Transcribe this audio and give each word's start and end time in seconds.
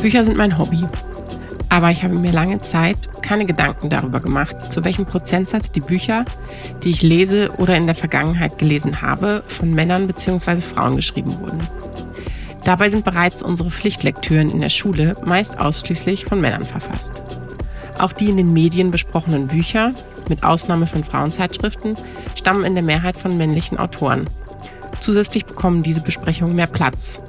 Bücher 0.00 0.24
sind 0.24 0.38
mein 0.38 0.56
Hobby. 0.56 0.80
Aber 1.68 1.90
ich 1.90 2.02
habe 2.02 2.18
mir 2.18 2.32
lange 2.32 2.60
Zeit 2.62 2.96
keine 3.22 3.44
Gedanken 3.44 3.90
darüber 3.90 4.20
gemacht, 4.20 4.72
zu 4.72 4.82
welchem 4.84 5.04
Prozentsatz 5.04 5.70
die 5.70 5.80
Bücher, 5.80 6.24
die 6.82 6.90
ich 6.90 7.02
lese 7.02 7.50
oder 7.58 7.76
in 7.76 7.86
der 7.86 7.94
Vergangenheit 7.94 8.56
gelesen 8.56 9.02
habe, 9.02 9.44
von 9.46 9.74
Männern 9.74 10.06
bzw. 10.06 10.62
Frauen 10.62 10.96
geschrieben 10.96 11.38
wurden. 11.38 11.60
Dabei 12.64 12.88
sind 12.88 13.04
bereits 13.04 13.42
unsere 13.42 13.70
Pflichtlektüren 13.70 14.50
in 14.50 14.60
der 14.60 14.70
Schule 14.70 15.16
meist 15.24 15.58
ausschließlich 15.60 16.24
von 16.24 16.40
Männern 16.40 16.64
verfasst. 16.64 17.22
Auch 17.98 18.12
die 18.12 18.30
in 18.30 18.38
den 18.38 18.52
Medien 18.54 18.90
besprochenen 18.90 19.48
Bücher, 19.48 19.92
mit 20.28 20.42
Ausnahme 20.42 20.86
von 20.86 21.04
Frauenzeitschriften, 21.04 21.94
stammen 22.34 22.64
in 22.64 22.74
der 22.74 22.84
Mehrheit 22.84 23.18
von 23.18 23.36
männlichen 23.36 23.78
Autoren. 23.78 24.28
Zusätzlich 24.98 25.44
bekommen 25.44 25.82
diese 25.82 26.00
Besprechungen 26.00 26.56
mehr 26.56 26.66
Platz 26.66 27.22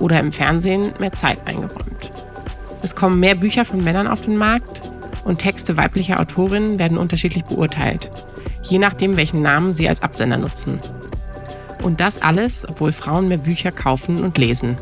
oder 0.00 0.18
im 0.18 0.32
Fernsehen 0.32 0.92
mehr 0.98 1.12
Zeit 1.12 1.38
eingeräumt. 1.46 2.12
Es 2.82 2.96
kommen 2.96 3.20
mehr 3.20 3.34
Bücher 3.34 3.64
von 3.64 3.82
Männern 3.84 4.08
auf 4.08 4.22
den 4.22 4.36
Markt 4.36 4.90
und 5.24 5.38
Texte 5.38 5.76
weiblicher 5.76 6.18
Autorinnen 6.18 6.78
werden 6.78 6.98
unterschiedlich 6.98 7.44
beurteilt, 7.44 8.10
je 8.62 8.78
nachdem, 8.78 9.16
welchen 9.16 9.42
Namen 9.42 9.74
sie 9.74 9.88
als 9.88 10.02
Absender 10.02 10.38
nutzen. 10.38 10.80
Und 11.82 12.00
das 12.00 12.22
alles, 12.22 12.68
obwohl 12.68 12.92
Frauen 12.92 13.28
mehr 13.28 13.38
Bücher 13.38 13.70
kaufen 13.70 14.22
und 14.22 14.38
lesen. 14.38 14.78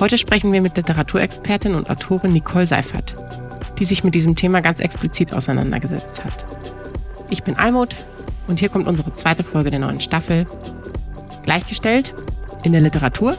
Heute 0.00 0.18
sprechen 0.18 0.52
wir 0.52 0.60
mit 0.60 0.76
Literaturexpertin 0.76 1.74
und 1.74 1.88
Autorin 1.88 2.32
Nicole 2.32 2.66
Seifert, 2.66 3.14
die 3.78 3.84
sich 3.84 4.02
mit 4.02 4.14
diesem 4.14 4.34
Thema 4.34 4.60
ganz 4.60 4.80
explizit 4.80 5.32
auseinandergesetzt 5.32 6.24
hat. 6.24 6.44
Ich 7.28 7.44
bin 7.44 7.56
Almut 7.56 7.94
und 8.48 8.60
hier 8.60 8.68
kommt 8.68 8.86
unsere 8.86 9.14
zweite 9.14 9.44
Folge 9.44 9.70
der 9.70 9.80
neuen 9.80 10.00
Staffel. 10.00 10.46
Gleichgestellt 11.44 12.14
in 12.64 12.72
der 12.72 12.80
Literatur 12.80 13.36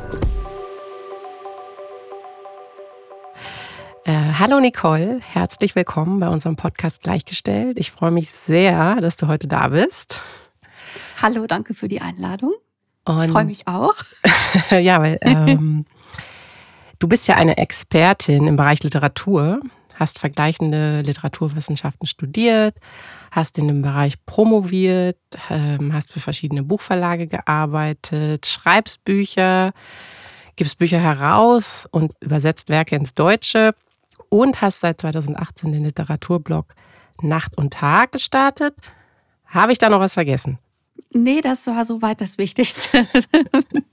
Äh, 4.06 4.34
hallo 4.38 4.60
Nicole, 4.60 5.22
herzlich 5.22 5.76
willkommen 5.76 6.20
bei 6.20 6.28
unserem 6.28 6.58
Podcast 6.58 7.04
Gleichgestellt. 7.04 7.80
Ich 7.80 7.92
freue 7.92 8.12
mich 8.12 8.30
sehr, 8.30 9.00
dass 9.00 9.16
du 9.16 9.30
heute 9.30 9.48
da 9.48 9.70
bist. 9.70 10.20
Hallo, 11.22 11.48
danke 11.48 11.74
für 11.74 11.88
die 11.88 12.02
Einladung. 12.02 12.52
Und 13.06 13.24
ich 13.24 13.32
freue 13.32 13.46
mich 13.46 13.66
auch. 13.66 13.96
ja, 14.72 15.02
weil 15.02 15.20
ähm, 15.22 15.86
du 17.00 17.08
bist 17.08 17.30
ja 17.30 17.36
eine 17.36 17.56
Expertin 17.56 18.46
im 18.46 18.58
Bereich 18.58 18.84
Literatur, 18.84 19.62
hast 19.96 20.20
vergleichende 20.20 21.00
Literaturwissenschaften 21.00 22.06
studiert, 22.06 22.80
hast 23.32 23.58
in 23.58 23.70
dem 23.70 23.82
Bereich 23.84 24.16
promoviert, 24.26 25.18
ähm, 25.50 25.94
hast 25.94 26.12
für 26.12 26.20
verschiedene 26.20 26.64
Buchverlage 26.64 27.28
gearbeitet, 27.28 28.48
schreibst 28.48 29.06
Bücher, 29.06 29.72
gibst 30.58 30.78
Bücher 30.78 31.00
heraus 31.00 31.88
und 31.90 32.12
übersetzt 32.20 32.68
Werke 32.68 32.98
ins 32.98 33.14
Deutsche 33.14 33.74
und 34.34 34.62
hast 34.62 34.80
seit 34.80 35.00
2018 35.00 35.72
den 35.72 35.84
Literaturblog 35.84 36.74
Nacht 37.22 37.56
und 37.56 37.74
Tag 37.74 38.14
gestartet. 38.14 38.76
Habe 39.46 39.72
ich 39.72 39.78
da 39.78 39.90
noch 39.90 40.00
was 40.00 40.16
vergessen? 40.16 40.58
Nee, 41.12 41.42
das 41.42 41.68
war 41.68 41.86
soweit 41.86 42.20
das 42.20 42.40
Wichtigste. 42.40 43.08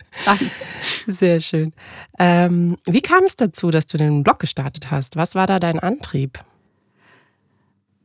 Sehr 1.06 1.40
schön. 1.40 1.74
Ähm, 2.18 2.78
wie 2.86 3.02
kam 3.02 3.24
es 3.24 3.36
dazu, 3.36 3.70
dass 3.70 3.86
du 3.86 3.98
den 3.98 4.22
Blog 4.22 4.38
gestartet 4.38 4.90
hast? 4.90 5.16
Was 5.16 5.34
war 5.34 5.46
da 5.46 5.60
dein 5.60 5.78
Antrieb? 5.78 6.42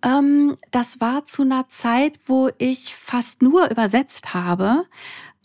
Ähm, 0.04 0.58
das 0.72 1.00
war 1.00 1.26
zu 1.26 1.44
einer 1.44 1.70
Zeit, 1.70 2.20
wo 2.26 2.50
ich 2.58 2.96
fast 2.96 3.42
nur 3.42 3.72
übersetzt 3.72 4.34
habe. 4.34 4.84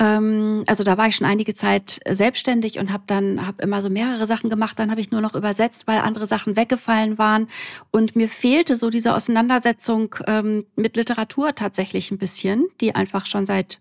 Ähm, 0.00 0.64
also 0.66 0.82
da 0.82 0.96
war 0.96 1.06
ich 1.06 1.16
schon 1.16 1.26
einige 1.26 1.54
Zeit 1.54 2.00
selbstständig 2.08 2.78
und 2.78 2.90
habe 2.90 3.04
dann 3.06 3.46
hab 3.46 3.60
immer 3.60 3.82
so 3.82 3.90
mehrere 3.90 4.26
Sachen 4.26 4.50
gemacht. 4.50 4.78
Dann 4.78 4.90
habe 4.90 5.00
ich 5.00 5.10
nur 5.12 5.20
noch 5.20 5.34
übersetzt, 5.34 5.86
weil 5.86 5.98
andere 5.98 6.26
Sachen 6.26 6.56
weggefallen 6.56 7.18
waren. 7.18 7.48
Und 7.90 8.16
mir 8.16 8.28
fehlte 8.28 8.74
so 8.76 8.90
diese 8.90 9.14
Auseinandersetzung 9.14 10.16
ähm, 10.26 10.64
mit 10.74 10.96
Literatur 10.96 11.54
tatsächlich 11.54 12.10
ein 12.10 12.18
bisschen, 12.18 12.66
die 12.80 12.94
einfach 12.94 13.26
schon 13.26 13.44
seit 13.44 13.78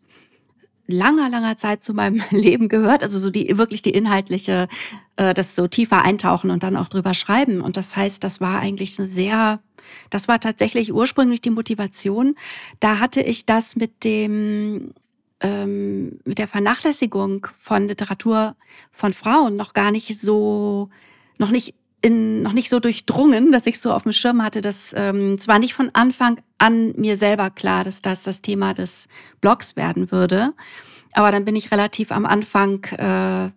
langer, 0.87 1.29
langer 1.29 1.55
Zeit 1.55 1.83
zu 1.83 1.93
meinem 1.93 2.21
Leben 2.31 2.67
gehört. 2.67 3.01
Also 3.01 3.17
so 3.17 3.29
die 3.29 3.57
wirklich 3.57 3.81
die 3.81 3.91
inhaltliche, 3.91 4.67
äh, 5.15 5.33
das 5.33 5.55
so 5.55 5.67
tiefer 5.67 6.01
eintauchen 6.01 6.51
und 6.51 6.63
dann 6.63 6.75
auch 6.75 6.89
drüber 6.89 7.13
schreiben. 7.13 7.61
Und 7.61 7.77
das 7.77 7.95
heißt, 7.95 8.21
das 8.25 8.41
war 8.41 8.59
eigentlich 8.59 8.99
eine 8.99 9.07
sehr, 9.07 9.61
das 10.09 10.27
war 10.27 10.41
tatsächlich 10.41 10.91
ursprünglich 10.91 11.39
die 11.39 11.49
Motivation. 11.49 12.35
Da 12.81 12.99
hatte 12.99 13.21
ich 13.21 13.45
das 13.45 13.77
mit 13.77 14.03
dem 14.03 14.93
ähm, 15.41 16.19
mit 16.25 16.37
der 16.37 16.47
Vernachlässigung 16.47 17.47
von 17.59 17.87
Literatur 17.87 18.55
von 18.91 19.13
Frauen 19.13 19.55
noch 19.55 19.73
gar 19.73 19.91
nicht 19.91 20.19
so, 20.19 20.89
noch 21.37 21.51
nicht 21.51 21.75
in, 22.01 22.41
noch 22.43 22.53
nicht 22.53 22.69
so 22.69 22.79
durchdrungen, 22.79 23.51
dass 23.51 23.67
ich 23.67 23.79
so 23.79 23.91
auf 23.91 24.03
dem 24.03 24.13
Schirm 24.13 24.41
hatte, 24.41 24.61
dass 24.61 24.93
ähm, 24.95 25.39
zwar 25.39 25.59
nicht 25.59 25.73
von 25.73 25.89
Anfang 25.93 26.39
an 26.57 26.93
mir 26.95 27.17
selber 27.17 27.49
klar, 27.49 27.83
dass 27.83 28.01
das 28.01 28.23
das 28.23 28.41
Thema 28.41 28.73
des 28.73 29.07
Blogs 29.41 29.75
werden 29.75 30.11
würde, 30.11 30.53
aber 31.13 31.31
dann 31.31 31.45
bin 31.45 31.55
ich 31.55 31.71
relativ 31.71 32.11
am 32.11 32.25
Anfang, 32.25 32.83
äh, 32.97 33.51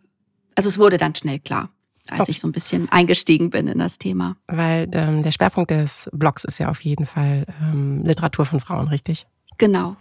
also 0.55 0.69
es 0.69 0.79
wurde 0.79 0.99
dann 0.99 1.15
schnell 1.15 1.39
klar, 1.39 1.71
als 2.09 2.29
ich 2.29 2.41
so 2.41 2.49
ein 2.49 2.53
bisschen 2.53 2.89
eingestiegen 2.91 3.51
bin 3.51 3.69
in 3.69 3.79
das 3.79 3.99
Thema. 3.99 4.37
Weil 4.49 4.89
ähm, 4.93 5.23
der 5.23 5.31
Schwerpunkt 5.31 5.71
des 5.71 6.11
Blogs 6.13 6.45
ist 6.45 6.59
ja 6.59 6.69
auf 6.69 6.81
jeden 6.81 7.07
Fall 7.07 7.47
ähm, 7.63 8.03
Literatur 8.05 8.45
von 8.45 8.59
Frauen, 8.61 8.89
richtig? 8.89 9.27
Genau. 9.59 9.97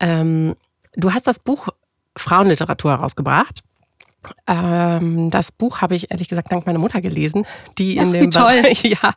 Ähm, 0.00 0.54
du 0.94 1.12
hast 1.12 1.26
das 1.26 1.38
Buch 1.38 1.68
Frauenliteratur 2.16 2.92
herausgebracht. 2.92 3.62
Ähm, 4.46 5.30
das 5.30 5.52
Buch 5.52 5.82
habe 5.82 5.94
ich 5.96 6.10
ehrlich 6.10 6.28
gesagt 6.28 6.50
dank 6.50 6.66
meiner 6.66 6.78
Mutter 6.78 7.00
gelesen, 7.00 7.46
die 7.78 7.96
in 7.96 8.08
Ach, 8.08 8.12
dem 8.12 8.30
Bereich, 8.30 8.84
ja, 8.84 9.12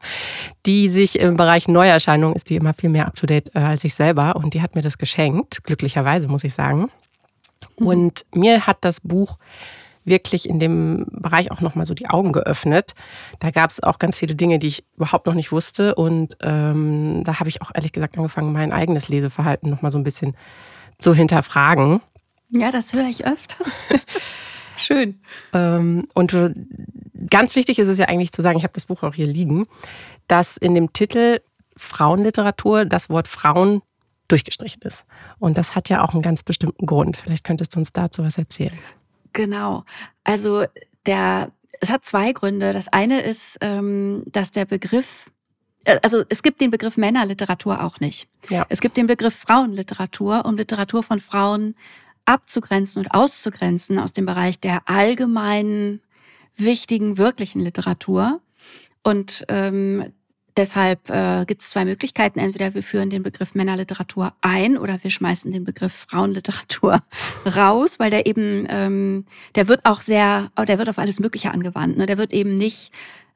die 0.66 0.90
sich 0.90 1.20
im 1.20 1.38
Bereich 1.38 1.68
Neuerscheinungen 1.68 2.36
ist 2.36 2.50
die 2.50 2.56
immer 2.56 2.74
viel 2.74 2.90
mehr 2.90 3.08
up 3.08 3.16
to 3.16 3.26
date 3.26 3.56
äh, 3.56 3.60
als 3.60 3.84
ich 3.84 3.94
selber 3.94 4.36
und 4.36 4.54
die 4.54 4.62
hat 4.62 4.76
mir 4.76 4.82
das 4.82 4.98
geschenkt, 4.98 5.64
glücklicherweise 5.64 6.28
muss 6.28 6.44
ich 6.44 6.54
sagen. 6.54 6.90
Mhm. 7.80 7.88
Und 7.88 8.26
mir 8.34 8.68
hat 8.68 8.78
das 8.82 9.00
Buch 9.00 9.38
wirklich 10.08 10.50
in 10.50 10.60
dem 10.60 11.06
Bereich 11.12 11.52
auch 11.52 11.62
nochmal 11.62 11.86
so 11.86 11.94
die 11.94 12.10
Augen 12.10 12.32
geöffnet. 12.32 12.94
Da 13.40 13.52
gab 13.52 13.70
es 13.70 13.84
auch 13.84 14.00
ganz 14.00 14.18
viele 14.18 14.36
Dinge, 14.36 14.60
die 14.60 14.68
ich 14.68 14.84
überhaupt 14.96 15.28
noch 15.28 15.34
nicht 15.34 15.52
wusste 15.52 15.96
und 15.96 16.38
ähm, 16.42 17.24
da 17.24 17.40
habe 17.40 17.50
ich 17.50 17.62
auch 17.62 17.72
ehrlich 17.74 17.92
gesagt 17.92 18.18
angefangen, 18.18 18.52
mein 18.52 18.72
eigenes 18.72 19.10
Leseverhalten 19.10 19.70
nochmal 19.70 19.92
so 19.92 19.98
ein 19.98 20.04
bisschen 20.04 20.36
zu 20.98 21.14
hinterfragen. 21.14 22.02
Ja, 22.50 22.72
das 22.72 22.94
höre 22.94 23.08
ich 23.08 23.26
öfter. 23.26 23.66
Schön. 24.78 25.20
Ähm, 25.54 26.08
und 26.14 26.36
ganz 27.30 27.56
wichtig 27.56 27.80
ist 27.80 27.88
es 27.88 27.98
ja 27.98 28.06
eigentlich 28.06 28.32
zu 28.32 28.42
sagen, 28.42 28.58
ich 28.58 28.64
habe 28.64 28.74
das 28.74 28.86
Buch 28.86 29.04
auch 29.04 29.14
hier 29.14 29.28
liegen, 29.28 29.68
dass 30.28 30.56
in 30.58 30.76
dem 30.76 30.94
Titel 30.94 31.40
Frauenliteratur 31.76 32.86
das 32.86 33.10
Wort 33.10 33.28
Frauen 33.28 33.82
durchgestrichen 34.28 34.82
ist. 34.84 35.06
Und 35.40 35.58
das 35.58 35.76
hat 35.76 35.90
ja 35.90 36.04
auch 36.04 36.14
einen 36.14 36.22
ganz 36.22 36.44
bestimmten 36.44 36.86
Grund. 36.86 37.18
Vielleicht 37.18 37.44
könntest 37.44 37.76
du 37.76 37.80
uns 37.80 37.94
dazu 37.94 38.24
was 38.24 38.38
erzählen. 38.38 38.78
Genau. 39.38 39.86
Also 40.24 40.66
der, 41.06 41.52
es 41.80 41.92
hat 41.92 42.04
zwei 42.04 42.34
Gründe. 42.34 42.74
Das 42.74 42.88
eine 42.88 43.22
ist, 43.22 43.60
ähm, 43.62 44.24
dass 44.26 44.52
der 44.52 44.66
Begriff 44.66 45.30
äh, 45.86 46.00
also 46.02 46.24
es 46.28 46.42
gibt 46.42 46.60
den 46.60 46.72
Begriff 46.72 46.98
Männerliteratur 46.98 47.84
auch 47.84 48.00
nicht. 48.00 48.28
Ja. 48.50 48.66
Es 48.70 48.82
gibt 48.82 48.98
den 48.98 49.06
Begriff 49.06 49.36
Frauenliteratur, 49.36 50.44
um 50.46 50.58
Literatur 50.58 51.04
von 51.04 51.20
Frauen 51.20 51.76
abzugrenzen 52.26 53.04
und 53.04 53.12
auszugrenzen 53.12 54.00
aus 54.00 54.12
dem 54.12 54.26
Bereich 54.26 54.60
der 54.60 54.90
allgemeinen, 54.90 56.02
wichtigen, 56.56 57.20
wirklichen 57.20 57.62
Literatur. 57.62 58.42
Und 59.04 59.46
ähm, 59.50 60.12
deshalb 60.58 61.10
äh, 61.10 61.46
gibt 61.46 61.62
es 61.62 61.70
zwei 61.70 61.86
Möglichkeiten. 61.86 62.40
Entweder 62.40 62.74
wir 62.74 62.84
führen 62.84 63.10
den 63.10 63.24
Begriff 63.24 63.56
Männerliteratur 63.56 64.34
ein 64.42 64.78
oder 64.78 65.02
wir 65.04 65.12
schmeißen 65.12 65.52
den 65.52 65.64
Begriff 65.64 66.06
Frauenliteratur 66.10 67.02
raus, 67.46 68.00
weil 68.00 68.10
der 68.10 68.26
eben, 68.26 68.66
ähm, 68.70 69.26
der 69.56 69.68
wird 69.68 69.86
auch 69.86 70.02
sehr, 70.02 70.52
oh, 70.58 70.64
der 70.64 70.78
wird 70.78 70.90
auf 70.90 71.00
alles 71.00 71.20
Mögliche 71.20 71.52
angewandt. 71.52 71.98
Ne? 71.98 72.06
Der 72.06 72.18
wird 72.18 72.34
eben 72.34 72.58
nicht 72.58 72.92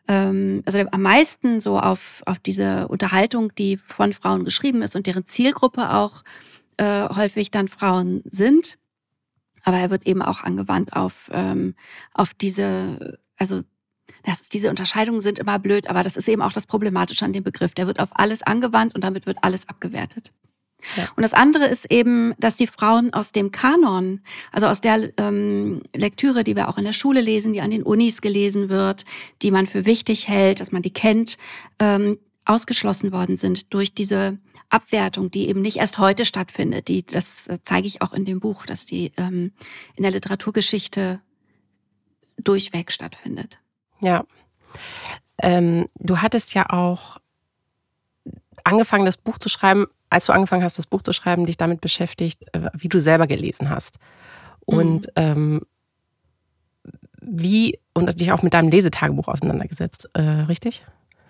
ähm, 0.07 0.63
also 0.65 0.79
am 0.91 1.01
meisten 1.01 1.59
so 1.59 1.79
auf, 1.79 2.23
auf 2.25 2.39
diese 2.39 2.87
Unterhaltung, 2.87 3.53
die 3.55 3.77
von 3.77 4.13
Frauen 4.13 4.45
geschrieben 4.45 4.81
ist 4.81 4.95
und 4.95 5.07
deren 5.07 5.27
Zielgruppe 5.27 5.93
auch 5.93 6.23
äh, 6.77 7.07
häufig 7.09 7.51
dann 7.51 7.67
Frauen 7.67 8.21
sind. 8.25 8.77
Aber 9.63 9.77
er 9.77 9.91
wird 9.91 10.07
eben 10.07 10.21
auch 10.21 10.43
angewandt 10.43 10.93
auf, 10.93 11.29
ähm, 11.31 11.75
auf 12.13 12.33
diese, 12.33 13.19
also 13.37 13.61
das, 14.23 14.49
diese 14.49 14.69
Unterscheidungen 14.69 15.21
sind 15.21 15.39
immer 15.39 15.59
blöd, 15.59 15.87
aber 15.89 16.03
das 16.03 16.17
ist 16.17 16.27
eben 16.27 16.41
auch 16.41 16.53
das 16.53 16.67
Problematische 16.67 17.25
an 17.25 17.33
dem 17.33 17.43
Begriff. 17.43 17.73
Der 17.73 17.87
wird 17.87 17.99
auf 17.99 18.09
alles 18.11 18.43
angewandt 18.43 18.95
und 18.95 19.03
damit 19.03 19.25
wird 19.25 19.37
alles 19.41 19.67
abgewertet. 19.67 20.31
Ja. 20.97 21.09
Und 21.15 21.21
das 21.21 21.33
andere 21.33 21.65
ist 21.65 21.91
eben, 21.91 22.33
dass 22.39 22.57
die 22.57 22.67
Frauen 22.67 23.13
aus 23.13 23.31
dem 23.31 23.51
Kanon, 23.51 24.21
also 24.51 24.67
aus 24.67 24.81
der 24.81 25.11
ähm, 25.17 25.83
Lektüre, 25.95 26.43
die 26.43 26.55
wir 26.55 26.69
auch 26.69 26.77
in 26.77 26.85
der 26.85 26.91
Schule 26.91 27.21
lesen, 27.21 27.53
die 27.53 27.61
an 27.61 27.71
den 27.71 27.83
Unis 27.83 28.21
gelesen 28.21 28.69
wird, 28.69 29.05
die 29.41 29.51
man 29.51 29.67
für 29.67 29.85
wichtig 29.85 30.27
hält, 30.27 30.59
dass 30.59 30.71
man 30.71 30.81
die 30.81 30.93
kennt, 30.93 31.37
ähm, 31.79 32.17
ausgeschlossen 32.45 33.11
worden 33.11 33.37
sind 33.37 33.73
durch 33.73 33.93
diese 33.93 34.39
Abwertung, 34.69 35.29
die 35.29 35.47
eben 35.47 35.61
nicht 35.61 35.77
erst 35.77 35.99
heute 35.99 36.25
stattfindet. 36.25 36.87
Die, 36.87 37.05
das 37.05 37.47
zeige 37.63 37.87
ich 37.87 38.01
auch 38.01 38.13
in 38.13 38.25
dem 38.25 38.39
Buch, 38.39 38.65
dass 38.65 38.85
die 38.85 39.11
ähm, 39.17 39.51
in 39.95 40.03
der 40.03 40.11
Literaturgeschichte 40.11 41.21
durchweg 42.37 42.91
stattfindet. 42.91 43.60
Ja. 44.01 44.23
Ähm, 45.41 45.87
du 45.95 46.21
hattest 46.21 46.53
ja 46.53 46.69
auch 46.69 47.17
angefangen, 48.63 49.05
das 49.05 49.17
Buch 49.17 49.37
zu 49.37 49.49
schreiben, 49.49 49.87
als 50.09 50.25
du 50.25 50.33
angefangen 50.33 50.63
hast, 50.63 50.77
das 50.77 50.85
Buch 50.85 51.01
zu 51.01 51.13
schreiben, 51.13 51.45
dich 51.45 51.57
damit 51.57 51.81
beschäftigt, 51.81 52.43
äh, 52.53 52.69
wie 52.73 52.89
du 52.89 52.99
selber 52.99 53.27
gelesen 53.27 53.69
hast. 53.69 53.97
Und 54.65 55.07
mhm. 55.07 55.11
ähm, 55.15 55.61
wie, 57.21 57.79
und 57.93 58.19
dich 58.19 58.31
auch 58.31 58.43
mit 58.43 58.53
deinem 58.53 58.69
Lesetagebuch 58.69 59.27
auseinandergesetzt, 59.27 60.09
äh, 60.13 60.21
richtig? 60.21 60.83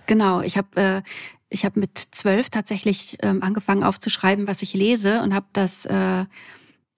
Genau, 0.07 0.41
ich 0.41 0.57
habe 0.57 0.81
äh, 0.81 1.01
ich 1.49 1.65
hab 1.65 1.75
mit 1.75 1.97
zwölf 1.97 2.49
tatsächlich 2.49 3.17
ähm, 3.21 3.43
angefangen 3.43 3.83
aufzuschreiben, 3.83 4.47
was 4.47 4.61
ich 4.61 4.73
lese 4.73 5.21
und 5.21 5.33
habe 5.33 5.45
das 5.53 5.85
äh, 5.85 6.25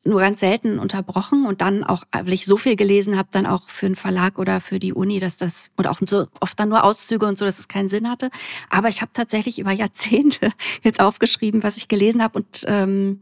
nur 0.05 0.19
ganz 0.19 0.39
selten 0.39 0.79
unterbrochen 0.79 1.45
und 1.45 1.61
dann 1.61 1.83
auch, 1.83 2.03
weil 2.11 2.33
ich 2.33 2.45
so 2.45 2.57
viel 2.57 2.75
gelesen 2.75 3.17
habe, 3.17 3.29
dann 3.31 3.45
auch 3.45 3.69
für 3.69 3.85
einen 3.85 3.95
Verlag 3.95 4.38
oder 4.38 4.59
für 4.59 4.79
die 4.79 4.94
Uni, 4.94 5.19
dass 5.19 5.38
das, 5.38 5.71
oder 5.77 5.91
auch 5.91 6.00
so 6.05 6.27
oft 6.41 6.59
dann 6.59 6.69
nur 6.69 6.83
Auszüge 6.83 7.25
und 7.25 7.38
so, 7.38 7.45
dass 7.45 7.59
es 7.59 7.67
keinen 7.67 7.89
Sinn 7.89 8.09
hatte. 8.09 8.29
Aber 8.69 8.89
ich 8.89 9.01
habe 9.01 9.11
tatsächlich 9.13 9.59
über 9.59 9.71
Jahrzehnte 9.71 10.51
jetzt 10.83 11.00
aufgeschrieben, 11.00 11.63
was 11.63 11.77
ich 11.77 11.88
gelesen 11.88 12.21
habe 12.21 12.39
und 12.39 12.65
ähm, 12.67 13.21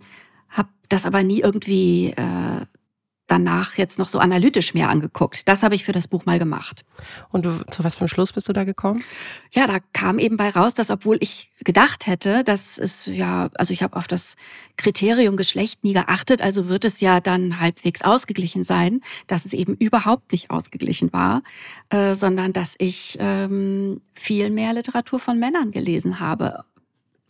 habe 0.49 0.69
das 0.89 1.05
aber 1.05 1.23
nie 1.23 1.41
irgendwie 1.41 2.13
äh, 2.17 2.65
danach 3.31 3.77
jetzt 3.77 3.97
noch 3.97 4.09
so 4.09 4.19
analytisch 4.19 4.73
mehr 4.73 4.89
angeguckt. 4.89 5.47
Das 5.47 5.63
habe 5.63 5.73
ich 5.73 5.85
für 5.85 5.93
das 5.93 6.07
Buch 6.07 6.25
mal 6.25 6.37
gemacht. 6.37 6.83
Und 7.29 7.45
du, 7.45 7.65
zu 7.69 7.83
was 7.83 7.95
für 7.95 8.01
einem 8.01 8.09
Schluss 8.09 8.33
bist 8.33 8.49
du 8.49 8.53
da 8.53 8.65
gekommen? 8.65 9.03
Ja, 9.51 9.67
da 9.67 9.77
kam 9.93 10.19
eben 10.19 10.35
bei 10.35 10.49
raus, 10.49 10.73
dass 10.73 10.91
obwohl 10.91 11.17
ich 11.21 11.51
gedacht 11.63 12.07
hätte, 12.07 12.43
dass 12.43 12.77
es 12.77 13.05
ja, 13.05 13.49
also 13.55 13.71
ich 13.71 13.83
habe 13.83 13.95
auf 13.95 14.07
das 14.07 14.35
Kriterium 14.75 15.37
Geschlecht 15.37 15.83
nie 15.83 15.93
geachtet, 15.93 16.41
also 16.41 16.67
wird 16.67 16.83
es 16.83 16.99
ja 16.99 17.21
dann 17.21 17.61
halbwegs 17.61 18.01
ausgeglichen 18.01 18.63
sein, 18.63 18.99
dass 19.27 19.45
es 19.45 19.53
eben 19.53 19.75
überhaupt 19.75 20.33
nicht 20.33 20.51
ausgeglichen 20.51 21.13
war, 21.13 21.41
äh, 21.89 22.15
sondern 22.15 22.51
dass 22.51 22.75
ich 22.79 23.17
ähm, 23.21 24.01
viel 24.13 24.49
mehr 24.49 24.73
Literatur 24.73 25.19
von 25.19 25.39
Männern 25.39 25.71
gelesen 25.71 26.19
habe. 26.19 26.65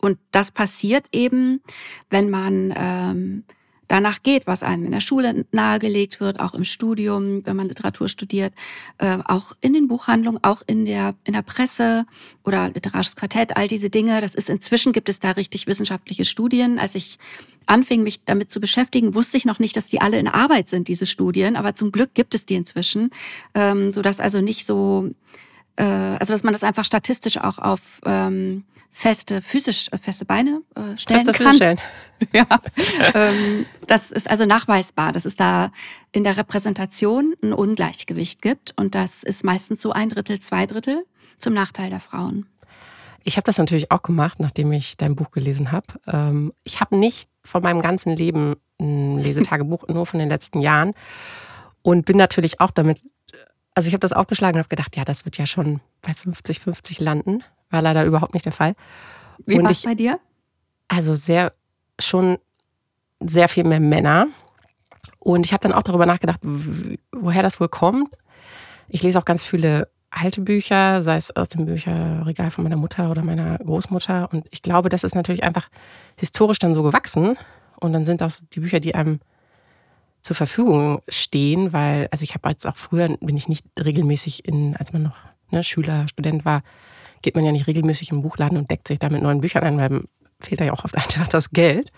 Und 0.00 0.18
das 0.32 0.50
passiert 0.50 1.06
eben, 1.12 1.62
wenn 2.10 2.28
man 2.28 2.74
ähm, 2.76 3.44
danach 3.88 4.22
geht, 4.22 4.46
was 4.46 4.62
einem 4.62 4.84
in 4.84 4.92
der 4.92 5.00
Schule 5.00 5.44
nahegelegt 5.52 6.20
wird, 6.20 6.40
auch 6.40 6.54
im 6.54 6.64
Studium, 6.64 7.44
wenn 7.44 7.56
man 7.56 7.68
Literatur 7.68 8.08
studiert, 8.08 8.54
äh, 8.98 9.18
auch 9.24 9.52
in 9.60 9.72
den 9.72 9.88
Buchhandlungen, 9.88 10.42
auch 10.42 10.62
in 10.66 10.84
der, 10.84 11.14
in 11.24 11.34
der 11.34 11.42
Presse 11.42 12.06
oder 12.44 12.70
literarisches 12.70 13.16
Quartett, 13.16 13.56
all 13.56 13.68
diese 13.68 13.90
Dinge. 13.90 14.20
Das 14.20 14.34
ist 14.34 14.48
inzwischen 14.48 14.92
gibt 14.92 15.08
es 15.08 15.20
da 15.20 15.32
richtig 15.32 15.66
wissenschaftliche 15.66 16.24
Studien. 16.24 16.78
Als 16.78 16.94
ich 16.94 17.18
anfing, 17.66 18.02
mich 18.02 18.24
damit 18.24 18.50
zu 18.50 18.60
beschäftigen, 18.60 19.14
wusste 19.14 19.36
ich 19.36 19.44
noch 19.44 19.58
nicht, 19.58 19.76
dass 19.76 19.88
die 19.88 20.00
alle 20.00 20.18
in 20.18 20.28
Arbeit 20.28 20.68
sind, 20.68 20.88
diese 20.88 21.06
Studien. 21.06 21.56
Aber 21.56 21.74
zum 21.74 21.92
Glück 21.92 22.14
gibt 22.14 22.34
es 22.34 22.46
die 22.46 22.54
inzwischen, 22.54 23.10
ähm, 23.54 23.92
sodass 23.92 24.20
also 24.20 24.40
nicht 24.40 24.64
so, 24.66 25.10
äh, 25.76 25.84
also 25.84 26.32
dass 26.32 26.44
man 26.44 26.52
das 26.52 26.64
einfach 26.64 26.84
statistisch 26.84 27.38
auch 27.38 27.58
auf 27.58 28.00
ähm, 28.04 28.64
feste, 28.92 29.42
physisch 29.42 29.88
äh, 29.90 29.98
feste 29.98 30.24
Beine 30.24 30.62
äh, 30.76 30.96
stellen 30.96 31.24
feste 31.24 31.44
kann. 31.44 31.54
Stellen. 31.54 31.80
ja, 32.32 32.46
ähm, 33.14 33.66
das 33.86 34.12
ist 34.12 34.30
also 34.30 34.44
nachweisbar, 34.44 35.12
dass 35.12 35.24
es 35.24 35.34
da 35.34 35.72
in 36.12 36.22
der 36.22 36.36
Repräsentation 36.36 37.34
ein 37.42 37.52
Ungleichgewicht 37.52 38.42
gibt 38.42 38.74
und 38.76 38.94
das 38.94 39.22
ist 39.22 39.44
meistens 39.44 39.82
so 39.82 39.92
ein 39.92 40.10
Drittel, 40.10 40.38
zwei 40.40 40.66
Drittel 40.66 41.04
zum 41.38 41.54
Nachteil 41.54 41.90
der 41.90 42.00
Frauen. 42.00 42.46
Ich 43.24 43.36
habe 43.36 43.44
das 43.44 43.58
natürlich 43.58 43.90
auch 43.90 44.02
gemacht, 44.02 44.40
nachdem 44.40 44.72
ich 44.72 44.96
dein 44.96 45.16
Buch 45.16 45.30
gelesen 45.30 45.72
habe. 45.72 45.86
Ähm, 46.06 46.52
ich 46.64 46.80
habe 46.80 46.96
nicht 46.96 47.28
von 47.44 47.62
meinem 47.62 47.80
ganzen 47.80 48.14
Leben 48.16 48.56
ein 48.80 49.18
Lesetagebuch, 49.18 49.88
nur 49.88 50.06
von 50.06 50.20
den 50.20 50.28
letzten 50.28 50.60
Jahren 50.60 50.92
und 51.82 52.04
bin 52.04 52.16
natürlich 52.16 52.60
auch 52.60 52.70
damit 52.70 53.00
also 53.74 53.88
ich 53.88 53.94
habe 53.94 54.00
das 54.00 54.12
aufgeschlagen 54.12 54.56
und 54.56 54.64
habe 54.64 54.68
gedacht, 54.68 54.96
ja, 54.96 55.04
das 55.04 55.24
wird 55.24 55.38
ja 55.38 55.46
schon 55.46 55.80
bei 56.02 56.12
50-50 56.12 57.02
landen. 57.02 57.42
War 57.72 57.82
leider 57.82 58.04
überhaupt 58.04 58.34
nicht 58.34 58.46
der 58.46 58.52
Fall. 58.52 58.74
Wie 59.46 59.60
war 59.60 59.70
es 59.70 59.82
bei 59.82 59.94
dir? 59.94 60.20
Also 60.88 61.14
sehr, 61.14 61.52
schon 61.98 62.38
sehr 63.18 63.48
viel 63.48 63.64
mehr 63.64 63.80
Männer. 63.80 64.28
Und 65.18 65.44
ich 65.46 65.52
habe 65.52 65.62
dann 65.62 65.72
auch 65.72 65.82
darüber 65.82 66.06
nachgedacht, 66.06 66.40
woher 67.12 67.42
das 67.42 67.58
wohl 67.58 67.68
kommt. 67.68 68.14
Ich 68.88 69.02
lese 69.02 69.18
auch 69.18 69.24
ganz 69.24 69.42
viele 69.42 69.88
alte 70.10 70.42
Bücher, 70.42 71.02
sei 71.02 71.16
es 71.16 71.34
aus 71.34 71.48
dem 71.48 71.64
Bücherregal 71.64 72.50
von 72.50 72.64
meiner 72.64 72.76
Mutter 72.76 73.10
oder 73.10 73.22
meiner 73.22 73.58
Großmutter. 73.58 74.28
Und 74.30 74.46
ich 74.50 74.62
glaube, 74.62 74.90
das 74.90 75.04
ist 75.04 75.14
natürlich 75.14 75.44
einfach 75.44 75.68
historisch 76.16 76.58
dann 76.58 76.74
so 76.74 76.82
gewachsen. 76.82 77.38
Und 77.80 77.92
dann 77.92 78.04
sind 78.04 78.22
auch 78.22 78.30
die 78.52 78.60
Bücher, 78.60 78.80
die 78.80 78.94
einem 78.94 79.20
zur 80.20 80.36
Verfügung 80.36 81.02
stehen, 81.08 81.72
weil, 81.72 82.08
also 82.12 82.22
ich 82.22 82.34
habe 82.34 82.48
jetzt 82.50 82.66
auch 82.66 82.76
früher, 82.76 83.08
bin 83.20 83.36
ich 83.36 83.48
nicht 83.48 83.64
regelmäßig 83.82 84.46
in, 84.46 84.76
als 84.76 84.92
man 84.92 85.04
noch 85.04 85.16
ne, 85.50 85.62
Schüler, 85.64 86.06
Student 86.08 86.44
war, 86.44 86.62
geht 87.22 87.36
man 87.36 87.44
ja 87.44 87.52
nicht 87.52 87.66
regelmäßig 87.66 88.10
im 88.10 88.22
Buchladen 88.22 88.58
und 88.58 88.70
deckt 88.70 88.88
sich 88.88 88.98
da 88.98 89.08
mit 89.08 89.22
neuen 89.22 89.40
Büchern 89.40 89.64
ein, 89.64 89.78
weil 89.78 90.04
fehlt 90.40 90.60
da 90.60 90.64
ja 90.64 90.72
auch 90.72 90.84
oft 90.84 90.96
einfach 90.96 91.28
das 91.28 91.50
Geld. 91.50 91.92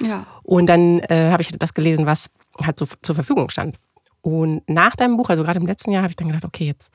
Ja. 0.00 0.26
Und 0.42 0.66
dann 0.66 1.00
äh, 1.00 1.30
habe 1.30 1.42
ich 1.42 1.48
das 1.58 1.74
gelesen, 1.74 2.06
was 2.06 2.30
halt 2.62 2.78
so 2.78 2.86
zur 3.02 3.14
Verfügung 3.14 3.48
stand. 3.48 3.78
Und 4.20 4.68
nach 4.68 4.96
deinem 4.96 5.16
Buch, 5.16 5.30
also 5.30 5.42
gerade 5.42 5.60
im 5.60 5.66
letzten 5.66 5.92
Jahr, 5.92 6.02
habe 6.02 6.10
ich 6.10 6.16
dann 6.16 6.28
gedacht, 6.28 6.44
okay, 6.44 6.66
jetzt 6.66 6.90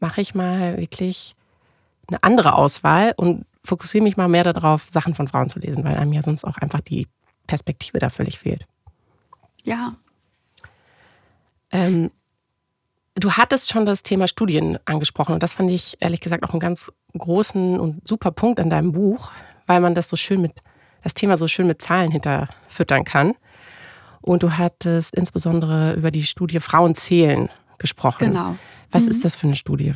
mache 0.00 0.20
ich 0.20 0.34
mal 0.34 0.78
wirklich 0.78 1.34
eine 2.08 2.22
andere 2.22 2.54
Auswahl 2.54 3.12
und 3.16 3.44
fokussiere 3.64 4.04
mich 4.04 4.16
mal 4.16 4.28
mehr 4.28 4.44
darauf, 4.44 4.88
Sachen 4.88 5.14
von 5.14 5.28
Frauen 5.28 5.48
zu 5.48 5.58
lesen, 5.58 5.84
weil 5.84 5.96
einem 5.96 6.12
ja 6.12 6.22
sonst 6.22 6.44
auch 6.44 6.56
einfach 6.56 6.80
die 6.80 7.08
Perspektive 7.46 7.98
da 7.98 8.10
völlig 8.10 8.38
fehlt. 8.38 8.66
Ja. 9.64 9.96
Ähm, 11.70 12.10
du 13.18 13.32
hattest 13.32 13.70
schon 13.70 13.86
das 13.86 14.02
Thema 14.02 14.28
Studien 14.28 14.78
angesprochen 14.84 15.32
und 15.32 15.42
das 15.42 15.54
fand 15.54 15.70
ich 15.70 15.96
ehrlich 16.00 16.20
gesagt 16.20 16.44
auch 16.44 16.50
einen 16.50 16.60
ganz 16.60 16.92
großen 17.16 17.80
und 17.80 18.06
super 18.06 18.30
Punkt 18.30 18.60
in 18.60 18.70
deinem 18.70 18.92
Buch, 18.92 19.32
weil 19.66 19.80
man 19.80 19.94
das 19.94 20.08
so 20.08 20.16
schön 20.16 20.40
mit, 20.40 20.62
das 21.02 21.14
Thema 21.14 21.36
so 21.36 21.48
schön 21.48 21.66
mit 21.66 21.80
Zahlen 21.80 22.10
hinterfüttern 22.10 23.04
kann. 23.04 23.34
Und 24.20 24.42
du 24.42 24.52
hattest 24.58 25.14
insbesondere 25.14 25.94
über 25.94 26.10
die 26.10 26.24
Studie 26.24 26.60
Frauen 26.60 26.94
zählen 26.94 27.48
gesprochen. 27.78 28.28
Genau. 28.28 28.56
Was 28.90 29.04
mhm. 29.04 29.10
ist 29.10 29.24
das 29.24 29.36
für 29.36 29.46
eine 29.46 29.56
Studie? 29.56 29.94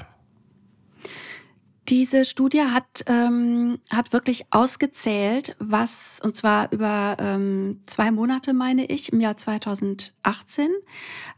Diese 1.89 2.25
Studie 2.25 2.63
hat, 2.63 3.05
ähm, 3.07 3.81
hat 3.91 4.13
wirklich 4.13 4.45
ausgezählt, 4.51 5.57
was, 5.59 6.21
und 6.23 6.37
zwar 6.37 6.71
über 6.71 7.17
ähm, 7.19 7.81
zwei 7.87 8.13
Monate, 8.13 8.53
meine 8.53 8.87
ich, 8.87 9.13
im 9.13 9.21
Jahr 9.21 9.37
2018, 9.37 10.69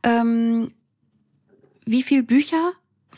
ähm, 0.02 0.73
wie 1.84 2.02
viele 2.02 2.23
Bücher 2.23 2.73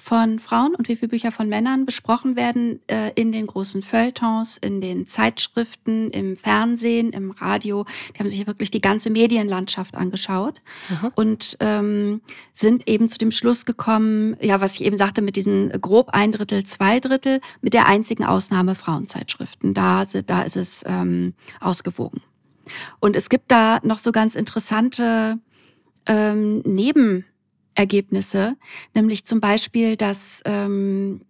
von 0.04 0.38
Frauen 0.38 0.74
und 0.74 0.88
wie 0.88 0.96
viele 0.96 1.08
Bücher 1.08 1.32
von 1.32 1.48
Männern 1.48 1.86
besprochen 1.86 2.36
werden 2.36 2.80
äh, 2.88 3.12
in 3.14 3.32
den 3.32 3.46
großen 3.46 3.82
Feuilletons, 3.82 4.58
in 4.58 4.80
den 4.80 5.06
Zeitschriften, 5.06 6.10
im 6.10 6.36
Fernsehen, 6.36 7.10
im 7.12 7.30
Radio. 7.30 7.86
Die 8.14 8.18
haben 8.18 8.28
sich 8.28 8.46
wirklich 8.46 8.70
die 8.70 8.80
ganze 8.80 9.10
Medienlandschaft 9.10 9.96
angeschaut 9.96 10.60
mhm. 10.90 11.10
und 11.14 11.56
ähm, 11.60 12.20
sind 12.52 12.86
eben 12.88 13.08
zu 13.08 13.18
dem 13.18 13.30
Schluss 13.30 13.64
gekommen, 13.64 14.36
ja, 14.40 14.60
was 14.60 14.74
ich 14.74 14.84
eben 14.84 14.96
sagte, 14.96 15.22
mit 15.22 15.36
diesem 15.36 15.70
grob 15.80 16.10
ein 16.10 16.32
Drittel, 16.32 16.64
zwei 16.64 17.00
Drittel, 17.00 17.40
mit 17.62 17.72
der 17.72 17.86
einzigen 17.86 18.24
Ausnahme 18.24 18.74
Frauenzeitschriften. 18.74 19.74
Da, 19.74 20.04
da 20.04 20.42
ist 20.42 20.56
es 20.56 20.84
ähm, 20.86 21.34
ausgewogen. 21.60 22.20
Und 23.00 23.16
es 23.16 23.28
gibt 23.28 23.50
da 23.50 23.80
noch 23.82 23.98
so 23.98 24.12
ganz 24.12 24.34
interessante 24.34 25.38
ähm, 26.06 26.60
Neben 26.66 27.24
Ergebnisse, 27.74 28.56
nämlich 28.94 29.24
zum 29.24 29.40
Beispiel, 29.40 29.96
dass 29.96 30.42
ähm, 30.44 31.22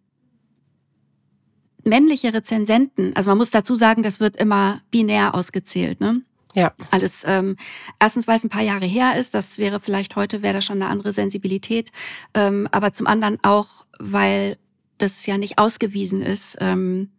männliche 1.85 2.33
Rezensenten, 2.33 3.15
also 3.15 3.29
man 3.29 3.39
muss 3.39 3.51
dazu 3.51 3.75
sagen, 3.75 4.03
das 4.03 4.21
wird 4.21 4.37
immer 4.37 4.81
binär 4.91 5.35
ausgezählt, 5.35 6.01
ne? 6.01 6.23
Ja. 6.55 6.73
Alles, 6.93 7.25
ähm, 7.27 7.57
erstens, 7.99 8.29
weil 8.29 8.37
es 8.37 8.45
ein 8.45 8.51
paar 8.51 8.63
Jahre 8.63 8.87
her 8.87 9.19
ist, 9.19 9.35
das 9.35 9.59
wäre 9.59 9.81
vielleicht 9.81 10.15
heute, 10.15 10.41
wäre 10.43 10.55
da 10.55 10.61
schon 10.61 10.81
eine 10.81 10.89
andere 10.89 11.13
Sensibilität, 11.13 11.91
ähm, 12.33 12.69
aber 12.71 12.93
zum 12.93 13.09
anderen 13.09 13.39
auch, 13.43 13.85
weil 13.99 14.57
das 14.99 15.27
ja 15.27 15.37
nicht 15.37 15.59
ausgewiesen 15.59 16.23
ist, 16.23 16.57
ähm, 16.61 17.11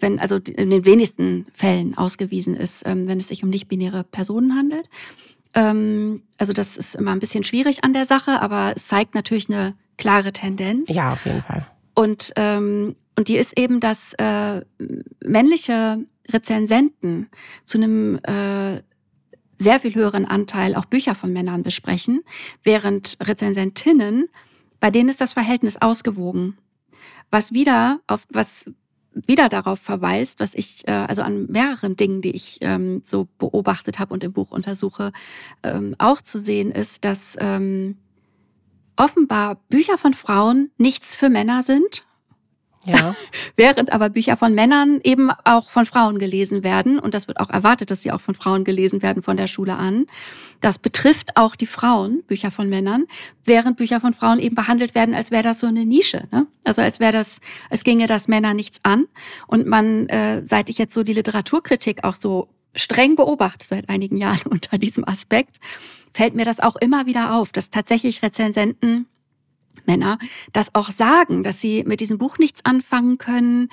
wenn, 0.00 0.18
also 0.18 0.36
in 0.36 0.70
den 0.70 0.84
wenigsten 0.84 1.46
Fällen 1.54 1.96
ausgewiesen 1.96 2.56
ist, 2.56 2.84
ähm, 2.86 3.06
wenn 3.06 3.18
es 3.18 3.28
sich 3.28 3.44
um 3.44 3.50
nicht-binäre 3.50 4.04
Personen 4.04 4.56
handelt. 4.56 4.88
Ähm, 5.56 6.22
also 6.36 6.52
das 6.52 6.76
ist 6.76 6.94
immer 6.94 7.10
ein 7.10 7.18
bisschen 7.18 7.42
schwierig 7.42 7.82
an 7.82 7.94
der 7.94 8.04
Sache, 8.04 8.40
aber 8.40 8.74
es 8.76 8.86
zeigt 8.86 9.14
natürlich 9.14 9.48
eine 9.48 9.74
klare 9.96 10.32
Tendenz. 10.32 10.90
Ja, 10.90 11.14
auf 11.14 11.24
jeden 11.24 11.42
Fall. 11.42 11.66
Und, 11.94 12.32
ähm, 12.36 12.94
und 13.16 13.28
die 13.28 13.38
ist 13.38 13.58
eben, 13.58 13.80
dass 13.80 14.12
äh, 14.18 14.60
männliche 15.24 16.04
Rezensenten 16.28 17.30
zu 17.64 17.78
einem 17.78 18.18
äh, 18.24 18.82
sehr 19.58 19.80
viel 19.80 19.94
höheren 19.94 20.26
Anteil 20.26 20.74
auch 20.74 20.84
Bücher 20.84 21.14
von 21.14 21.32
Männern 21.32 21.62
besprechen, 21.62 22.22
während 22.62 23.16
Rezensentinnen, 23.22 24.28
bei 24.78 24.90
denen 24.90 25.08
ist 25.08 25.22
das 25.22 25.32
Verhältnis 25.32 25.80
ausgewogen. 25.80 26.58
Was 27.30 27.52
wieder 27.52 28.00
auf 28.06 28.26
was 28.28 28.66
wieder 29.26 29.48
darauf 29.48 29.80
verweist, 29.80 30.40
was 30.40 30.54
ich, 30.54 30.86
äh, 30.86 30.92
also 30.92 31.22
an 31.22 31.46
mehreren 31.46 31.96
Dingen, 31.96 32.20
die 32.20 32.32
ich 32.32 32.58
ähm, 32.60 33.02
so 33.06 33.28
beobachtet 33.38 33.98
habe 33.98 34.12
und 34.12 34.22
im 34.24 34.32
Buch 34.32 34.50
untersuche, 34.50 35.12
ähm, 35.62 35.94
auch 35.98 36.20
zu 36.20 36.38
sehen 36.38 36.70
ist, 36.70 37.04
dass 37.04 37.36
ähm, 37.40 37.96
offenbar 38.96 39.56
Bücher 39.68 39.98
von 39.98 40.14
Frauen 40.14 40.70
nichts 40.78 41.14
für 41.14 41.28
Männer 41.28 41.62
sind. 41.62 42.06
Ja. 42.86 43.14
Während 43.56 43.92
aber 43.92 44.10
Bücher 44.10 44.36
von 44.36 44.54
Männern 44.54 45.00
eben 45.02 45.30
auch 45.44 45.70
von 45.70 45.86
Frauen 45.86 46.18
gelesen 46.18 46.62
werden. 46.62 46.98
Und 46.98 47.14
das 47.14 47.28
wird 47.28 47.40
auch 47.40 47.50
erwartet, 47.50 47.90
dass 47.90 48.02
sie 48.02 48.12
auch 48.12 48.20
von 48.20 48.34
Frauen 48.34 48.64
gelesen 48.64 49.02
werden 49.02 49.22
von 49.22 49.36
der 49.36 49.46
Schule 49.46 49.76
an. 49.76 50.06
Das 50.60 50.78
betrifft 50.78 51.36
auch 51.36 51.56
die 51.56 51.66
Frauen, 51.66 52.22
Bücher 52.26 52.50
von 52.50 52.68
Männern, 52.68 53.04
während 53.44 53.76
Bücher 53.76 54.00
von 54.00 54.14
Frauen 54.14 54.38
eben 54.38 54.54
behandelt 54.54 54.94
werden, 54.94 55.14
als 55.14 55.30
wäre 55.30 55.42
das 55.42 55.60
so 55.60 55.66
eine 55.66 55.84
Nische. 55.84 56.24
Ne? 56.32 56.46
Also 56.64 56.82
als 56.82 57.00
wäre 57.00 57.12
das, 57.12 57.40
es 57.70 57.84
ginge 57.84 58.06
das 58.06 58.28
Männer 58.28 58.54
nichts 58.54 58.80
an. 58.82 59.06
Und 59.46 59.66
man, 59.66 60.08
äh, 60.08 60.42
seit 60.44 60.68
ich 60.68 60.78
jetzt 60.78 60.94
so 60.94 61.02
die 61.02 61.12
Literaturkritik 61.12 62.04
auch 62.04 62.16
so 62.18 62.48
streng 62.74 63.16
beobachte 63.16 63.66
seit 63.66 63.88
einigen 63.88 64.16
Jahren 64.16 64.42
unter 64.50 64.78
diesem 64.78 65.06
Aspekt, 65.06 65.58
fällt 66.14 66.34
mir 66.34 66.44
das 66.44 66.60
auch 66.60 66.76
immer 66.76 67.06
wieder 67.06 67.34
auf, 67.34 67.52
dass 67.52 67.70
tatsächlich 67.70 68.22
Rezensenten 68.22 69.06
Männer 69.86 70.18
das 70.52 70.74
auch 70.74 70.90
sagen, 70.90 71.42
dass 71.42 71.60
sie 71.60 71.84
mit 71.84 72.00
diesem 72.00 72.18
Buch 72.18 72.38
nichts 72.38 72.64
anfangen 72.64 73.18
können 73.18 73.68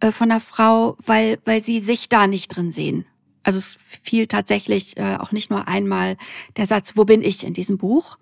äh, 0.00 0.12
von 0.12 0.28
der 0.28 0.40
Frau, 0.40 0.96
weil, 1.04 1.38
weil 1.44 1.62
sie 1.62 1.80
sich 1.80 2.08
da 2.08 2.26
nicht 2.26 2.48
drin 2.48 2.72
sehen. 2.72 3.06
Also 3.42 3.58
es 3.58 3.76
fiel 4.02 4.26
tatsächlich 4.26 4.96
äh, 4.96 5.16
auch 5.16 5.32
nicht 5.32 5.50
nur 5.50 5.68
einmal 5.68 6.16
der 6.56 6.66
Satz, 6.66 6.92
wo 6.96 7.04
bin 7.04 7.22
ich 7.22 7.44
in 7.44 7.52
diesem 7.52 7.78
Buch, 7.78 8.18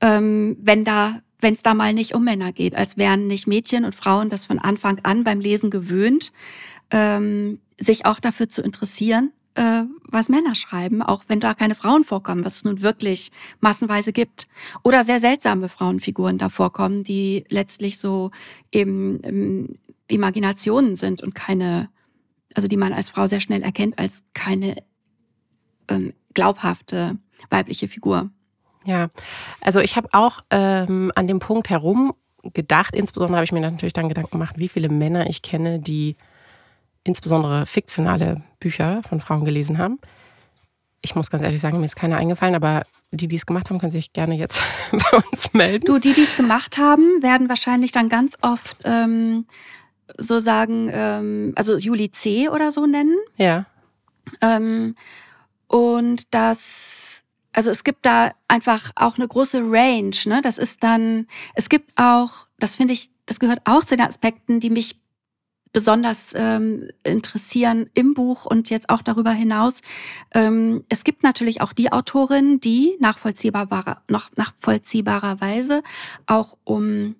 ähm, 0.00 0.56
wenn 0.60 0.84
da 0.84 1.20
wenn 1.42 1.54
es 1.54 1.62
da 1.62 1.72
mal 1.72 1.94
nicht 1.94 2.14
um 2.14 2.24
Männer 2.24 2.52
geht, 2.52 2.74
als 2.74 2.98
wären 2.98 3.26
nicht 3.26 3.46
Mädchen 3.46 3.86
und 3.86 3.94
Frauen 3.94 4.28
das 4.28 4.44
von 4.44 4.58
Anfang 4.58 5.00
an 5.04 5.24
beim 5.24 5.40
Lesen 5.40 5.70
gewöhnt, 5.70 6.32
ähm, 6.90 7.60
sich 7.78 8.04
auch 8.04 8.20
dafür 8.20 8.50
zu 8.50 8.60
interessieren 8.60 9.32
äh, 9.54 9.82
was 10.04 10.28
Männer 10.28 10.54
schreiben, 10.54 11.02
auch 11.02 11.24
wenn 11.28 11.40
da 11.40 11.54
keine 11.54 11.74
Frauen 11.74 12.04
vorkommen, 12.04 12.44
was 12.44 12.56
es 12.56 12.64
nun 12.64 12.82
wirklich 12.82 13.30
massenweise 13.60 14.12
gibt. 14.12 14.48
Oder 14.82 15.04
sehr 15.04 15.20
seltsame 15.20 15.68
Frauenfiguren 15.68 16.38
da 16.38 16.48
vorkommen, 16.48 17.04
die 17.04 17.44
letztlich 17.48 17.98
so 17.98 18.30
eben 18.72 19.20
ähm, 19.24 19.78
Imaginationen 20.08 20.96
sind 20.96 21.22
und 21.22 21.34
keine, 21.34 21.88
also 22.54 22.68
die 22.68 22.76
man 22.76 22.92
als 22.92 23.10
Frau 23.10 23.26
sehr 23.26 23.40
schnell 23.40 23.62
erkennt 23.62 23.98
als 23.98 24.24
keine 24.34 24.76
ähm, 25.88 26.12
glaubhafte 26.34 27.18
weibliche 27.48 27.88
Figur. 27.88 28.30
Ja, 28.84 29.10
also 29.60 29.80
ich 29.80 29.96
habe 29.96 30.08
auch 30.12 30.42
ähm, 30.50 31.12
an 31.14 31.26
dem 31.26 31.38
Punkt 31.38 31.68
herum 31.70 32.14
gedacht, 32.42 32.96
insbesondere 32.96 33.36
habe 33.36 33.44
ich 33.44 33.52
mir 33.52 33.60
natürlich 33.60 33.92
dann 33.92 34.08
Gedanken 34.08 34.30
gemacht, 34.32 34.56
wie 34.58 34.68
viele 34.68 34.88
Männer 34.88 35.26
ich 35.28 35.42
kenne, 35.42 35.80
die 35.80 36.16
insbesondere 37.04 37.66
fiktionale 37.66 38.42
Bücher 38.58 39.02
von 39.08 39.20
Frauen 39.20 39.44
gelesen 39.44 39.78
haben. 39.78 39.98
Ich 41.02 41.14
muss 41.14 41.30
ganz 41.30 41.42
ehrlich 41.42 41.60
sagen, 41.60 41.78
mir 41.78 41.86
ist 41.86 41.96
keiner 41.96 42.18
eingefallen, 42.18 42.54
aber 42.54 42.84
die, 43.10 43.26
die 43.26 43.36
es 43.36 43.46
gemacht 43.46 43.70
haben, 43.70 43.78
können 43.78 43.92
sich 43.92 44.12
gerne 44.12 44.36
jetzt 44.36 44.62
bei 44.92 45.18
uns 45.18 45.52
melden. 45.52 45.86
Du, 45.86 45.98
die, 45.98 46.12
die 46.12 46.22
es 46.22 46.36
gemacht 46.36 46.78
haben, 46.78 47.22
werden 47.22 47.48
wahrscheinlich 47.48 47.92
dann 47.92 48.08
ganz 48.08 48.36
oft 48.42 48.82
ähm, 48.84 49.46
so 50.18 50.38
sagen, 50.38 50.90
ähm, 50.92 51.52
also 51.56 51.76
Juli 51.76 52.10
C. 52.10 52.48
oder 52.48 52.70
so 52.70 52.86
nennen. 52.86 53.16
Ja. 53.36 53.66
Ähm, 54.40 54.94
und 55.66 56.34
das, 56.34 57.22
also 57.52 57.70
es 57.70 57.84
gibt 57.84 58.04
da 58.06 58.32
einfach 58.48 58.90
auch 58.94 59.16
eine 59.16 59.26
große 59.26 59.60
Range. 59.60 60.16
Ne? 60.26 60.40
Das 60.42 60.58
ist 60.58 60.82
dann, 60.82 61.26
es 61.54 61.68
gibt 61.68 61.92
auch, 61.96 62.46
das 62.58 62.76
finde 62.76 62.92
ich, 62.92 63.10
das 63.26 63.40
gehört 63.40 63.60
auch 63.64 63.84
zu 63.84 63.96
den 63.96 64.06
Aspekten, 64.06 64.60
die 64.60 64.70
mich 64.70 64.96
besonders 65.72 66.32
ähm, 66.36 66.88
interessieren 67.04 67.90
im 67.94 68.14
Buch 68.14 68.44
und 68.46 68.70
jetzt 68.70 68.90
auch 68.90 69.02
darüber 69.02 69.30
hinaus. 69.30 69.82
Ähm, 70.34 70.84
es 70.88 71.04
gibt 71.04 71.22
natürlich 71.22 71.60
auch 71.60 71.72
die 71.72 71.92
Autorinnen, 71.92 72.60
die 72.60 72.96
nachvollziehbarer, 73.00 74.02
noch 74.08 74.30
nachvollziehbarerweise 74.36 75.82
auch 76.26 76.56
um 76.64 77.14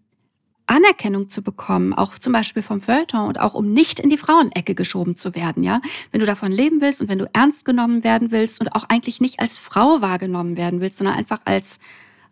Anerkennung 0.66 1.28
zu 1.28 1.42
bekommen, 1.42 1.92
auch 1.92 2.18
zum 2.18 2.32
Beispiel 2.32 2.62
vom 2.62 2.80
Feuilleton 2.80 3.26
und 3.26 3.40
auch 3.40 3.54
um 3.54 3.72
nicht 3.72 3.98
in 3.98 4.08
die 4.08 4.16
Frauenecke 4.16 4.76
geschoben 4.76 5.16
zu 5.16 5.34
werden, 5.34 5.64
ja. 5.64 5.80
Wenn 6.12 6.20
du 6.20 6.26
davon 6.26 6.52
leben 6.52 6.80
willst 6.80 7.02
und 7.02 7.08
wenn 7.08 7.18
du 7.18 7.28
ernst 7.32 7.64
genommen 7.64 8.04
werden 8.04 8.30
willst 8.30 8.60
und 8.60 8.68
auch 8.68 8.84
eigentlich 8.88 9.20
nicht 9.20 9.40
als 9.40 9.58
Frau 9.58 10.00
wahrgenommen 10.00 10.56
werden 10.56 10.80
willst, 10.80 10.98
sondern 10.98 11.16
einfach 11.16 11.40
als 11.44 11.80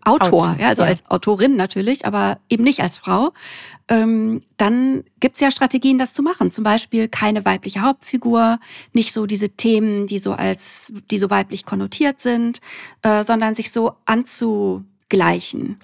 Autor, 0.04 0.56
ja, 0.58 0.68
also 0.68 0.82
ja. 0.82 0.88
als 0.88 1.08
Autorin 1.10 1.56
natürlich, 1.56 2.06
aber 2.06 2.38
eben 2.48 2.64
nicht 2.64 2.80
als 2.80 2.98
Frau, 2.98 3.32
ähm, 3.88 4.42
dann 4.56 5.04
gibt's 5.20 5.40
ja 5.40 5.50
Strategien, 5.50 5.98
das 5.98 6.12
zu 6.12 6.22
machen. 6.22 6.50
Zum 6.50 6.64
Beispiel 6.64 7.08
keine 7.08 7.44
weibliche 7.44 7.80
Hauptfigur, 7.80 8.58
nicht 8.92 9.12
so 9.12 9.26
diese 9.26 9.50
Themen, 9.50 10.06
die 10.06 10.18
so 10.18 10.32
als, 10.32 10.92
die 11.10 11.18
so 11.18 11.30
weiblich 11.30 11.64
konnotiert 11.64 12.20
sind, 12.20 12.60
äh, 13.02 13.24
sondern 13.24 13.54
sich 13.54 13.72
so 13.72 13.94
anzugleichen. 14.04 15.78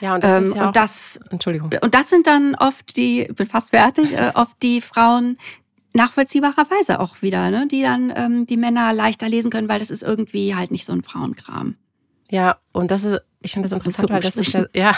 Ja, 0.00 0.14
und 0.14 0.24
das 0.24 0.38
ähm, 0.38 0.48
ist 0.48 0.56
ja 0.56 0.66
und 0.68 0.76
das, 0.76 1.20
Entschuldigung. 1.30 1.70
Und 1.82 1.94
das 1.94 2.08
sind 2.08 2.26
dann 2.26 2.54
oft 2.54 2.96
die, 2.96 3.22
ich 3.22 3.34
bin 3.34 3.46
fast 3.46 3.70
fertig, 3.70 4.12
äh, 4.12 4.32
oft 4.34 4.56
die 4.62 4.80
Frauen, 4.80 5.36
nachvollziehbarerweise 5.92 7.00
auch 7.00 7.20
wieder, 7.20 7.50
ne, 7.50 7.66
die 7.66 7.82
dann 7.82 8.12
ähm, 8.14 8.46
die 8.46 8.56
Männer 8.56 8.92
leichter 8.92 9.28
lesen 9.28 9.50
können, 9.50 9.68
weil 9.68 9.80
das 9.80 9.90
ist 9.90 10.02
irgendwie 10.02 10.54
halt 10.54 10.70
nicht 10.70 10.84
so 10.84 10.92
ein 10.92 11.02
Frauenkram. 11.02 11.74
Ja, 12.30 12.58
und 12.72 12.90
das 12.90 13.04
ist, 13.04 13.20
ich 13.40 13.52
finde 13.52 13.68
das 13.68 13.72
interessant, 13.76 14.10
weil 14.10 14.20
das 14.20 14.36
ist 14.36 14.52
ja, 14.52 14.66
ja, 14.74 14.96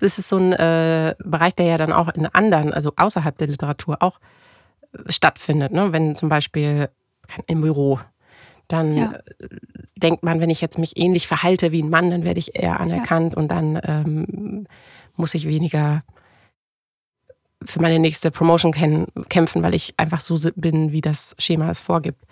das 0.00 0.18
ist 0.18 0.28
so 0.28 0.38
ein 0.38 0.52
äh, 0.52 1.14
Bereich, 1.22 1.54
der 1.54 1.66
ja 1.66 1.76
dann 1.76 1.92
auch 1.92 2.08
in 2.08 2.26
anderen, 2.26 2.72
also 2.72 2.92
außerhalb 2.96 3.36
der 3.36 3.48
Literatur 3.48 3.98
auch 4.00 4.18
stattfindet. 5.06 5.72
Ne? 5.72 5.92
Wenn 5.92 6.16
zum 6.16 6.28
Beispiel 6.28 6.88
im 7.46 7.60
Büro, 7.60 8.00
dann 8.68 8.96
ja. 8.96 9.12
Denkt 10.02 10.22
man, 10.22 10.40
wenn 10.40 10.48
ich 10.48 10.62
jetzt 10.62 10.78
mich 10.78 10.96
ähnlich 10.96 11.28
verhalte 11.28 11.72
wie 11.72 11.82
ein 11.82 11.90
Mann, 11.90 12.10
dann 12.10 12.24
werde 12.24 12.38
ich 12.38 12.54
eher 12.54 12.80
anerkannt 12.80 13.32
ja. 13.32 13.38
und 13.38 13.48
dann 13.48 13.78
ähm, 13.84 14.66
muss 15.16 15.34
ich 15.34 15.46
weniger 15.46 16.02
für 17.62 17.82
meine 17.82 17.98
nächste 17.98 18.30
Promotion 18.30 18.72
kämpfen, 19.28 19.62
weil 19.62 19.74
ich 19.74 19.92
einfach 19.98 20.20
so 20.20 20.38
bin, 20.56 20.92
wie 20.92 21.02
das 21.02 21.34
Schema 21.38 21.68
es 21.70 21.80
vorgibt. 21.80 22.24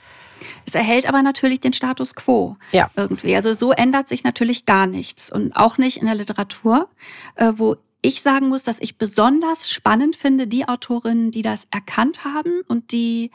Es 0.66 0.74
erhält 0.74 1.06
aber 1.06 1.22
natürlich 1.22 1.60
den 1.60 1.72
Status 1.72 2.14
quo 2.14 2.56
ja. 2.72 2.90
irgendwie. 2.96 3.34
Also 3.34 3.54
so 3.54 3.72
ändert 3.72 4.08
sich 4.08 4.24
natürlich 4.24 4.66
gar 4.66 4.86
nichts 4.86 5.30
und 5.32 5.52
auch 5.56 5.78
nicht 5.78 5.98
in 5.98 6.06
der 6.06 6.14
Literatur, 6.14 6.88
äh, 7.36 7.52
wo 7.56 7.76
ich 8.00 8.22
sagen 8.22 8.48
muss, 8.48 8.62
dass 8.62 8.80
ich 8.80 8.96
besonders 8.96 9.68
spannend 9.68 10.14
finde, 10.14 10.46
die 10.46 10.68
Autorinnen, 10.68 11.32
die 11.32 11.42
das 11.42 11.66
erkannt 11.70 12.24
haben 12.24 12.62
und 12.68 12.92
die 12.92 13.32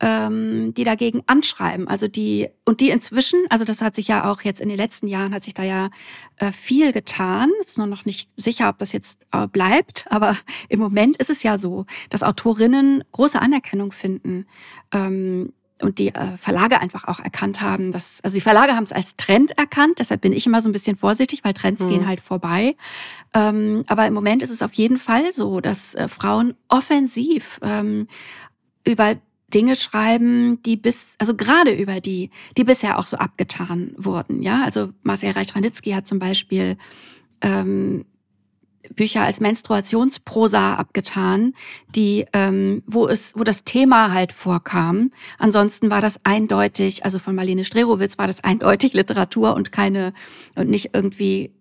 ähm, 0.00 0.74
die 0.74 0.84
dagegen 0.84 1.22
anschreiben. 1.26 1.88
Also 1.88 2.08
die, 2.08 2.48
und 2.64 2.80
die 2.80 2.90
inzwischen, 2.90 3.40
also 3.48 3.64
das 3.64 3.80
hat 3.80 3.94
sich 3.94 4.08
ja 4.08 4.30
auch 4.30 4.42
jetzt 4.42 4.60
in 4.60 4.68
den 4.68 4.76
letzten 4.76 5.06
Jahren, 5.06 5.32
hat 5.34 5.44
sich 5.44 5.54
da 5.54 5.62
ja 5.62 5.90
äh, 6.36 6.52
viel 6.52 6.92
getan. 6.92 7.50
Ist 7.60 7.78
nur 7.78 7.86
noch 7.86 8.04
nicht 8.04 8.28
sicher, 8.36 8.68
ob 8.68 8.78
das 8.78 8.92
jetzt 8.92 9.24
äh, 9.32 9.46
bleibt, 9.46 10.06
aber 10.10 10.36
im 10.68 10.80
Moment 10.80 11.16
ist 11.18 11.30
es 11.30 11.42
ja 11.42 11.58
so, 11.58 11.86
dass 12.10 12.22
Autorinnen 12.22 13.04
große 13.12 13.40
Anerkennung 13.40 13.92
finden. 13.92 14.46
Ähm, 14.92 15.52
und 15.80 15.98
die 15.98 16.14
äh, 16.14 16.36
Verlage 16.36 16.80
einfach 16.80 17.08
auch 17.08 17.20
erkannt 17.20 17.60
haben, 17.60 17.92
dass, 17.92 18.20
also 18.22 18.34
die 18.34 18.40
Verlage 18.40 18.74
haben 18.74 18.84
es 18.84 18.92
als 18.92 19.16
Trend 19.16 19.58
erkannt, 19.58 19.98
deshalb 19.98 20.20
bin 20.20 20.32
ich 20.32 20.46
immer 20.46 20.60
so 20.60 20.68
ein 20.68 20.72
bisschen 20.72 20.96
vorsichtig, 20.96 21.42
weil 21.42 21.52
Trends 21.52 21.84
mhm. 21.84 21.88
gehen 21.88 22.06
halt 22.06 22.20
vorbei. 22.20 22.76
Ähm, 23.34 23.84
aber 23.88 24.06
im 24.06 24.14
Moment 24.14 24.42
ist 24.42 24.50
es 24.50 24.62
auf 24.62 24.72
jeden 24.74 24.98
Fall 24.98 25.32
so, 25.32 25.60
dass 25.60 25.94
äh, 25.94 26.08
Frauen 26.08 26.54
offensiv 26.68 27.58
ähm, 27.62 28.06
über 28.84 29.16
Dinge 29.52 29.76
schreiben, 29.76 30.62
die 30.62 30.76
bis, 30.76 31.14
also 31.18 31.34
gerade 31.34 31.72
über 31.72 32.00
die, 32.00 32.30
die 32.56 32.64
bisher 32.64 32.98
auch 32.98 33.06
so 33.06 33.16
abgetan 33.16 33.92
wurden. 33.96 34.42
Ja, 34.42 34.64
also 34.64 34.90
Marcel 35.02 35.30
Reich-Ranitzky 35.30 35.92
hat 35.92 36.08
zum 36.08 36.18
Beispiel 36.18 36.76
ähm, 37.40 38.04
Bücher 38.90 39.22
als 39.22 39.40
Menstruationsprosa 39.40 40.74
abgetan, 40.74 41.54
die, 41.94 42.26
ähm, 42.32 42.82
wo 42.86 43.06
es, 43.06 43.36
wo 43.36 43.44
das 43.44 43.64
Thema 43.64 44.12
halt 44.12 44.32
vorkam. 44.32 45.10
Ansonsten 45.38 45.90
war 45.90 46.00
das 46.00 46.20
eindeutig, 46.24 47.04
also 47.04 47.18
von 47.18 47.34
Marlene 47.34 47.64
Strerowitz 47.64 48.18
war 48.18 48.26
das 48.26 48.44
eindeutig 48.44 48.92
Literatur 48.94 49.54
und 49.54 49.72
keine 49.72 50.12
und 50.54 50.68
nicht 50.68 50.90
irgendwie 50.92 51.52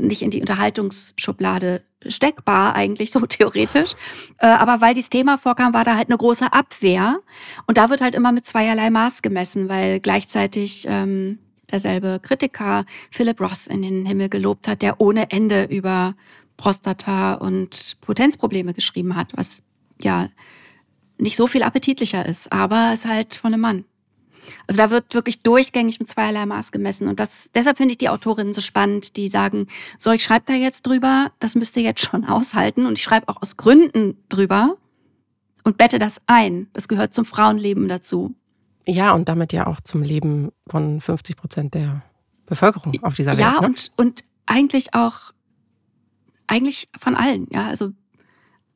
nicht 0.00 0.22
in 0.22 0.30
die 0.30 0.40
Unterhaltungsschublade 0.40 1.82
steckbar 2.06 2.74
eigentlich 2.74 3.10
so 3.10 3.20
theoretisch. 3.26 3.94
Äh, 4.38 4.46
aber 4.46 4.80
weil 4.80 4.94
dieses 4.94 5.10
Thema 5.10 5.38
vorkam, 5.38 5.74
war 5.74 5.84
da 5.84 5.96
halt 5.96 6.08
eine 6.08 6.18
große 6.18 6.52
Abwehr. 6.52 7.20
Und 7.66 7.78
da 7.78 7.90
wird 7.90 8.00
halt 8.00 8.14
immer 8.14 8.32
mit 8.32 8.46
zweierlei 8.46 8.90
Maß 8.90 9.22
gemessen, 9.22 9.68
weil 9.68 10.00
gleichzeitig 10.00 10.86
ähm, 10.88 11.38
derselbe 11.70 12.20
Kritiker 12.22 12.84
Philip 13.10 13.40
Roth 13.40 13.66
in 13.68 13.82
den 13.82 14.06
Himmel 14.06 14.28
gelobt 14.28 14.68
hat, 14.68 14.82
der 14.82 15.00
ohne 15.00 15.30
Ende 15.30 15.64
über 15.64 16.14
Prostata 16.56 17.34
und 17.34 17.96
Potenzprobleme 18.00 18.74
geschrieben 18.74 19.16
hat, 19.16 19.28
was 19.34 19.62
ja 20.00 20.28
nicht 21.18 21.36
so 21.36 21.46
viel 21.46 21.62
appetitlicher 21.62 22.24
ist, 22.26 22.52
aber 22.52 22.90
es 22.92 23.04
halt 23.04 23.34
von 23.34 23.52
einem 23.52 23.62
Mann. 23.62 23.84
Also 24.66 24.78
da 24.78 24.90
wird 24.90 25.14
wirklich 25.14 25.42
durchgängig 25.42 26.00
mit 26.00 26.08
zweierlei 26.08 26.46
Maß 26.46 26.72
gemessen. 26.72 27.08
Und 27.08 27.20
das, 27.20 27.50
deshalb 27.54 27.76
finde 27.76 27.92
ich 27.92 27.98
die 27.98 28.08
Autorinnen 28.08 28.52
so 28.52 28.60
spannend, 28.60 29.16
die 29.16 29.28
sagen, 29.28 29.66
so, 29.98 30.10
ich 30.12 30.22
schreibe 30.22 30.46
da 30.46 30.54
jetzt 30.54 30.86
drüber, 30.86 31.32
das 31.38 31.54
müsst 31.54 31.76
ihr 31.76 31.82
jetzt 31.82 32.00
schon 32.00 32.24
aushalten. 32.28 32.86
Und 32.86 32.98
ich 32.98 33.04
schreibe 33.04 33.28
auch 33.28 33.42
aus 33.42 33.56
Gründen 33.56 34.16
drüber 34.28 34.76
und 35.64 35.78
bette 35.78 35.98
das 35.98 36.22
ein. 36.26 36.68
Das 36.72 36.88
gehört 36.88 37.14
zum 37.14 37.24
Frauenleben 37.24 37.88
dazu. 37.88 38.34
Ja, 38.88 39.12
und 39.12 39.28
damit 39.28 39.52
ja 39.52 39.66
auch 39.66 39.80
zum 39.82 40.02
Leben 40.02 40.50
von 40.66 41.00
50 41.00 41.36
Prozent 41.36 41.74
der 41.74 42.02
Bevölkerung 42.46 42.98
auf 43.02 43.14
dieser 43.14 43.32
Welt. 43.32 43.40
Ja, 43.40 43.60
ne? 43.60 43.66
und, 43.66 43.92
und 43.96 44.24
eigentlich 44.46 44.94
auch 44.94 45.32
eigentlich 46.46 46.88
von 46.98 47.14
allen. 47.14 47.46
Ja, 47.50 47.66
also 47.66 47.90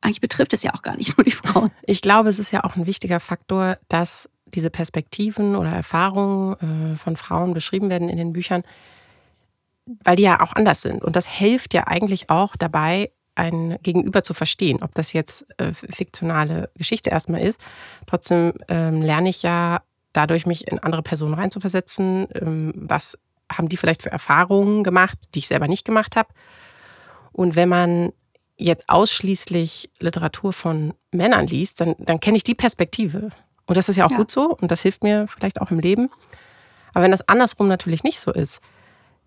eigentlich 0.01 0.21
betrifft 0.21 0.53
es 0.53 0.61
ja 0.61 0.73
auch 0.75 0.83
gar 0.83 0.95
nicht 0.95 1.17
nur 1.17 1.25
die 1.25 1.31
Frauen. 1.31 1.71
Ich 1.85 2.01
glaube, 2.01 2.29
es 2.29 2.37
ist 2.37 2.51
ja 2.51 2.63
auch 2.63 2.75
ein 2.75 2.85
wichtiger 2.85 3.19
Faktor, 3.19 3.77
dass 3.87 4.29
diese 4.45 4.69
Perspektiven 4.69 5.55
oder 5.55 5.71
Erfahrungen 5.71 6.93
äh, 6.93 6.95
von 6.95 7.17
Frauen 7.17 7.55
beschrieben 7.55 7.89
werden 7.89 8.07
in 8.07 8.17
den 8.17 8.33
Büchern, 8.33 8.61
weil 10.03 10.15
die 10.15 10.23
ja 10.23 10.41
auch 10.41 10.53
anders 10.53 10.83
sind. 10.83 11.03
Und 11.03 11.15
das 11.15 11.27
hilft 11.27 11.73
ja 11.73 11.87
eigentlich 11.87 12.29
auch 12.29 12.55
dabei, 12.55 13.11
ein 13.33 13.79
Gegenüber 13.81 14.21
zu 14.21 14.35
verstehen, 14.35 14.83
ob 14.83 14.93
das 14.93 15.11
jetzt 15.11 15.47
äh, 15.57 15.73
fiktionale 15.73 16.69
Geschichte 16.75 17.09
erstmal 17.09 17.41
ist. 17.41 17.59
Trotzdem 18.05 18.53
ähm, 18.67 19.01
lerne 19.01 19.29
ich 19.29 19.41
ja 19.41 19.81
dadurch, 20.13 20.45
mich 20.45 20.67
in 20.67 20.79
andere 20.79 21.03
Personen 21.03 21.33
reinzuversetzen. 21.33 22.27
Ähm, 22.33 22.73
was 22.75 23.17
haben 23.51 23.69
die 23.69 23.77
vielleicht 23.77 24.03
für 24.03 24.11
Erfahrungen 24.11 24.83
gemacht, 24.83 25.17
die 25.35 25.39
ich 25.39 25.47
selber 25.47 25.67
nicht 25.67 25.85
gemacht 25.85 26.15
habe? 26.15 26.29
Und 27.31 27.55
wenn 27.55 27.69
man 27.69 28.13
jetzt 28.57 28.87
ausschließlich 28.87 29.89
Literatur 29.99 30.53
von 30.53 30.93
Männern 31.11 31.47
liest, 31.47 31.81
dann, 31.81 31.95
dann 31.97 32.19
kenne 32.19 32.37
ich 32.37 32.43
die 32.43 32.55
Perspektive. 32.55 33.29
Und 33.65 33.77
das 33.77 33.89
ist 33.89 33.97
ja 33.97 34.05
auch 34.05 34.11
ja. 34.11 34.17
gut 34.17 34.31
so 34.31 34.55
und 34.55 34.71
das 34.71 34.81
hilft 34.81 35.03
mir 35.03 35.27
vielleicht 35.27 35.59
auch 35.59 35.71
im 35.71 35.79
Leben. 35.79 36.09
Aber 36.93 37.03
wenn 37.03 37.11
das 37.11 37.27
andersrum 37.27 37.67
natürlich 37.67 38.03
nicht 38.03 38.19
so 38.19 38.31
ist, 38.31 38.61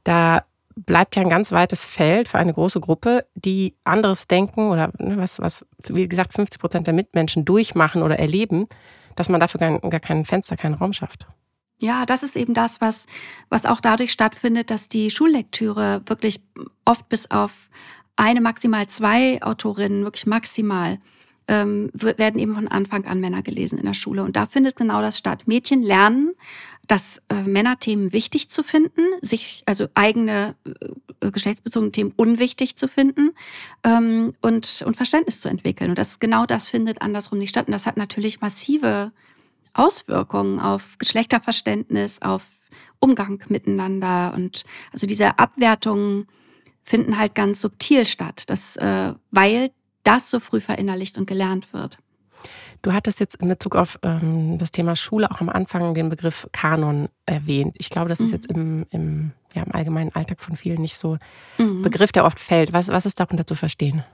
da 0.05 0.45
bleibt 0.77 1.17
ja 1.17 1.23
ein 1.23 1.31
ganz 1.31 1.53
weites 1.53 1.85
Feld 1.87 2.29
für 2.29 2.39
eine 2.39 2.53
große 2.53 2.81
Gruppe, 2.81 3.27
die 3.35 3.75
anderes 3.85 4.29
denken 4.29 4.71
oder 4.71 4.93
ne, 4.99 5.17
was, 5.17 5.41
was, 5.41 5.65
wie 5.89 6.07
gesagt, 6.07 6.35
50 6.35 6.61
Prozent 6.61 6.87
der 6.87 6.95
Mitmenschen 6.95 7.45
durchmachen 7.45 8.03
oder 8.03 8.19
erleben, 8.19 8.69
dass 9.17 9.29
man 9.29 9.41
dafür 9.41 9.59
gar, 9.59 9.81
gar 9.81 10.01
kein 10.01 10.25
Fenster, 10.25 10.57
keinen 10.57 10.75
Raum 10.75 10.93
schafft. 10.93 11.27
Ja, 11.79 12.07
das 12.07 12.23
ist 12.23 12.37
eben 12.37 12.55
das, 12.55 12.81
was, 12.81 13.07
was 13.51 13.67
auch 13.67 13.81
dadurch 13.81 14.13
stattfindet, 14.13 14.71
dass 14.71 14.89
die 14.89 15.11
Schullektüre 15.11 16.03
wirklich 16.07 16.41
oft 16.85 17.09
bis 17.09 17.31
auf 17.31 17.53
eine, 18.17 18.41
maximal 18.41 18.87
zwei 18.87 19.43
Autorinnen, 19.43 20.05
wirklich 20.05 20.27
maximal, 20.27 20.99
ähm, 21.49 21.91
werden 21.95 22.41
eben 22.41 22.55
von 22.55 22.69
Anfang 22.69 23.05
an 23.07 23.21
Männer 23.21 23.43
gelesen 23.43 23.79
in 23.79 23.87
der 23.87 23.95
Schule. 23.95 24.23
Und 24.23 24.37
da 24.37 24.47
findet 24.47 24.77
genau 24.77 25.01
das 25.01 25.19
statt. 25.19 25.47
Mädchen 25.47 25.83
lernen, 25.83 26.33
das 26.87 27.21
äh, 27.29 27.43
Männerthemen 27.43 28.13
wichtig 28.13 28.49
zu 28.49 28.63
finden, 28.63 29.03
sich 29.21 29.63
also 29.67 29.89
eigene 29.95 30.55
äh, 31.21 31.31
geschlechtsbezogene 31.31 31.93
Themen 31.93 32.13
unwichtig 32.17 32.77
zu 32.77 32.89
finden 32.89 33.33
ähm, 33.85 34.35
und, 34.41 34.83
und 34.87 34.97
Verständnis 34.97 35.41
zu 35.41 35.49
entwickeln. 35.49 35.91
Und 35.91 35.99
das 35.99 36.21
genau 36.21 36.47
das 36.47 36.69
findet 36.69 37.03
andersrum 37.03 37.39
nicht 37.39 37.51
statt. 37.51 37.67
Und 37.67 37.73
das 37.73 37.87
hat 37.87 37.97
natürlich 37.97 38.41
massive 38.41 39.13
Auswirkungen 39.73 40.61
auf 40.61 40.97
Geschlechterverständnis, 40.99 42.23
auf 42.23 42.43
Umgang 42.99 43.43
miteinander 43.49 44.33
und 44.35 44.65
also 44.93 45.07
diese 45.07 45.39
Abwertungen 45.39 46.27
finden 46.83 47.19
halt 47.19 47.35
ganz 47.35 47.61
subtil 47.61 48.07
statt, 48.07 48.45
das, 48.47 48.77
äh, 48.77 49.13
weil 49.31 49.71
das 50.07 50.31
so 50.31 50.41
früh 50.41 50.61
verinnerlicht 50.61 51.19
und 51.19 51.27
gelernt 51.27 51.73
wird. 51.73 51.99
Du 52.83 52.93
hattest 52.93 53.21
jetzt 53.21 53.37
in 53.37 53.49
Bezug 53.49 53.75
auf 53.75 53.99
ähm, 54.03 54.59
das 54.59 54.71
Thema 54.71 54.95
Schule 54.95 55.31
auch 55.31 55.41
am 55.41 55.49
Anfang 55.49 55.95
den 55.95 56.09
Begriff 56.09 56.49
Kanon 56.53 57.09
erwähnt. 57.25 57.75
Ich 57.79 57.91
glaube, 57.91 58.09
das 58.09 58.21
ist 58.21 58.29
mhm. 58.29 58.35
jetzt 58.35 58.47
im, 58.47 58.87
im, 58.91 59.33
ja, 59.55 59.63
im 59.63 59.75
allgemeinen 59.75 60.15
Alltag 60.15 60.41
von 60.41 60.57
vielen 60.57 60.81
nicht 60.81 60.97
so 60.97 61.19
mhm. 61.59 61.83
Begriff, 61.83 62.13
der 62.13 62.25
oft 62.25 62.39
fällt. 62.39 62.73
Was, 62.73 62.89
was 62.89 63.07
ist 63.07 63.19
darunter 63.19 63.47
zu 63.47 63.55
verstehen? 63.55 64.05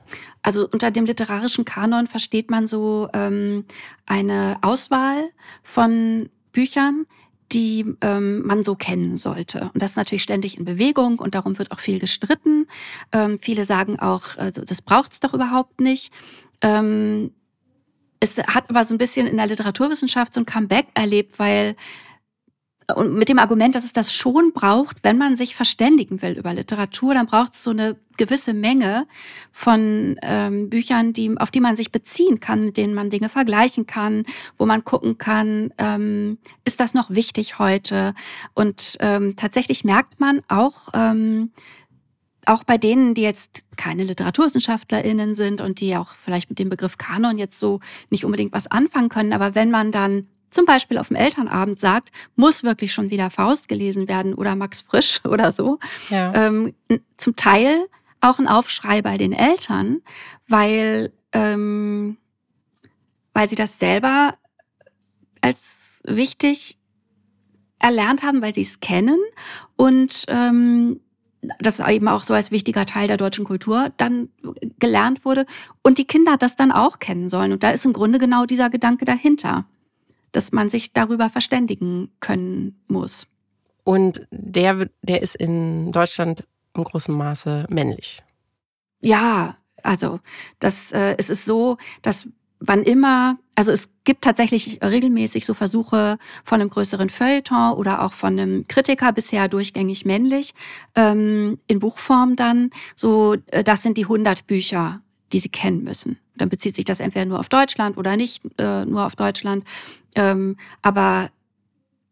Also 0.42 0.68
unter 0.70 0.90
dem 0.90 1.04
literarischen 1.04 1.64
Kanon 1.64 2.06
versteht 2.06 2.50
man 2.50 2.66
so 2.66 3.08
ähm, 3.12 3.64
eine 4.06 4.58
Auswahl 4.62 5.28
von 5.62 6.30
Büchern, 6.52 7.06
die 7.52 7.84
ähm, 8.00 8.46
man 8.46 8.64
so 8.64 8.74
kennen 8.74 9.16
sollte. 9.16 9.70
Und 9.74 9.82
das 9.82 9.90
ist 9.90 9.96
natürlich 9.96 10.22
ständig 10.22 10.58
in 10.58 10.64
Bewegung 10.64 11.18
und 11.18 11.34
darum 11.34 11.58
wird 11.58 11.70
auch 11.70 11.80
viel 11.80 11.98
gestritten. 11.98 12.66
Ähm, 13.12 13.38
viele 13.40 13.64
sagen 13.64 13.98
auch, 13.98 14.36
also 14.38 14.62
das 14.64 14.82
braucht 14.82 15.12
es 15.12 15.20
doch 15.20 15.34
überhaupt 15.34 15.80
nicht. 15.80 16.12
Ähm, 16.62 17.32
es 18.20 18.38
hat 18.38 18.70
aber 18.70 18.84
so 18.84 18.94
ein 18.94 18.98
bisschen 18.98 19.26
in 19.26 19.36
der 19.36 19.48
Literaturwissenschaft 19.48 20.32
so 20.34 20.40
ein 20.40 20.46
Comeback 20.46 20.86
erlebt, 20.94 21.38
weil 21.38 21.74
und 22.96 23.14
mit 23.14 23.28
dem 23.28 23.38
Argument, 23.38 23.74
dass 23.74 23.84
es 23.84 23.92
das 23.92 24.12
schon 24.12 24.52
braucht, 24.52 24.98
wenn 25.02 25.18
man 25.18 25.36
sich 25.36 25.54
verständigen 25.54 26.22
will 26.22 26.38
über 26.38 26.52
Literatur, 26.52 27.14
dann 27.14 27.26
braucht 27.26 27.54
es 27.54 27.64
so 27.64 27.70
eine 27.70 27.96
gewisse 28.16 28.52
Menge 28.52 29.06
von 29.50 30.16
ähm, 30.22 30.70
Büchern, 30.70 31.12
die, 31.12 31.36
auf 31.38 31.50
die 31.50 31.60
man 31.60 31.76
sich 31.76 31.92
beziehen 31.92 32.40
kann, 32.40 32.64
mit 32.64 32.76
denen 32.76 32.94
man 32.94 33.10
Dinge 33.10 33.28
vergleichen 33.28 33.86
kann, 33.86 34.24
wo 34.58 34.66
man 34.66 34.84
gucken 34.84 35.18
kann, 35.18 35.72
ähm, 35.78 36.38
ist 36.64 36.80
das 36.80 36.94
noch 36.94 37.10
wichtig 37.10 37.58
heute? 37.58 38.14
Und 38.54 38.96
ähm, 39.00 39.36
tatsächlich 39.36 39.84
merkt 39.84 40.20
man 40.20 40.42
auch, 40.48 40.88
ähm, 40.94 41.50
auch 42.46 42.64
bei 42.64 42.76
denen, 42.76 43.14
die 43.14 43.22
jetzt 43.22 43.64
keine 43.76 44.04
LiteraturwissenschaftlerInnen 44.04 45.34
sind 45.34 45.60
und 45.60 45.80
die 45.80 45.96
auch 45.96 46.10
vielleicht 46.10 46.50
mit 46.50 46.58
dem 46.58 46.68
Begriff 46.68 46.98
Kanon 46.98 47.38
jetzt 47.38 47.58
so 47.58 47.80
nicht 48.10 48.24
unbedingt 48.24 48.52
was 48.52 48.70
anfangen 48.70 49.08
können, 49.08 49.32
aber 49.32 49.54
wenn 49.54 49.70
man 49.70 49.92
dann 49.92 50.26
zum 50.52 50.66
Beispiel 50.66 50.98
auf 50.98 51.08
dem 51.08 51.16
Elternabend 51.16 51.80
sagt, 51.80 52.10
muss 52.36 52.62
wirklich 52.62 52.92
schon 52.92 53.10
wieder 53.10 53.30
Faust 53.30 53.68
gelesen 53.68 54.08
werden 54.08 54.34
oder 54.34 54.54
Max 54.54 54.80
Frisch 54.82 55.20
oder 55.24 55.52
so, 55.52 55.78
ja. 56.10 56.32
ähm, 56.34 56.74
zum 57.16 57.36
Teil 57.36 57.86
auch 58.20 58.38
ein 58.38 58.48
Aufschrei 58.48 59.02
bei 59.02 59.18
den 59.18 59.32
Eltern, 59.32 60.00
weil, 60.46 61.12
ähm, 61.32 62.16
weil 63.32 63.48
sie 63.48 63.56
das 63.56 63.78
selber 63.78 64.34
als 65.40 66.00
wichtig 66.04 66.78
erlernt 67.80 68.22
haben, 68.22 68.40
weil 68.42 68.54
sie 68.54 68.60
es 68.60 68.78
kennen 68.80 69.18
und 69.76 70.24
ähm, 70.28 71.00
das 71.58 71.80
eben 71.80 72.06
auch 72.06 72.22
so 72.22 72.34
als 72.34 72.52
wichtiger 72.52 72.86
Teil 72.86 73.08
der 73.08 73.16
deutschen 73.16 73.44
Kultur 73.44 73.92
dann 73.96 74.28
gelernt 74.78 75.24
wurde 75.24 75.44
und 75.82 75.98
die 75.98 76.06
Kinder 76.06 76.36
das 76.36 76.54
dann 76.54 76.70
auch 76.70 77.00
kennen 77.00 77.28
sollen. 77.28 77.52
Und 77.52 77.64
da 77.64 77.70
ist 77.70 77.84
im 77.84 77.92
Grunde 77.92 78.20
genau 78.20 78.46
dieser 78.46 78.70
Gedanke 78.70 79.04
dahinter, 79.04 79.64
dass 80.32 80.52
man 80.52 80.68
sich 80.68 80.92
darüber 80.92 81.30
verständigen 81.30 82.10
können 82.20 82.82
muss. 82.88 83.26
Und 83.84 84.26
der, 84.30 84.88
der 85.02 85.22
ist 85.22 85.36
in 85.36 85.92
Deutschland 85.92 86.46
im 86.74 86.84
großen 86.84 87.14
Maße 87.14 87.66
männlich. 87.68 88.20
Ja, 89.00 89.56
also 89.82 90.20
das, 90.58 90.92
äh, 90.92 91.16
es 91.18 91.28
ist 91.28 91.44
so, 91.44 91.76
dass 92.02 92.28
wann 92.64 92.84
immer, 92.84 93.38
also 93.56 93.72
es 93.72 93.92
gibt 94.04 94.22
tatsächlich 94.22 94.80
regelmäßig 94.82 95.44
so 95.44 95.54
Versuche 95.54 96.18
von 96.44 96.60
einem 96.60 96.70
größeren 96.70 97.10
Feuilleton 97.10 97.72
oder 97.72 98.02
auch 98.02 98.12
von 98.12 98.38
einem 98.38 98.66
Kritiker, 98.68 99.12
bisher 99.12 99.48
durchgängig 99.48 100.04
männlich, 100.04 100.54
ähm, 100.94 101.58
in 101.66 101.80
Buchform 101.80 102.36
dann, 102.36 102.70
so, 102.94 103.36
äh, 103.48 103.64
das 103.64 103.82
sind 103.82 103.98
die 103.98 104.04
100 104.04 104.46
Bücher, 104.46 105.02
die 105.32 105.38
sie 105.38 105.48
kennen 105.48 105.84
müssen. 105.84 106.18
Dann 106.36 106.48
bezieht 106.48 106.74
sich 106.74 106.84
das 106.84 107.00
entweder 107.00 107.24
nur 107.24 107.40
auf 107.40 107.48
Deutschland 107.48 107.96
oder 107.96 108.16
nicht 108.16 108.42
äh, 108.58 108.84
nur 108.84 109.06
auf 109.06 109.16
Deutschland. 109.16 109.64
Ähm, 110.14 110.56
aber 110.82 111.30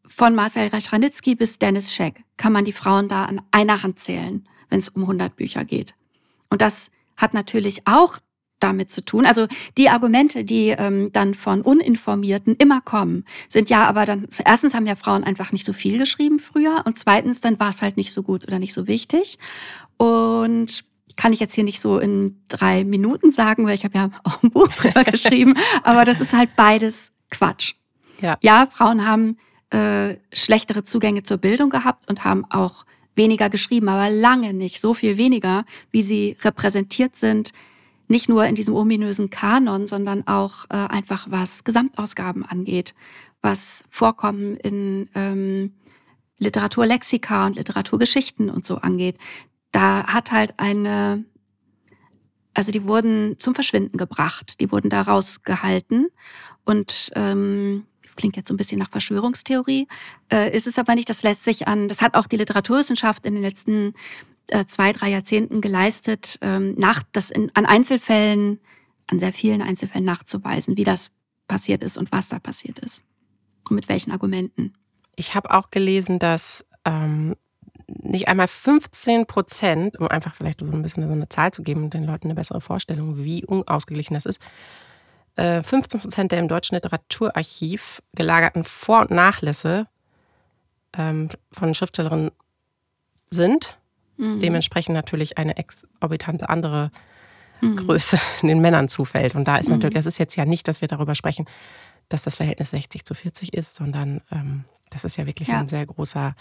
von 0.07 0.35
Marcel 0.35 0.69
Reichranitzky 0.69 1.35
bis 1.35 1.59
Dennis 1.59 1.95
Scheck 1.95 2.25
kann 2.37 2.53
man 2.53 2.65
die 2.65 2.73
Frauen 2.73 3.09
da 3.09 3.25
an 3.25 3.41
einer 3.51 3.83
Hand 3.83 4.01
zählen, 4.01 4.47
wenn 4.69 4.79
es 4.81 4.89
um 4.89 5.03
100 5.03 5.37
Bücher 5.37 5.65
geht. 5.65 5.95
Und 6.49 6.63
das 6.63 6.91
hat 7.17 7.35
natürlich 7.35 7.87
auch 7.87 8.19
damit 8.61 8.91
zu 8.91 9.05
tun. 9.05 9.27
Also 9.27 9.47
die 9.79 9.89
Argumente, 9.89 10.45
die 10.45 10.69
ähm, 10.69 11.11
dann 11.13 11.35
von 11.35 11.63
Uninformierten 11.63 12.57
immer 12.57 12.81
kommen, 12.81 13.25
sind 13.49 13.71
ja 13.71 13.87
aber 13.87 14.05
dann, 14.05 14.29
erstens 14.45 14.75
haben 14.75 14.87
ja 14.87 14.97
Frauen 14.97 15.25
einfach 15.25 15.53
nicht 15.53 15.65
so 15.65 15.73
viel 15.73 15.99
geschrieben 15.99 16.39
früher 16.39 16.83
und 16.85 16.99
zweitens, 16.99 17.41
dann 17.41 17.59
war 17.59 17.71
es 17.71 17.83
halt 17.83 17.97
nicht 17.97 18.13
so 18.13 18.23
gut 18.23 18.45
oder 18.45 18.59
nicht 18.59 18.75
so 18.75 18.87
wichtig. 18.87 19.39
Und 19.97 20.85
kann 21.17 21.33
ich 21.33 21.41
jetzt 21.41 21.55
hier 21.55 21.65
nicht 21.65 21.81
so 21.81 21.99
in 21.99 22.43
drei 22.49 22.85
Minuten 22.85 23.31
sagen, 23.31 23.67
weil 23.67 23.75
ich 23.75 23.85
habe 23.85 23.99
ja 23.99 24.11
auch 24.25 24.43
ein 24.43 24.51
Buch 24.51 24.69
drüber 24.69 25.05
geschrieben, 25.05 25.57
aber 25.83 26.05
das 26.05 26.21
ist 26.21 26.33
halt 26.33 26.57
beides 26.57 27.13
Quatsch. 27.31 27.75
Ja, 28.21 28.39
ja 28.41 28.67
Frauen 28.67 29.07
haben 29.07 29.39
äh, 29.71 30.17
schlechtere 30.33 30.85
Zugänge 30.85 31.23
zur 31.23 31.39
Bildung 31.39 31.71
gehabt 31.71 32.09
und 32.09 32.25
haben 32.25 32.45
auch 32.51 32.85
weniger 33.15 33.51
geschrieben, 33.51 33.89
aber 33.89 34.11
lange 34.11 34.55
nicht 34.55 34.81
so 34.81 34.95
viel 34.95 35.17
weniger, 35.17 35.65
wie 35.91 36.03
sie 36.03 36.37
repräsentiert 36.43 37.17
sind 37.17 37.53
nicht 38.11 38.29
nur 38.29 38.45
in 38.45 38.57
diesem 38.57 38.75
ominösen 38.75 39.31
Kanon, 39.31 39.87
sondern 39.87 40.27
auch 40.27 40.65
äh, 40.69 40.75
einfach 40.75 41.29
was 41.31 41.63
Gesamtausgaben 41.63 42.45
angeht, 42.45 42.95
was 43.41 43.85
Vorkommen 43.89 44.57
in 44.57 45.09
ähm, 45.15 45.73
Literaturlexika 46.39 47.47
und 47.47 47.57
Literaturgeschichten 47.57 48.51
und 48.51 48.67
so 48.67 48.79
angeht. 48.79 49.17
Da 49.73 50.07
hat 50.07 50.33
halt 50.33 50.55
eine, 50.59 51.25
also 52.55 52.73
die 52.73 52.85
wurden 52.85 53.39
zum 53.39 53.55
Verschwinden 53.55 53.97
gebracht, 53.97 54.61
die 54.61 54.71
wurden 54.73 54.91
da 54.91 55.03
rausgehalten 55.03 56.09
und 56.65 57.11
ähm, 57.15 57.87
das 58.03 58.17
klingt 58.17 58.37
jetzt 58.37 58.49
so 58.49 58.55
ein 58.55 58.57
bisschen 58.57 58.81
nach 58.81 58.91
Verschwörungstheorie, 58.91 59.87
äh, 60.33 60.55
ist 60.55 60.67
es 60.67 60.79
aber 60.79 60.97
nicht. 60.97 61.09
Das 61.09 61.23
lässt 61.23 61.45
sich 61.45 61.69
an, 61.69 61.87
das 61.89 62.03
hat 62.03 62.15
auch 62.15 62.27
die 62.27 62.37
Literaturwissenschaft 62.37 63.25
in 63.25 63.35
den 63.35 63.43
letzten 63.43 63.95
äh, 64.49 64.65
zwei, 64.67 64.93
drei 64.93 65.11
Jahrzehnten 65.11 65.61
geleistet, 65.61 66.39
ähm, 66.41 66.75
nach, 66.77 67.05
das 67.13 67.31
in, 67.31 67.53
an 67.55 67.67
Einzelfällen, 67.67 68.59
an 69.07 69.21
sehr 69.21 69.33
vielen 69.33 69.63
Einzelfällen 69.63 70.05
nachzuweisen, 70.05 70.77
wie 70.77 70.83
das 70.83 71.13
passiert 71.47 71.85
ist 71.85 71.97
und 71.97 72.11
was 72.11 72.29
da 72.29 72.41
passiert 72.41 72.81
ist 72.81 73.05
und 73.69 73.77
mit 73.77 73.89
welchen 73.89 74.11
Argumenten. 74.11 74.75
Ich 75.15 75.35
habe 75.35 75.53
auch 75.53 75.71
gelesen, 75.71 76.19
dass 76.19 76.65
ähm, 76.85 77.37
nicht 78.03 78.29
einmal 78.29 78.49
15 78.49 79.27
Prozent, 79.27 79.99
um 79.99 80.09
einfach 80.09 80.35
vielleicht 80.35 80.61
so 80.61 80.67
ein 80.67 80.83
bisschen 80.83 81.07
so 81.07 81.13
eine 81.13 81.29
Zahl 81.29 81.53
zu 81.53 81.63
geben 81.63 81.85
und 81.85 81.95
den 81.95 82.05
Leuten 82.05 82.29
eine 82.29 82.35
bessere 82.35 82.61
Vorstellung, 82.61 83.25
wie 83.25 83.45
unausgeglichen 83.45 84.15
das 84.15 84.27
ist, 84.27 84.41
15 85.37 85.81
äh, 85.81 86.03
Prozent 86.03 86.33
der 86.33 86.39
im 86.39 86.49
deutschen 86.49 86.75
Literaturarchiv 86.75 88.03
gelagerten 88.15 88.65
Vor- 88.65 89.03
und 89.03 89.11
Nachlässe 89.11 89.87
ähm, 90.97 91.29
von 91.53 91.75
Schriftstellerinnen 91.75 92.31
sind. 93.31 93.79
Mhm. 94.17 94.41
Dementsprechend 94.41 94.95
natürlich 94.95 95.39
eine 95.39 95.57
exorbitante 95.57 96.49
andere 96.49 96.91
mhm. 97.61 97.77
Größe 97.77 98.19
den 98.43 98.61
Männern 98.61 98.89
zufällt. 98.89 99.35
Und 99.35 99.47
da 99.47 99.57
ist 99.57 99.69
natürlich, 99.69 99.95
mhm. 99.95 99.99
das 99.99 100.07
ist 100.07 100.19
jetzt 100.19 100.37
ja 100.37 100.45
nicht, 100.45 100.69
dass 100.69 100.81
wir 100.81 100.89
darüber 100.89 101.15
sprechen, 101.15 101.47
dass 102.09 102.23
das 102.23 102.37
Verhältnis 102.37 102.71
60 102.71 103.05
zu 103.05 103.15
40 103.15 103.55
ist, 103.55 103.77
sondern 103.77 104.21
ähm, 104.31 104.65
das 104.91 105.05
ist 105.05 105.17
ja 105.17 105.27
wirklich 105.27 105.49
ja. 105.49 105.61
ein 105.61 105.69
sehr 105.69 105.87
großer 105.87 106.35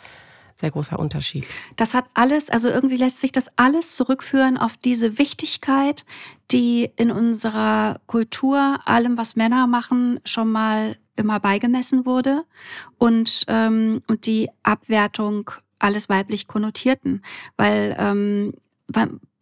sehr 0.60 0.72
großer 0.72 1.00
Unterschied. 1.00 1.46
Das 1.78 1.94
hat 1.94 2.06
alles, 2.14 2.50
also 2.50 2.68
irgendwie 2.68 2.98
lässt 2.98 3.22
sich 3.22 3.32
das 3.32 3.48
alles 3.56 3.96
zurückführen 3.96 4.58
auf 4.58 4.76
diese 4.78 5.18
Wichtigkeit, 5.18 6.06
die 6.52 6.92
in 6.98 7.12
unserer 7.12 8.00
Kultur 8.08 8.80
allem, 8.86 9.18
was 9.18 9.36
Männer 9.36 9.68
machen, 9.68 10.20
schon 10.26 10.52
mal 10.52 10.98
immer 11.16 11.40
beigemessen 11.40 12.06
wurde 12.06 12.44
und, 12.98 13.46
ähm, 13.48 14.02
und 14.08 14.26
die 14.26 14.50
Abwertung 14.64 15.52
alles 15.80 16.10
weiblich 16.10 16.48
Konnotierten, 16.48 17.24
weil 17.56 17.96
ähm, 17.98 18.54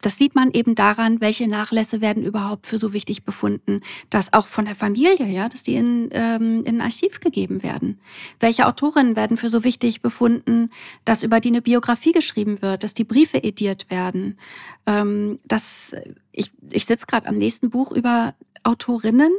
das 0.01 0.17
sieht 0.17 0.35
man 0.35 0.51
eben 0.51 0.75
daran, 0.75 1.21
welche 1.21 1.47
Nachlässe 1.47 2.01
werden 2.01 2.23
überhaupt 2.23 2.67
für 2.67 2.77
so 2.77 2.93
wichtig 2.93 3.23
befunden, 3.23 3.81
dass 4.09 4.31
auch 4.31 4.47
von 4.47 4.65
der 4.65 4.75
Familie, 4.75 5.25
ja, 5.25 5.49
dass 5.49 5.63
die 5.63 5.75
in, 5.75 6.09
ähm, 6.11 6.63
in 6.65 6.75
ein 6.75 6.81
Archiv 6.81 7.19
gegeben 7.19 7.63
werden. 7.63 7.99
Welche 8.39 8.67
Autorinnen 8.67 9.15
werden 9.15 9.37
für 9.37 9.49
so 9.49 9.63
wichtig 9.63 10.01
befunden, 10.01 10.69
dass 11.03 11.23
über 11.23 11.39
die 11.39 11.49
eine 11.49 11.63
Biografie 11.63 12.11
geschrieben 12.11 12.61
wird, 12.61 12.83
dass 12.83 12.93
die 12.93 13.05
Briefe 13.05 13.39
ediert 13.39 13.89
werden. 13.89 14.37
Ähm, 14.85 15.39
dass 15.45 15.95
ich, 16.31 16.51
ich 16.71 16.85
sitze 16.85 17.07
gerade 17.07 17.27
am 17.27 17.37
nächsten 17.37 17.71
Buch 17.71 17.91
über 17.91 18.35
Autorinnen, 18.63 19.31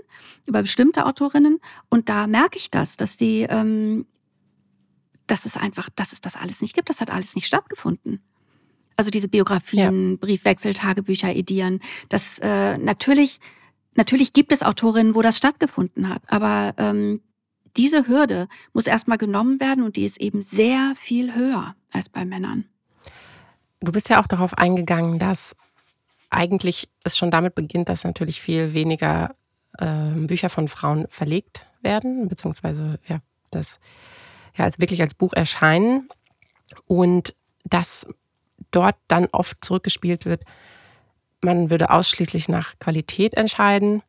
über 0.46 0.62
bestimmte 0.62 1.06
Autorinnen, 1.06 1.60
und 1.88 2.08
da 2.08 2.26
merke 2.26 2.58
ich 2.58 2.70
das, 2.70 2.96
dass 2.96 3.16
die, 3.16 3.46
ähm, 3.48 4.06
dass 5.28 5.44
es 5.44 5.56
einfach, 5.56 5.88
dass 5.94 6.12
es 6.12 6.20
das 6.20 6.34
alles 6.34 6.60
nicht 6.62 6.74
gibt. 6.74 6.88
Das 6.88 7.00
hat 7.00 7.10
alles 7.10 7.36
nicht 7.36 7.46
stattgefunden. 7.46 8.20
Also 8.98 9.10
diese 9.10 9.28
Biografien, 9.28 10.10
ja. 10.10 10.16
Briefwechsel, 10.16 10.74
Tagebücher 10.74 11.32
edieren. 11.32 11.78
Das 12.08 12.40
äh, 12.40 12.76
natürlich, 12.78 13.38
natürlich 13.94 14.32
gibt 14.32 14.50
es 14.50 14.64
Autorinnen, 14.64 15.14
wo 15.14 15.22
das 15.22 15.38
stattgefunden 15.38 16.08
hat, 16.08 16.20
aber 16.26 16.74
ähm, 16.78 17.22
diese 17.76 18.08
Hürde 18.08 18.48
muss 18.72 18.88
erstmal 18.88 19.16
genommen 19.16 19.60
werden 19.60 19.84
und 19.84 19.94
die 19.94 20.04
ist 20.04 20.20
eben 20.20 20.42
sehr 20.42 20.94
viel 20.96 21.32
höher 21.32 21.76
als 21.92 22.08
bei 22.08 22.24
Männern. 22.24 22.64
Du 23.78 23.92
bist 23.92 24.08
ja 24.08 24.20
auch 24.20 24.26
darauf 24.26 24.58
eingegangen, 24.58 25.20
dass 25.20 25.54
eigentlich 26.28 26.88
es 27.04 27.16
schon 27.16 27.30
damit 27.30 27.54
beginnt, 27.54 27.88
dass 27.88 28.02
natürlich 28.02 28.40
viel 28.40 28.74
weniger 28.74 29.36
äh, 29.78 30.10
Bücher 30.10 30.50
von 30.50 30.66
Frauen 30.66 31.06
verlegt 31.08 31.66
werden, 31.82 32.26
beziehungsweise 32.26 32.98
ja, 33.06 33.20
das 33.52 33.78
ja 34.56 34.64
als 34.64 34.80
wirklich 34.80 35.02
als 35.02 35.14
Buch 35.14 35.34
erscheinen 35.34 36.08
und 36.86 37.36
dass 37.62 38.04
dort 38.70 38.96
dann 39.08 39.28
oft 39.32 39.64
zurückgespielt 39.64 40.24
wird, 40.24 40.42
man 41.40 41.70
würde 41.70 41.90
ausschließlich 41.90 42.48
nach 42.48 42.78
Qualität 42.78 43.34
entscheiden. 43.34 44.02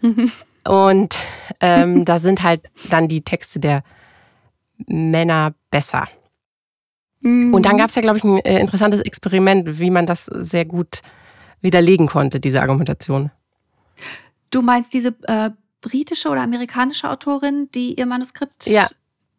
Mhm. 0.00 0.30
Und 0.66 1.18
ähm, 1.60 2.04
da 2.04 2.18
sind 2.18 2.42
halt 2.42 2.62
dann 2.90 3.08
die 3.08 3.22
Texte 3.22 3.60
der 3.60 3.82
Männer 4.86 5.54
besser. 5.70 6.08
Mhm. 7.20 7.54
Und 7.54 7.66
dann 7.66 7.78
gab 7.78 7.88
es 7.88 7.94
ja, 7.94 8.02
glaube 8.02 8.18
ich, 8.18 8.24
ein 8.24 8.38
äh, 8.38 8.60
interessantes 8.60 9.00
Experiment, 9.00 9.78
wie 9.78 9.90
man 9.90 10.06
das 10.06 10.26
sehr 10.26 10.64
gut 10.64 11.02
widerlegen 11.60 12.06
konnte, 12.06 12.40
diese 12.40 12.60
Argumentation. 12.60 13.30
Du 14.50 14.60
meinst 14.60 14.92
diese 14.92 15.14
äh, 15.22 15.50
britische 15.80 16.28
oder 16.28 16.42
amerikanische 16.42 17.10
Autorin, 17.10 17.68
die 17.74 17.94
ihr 17.94 18.06
Manuskript. 18.06 18.66
Ja. 18.66 18.88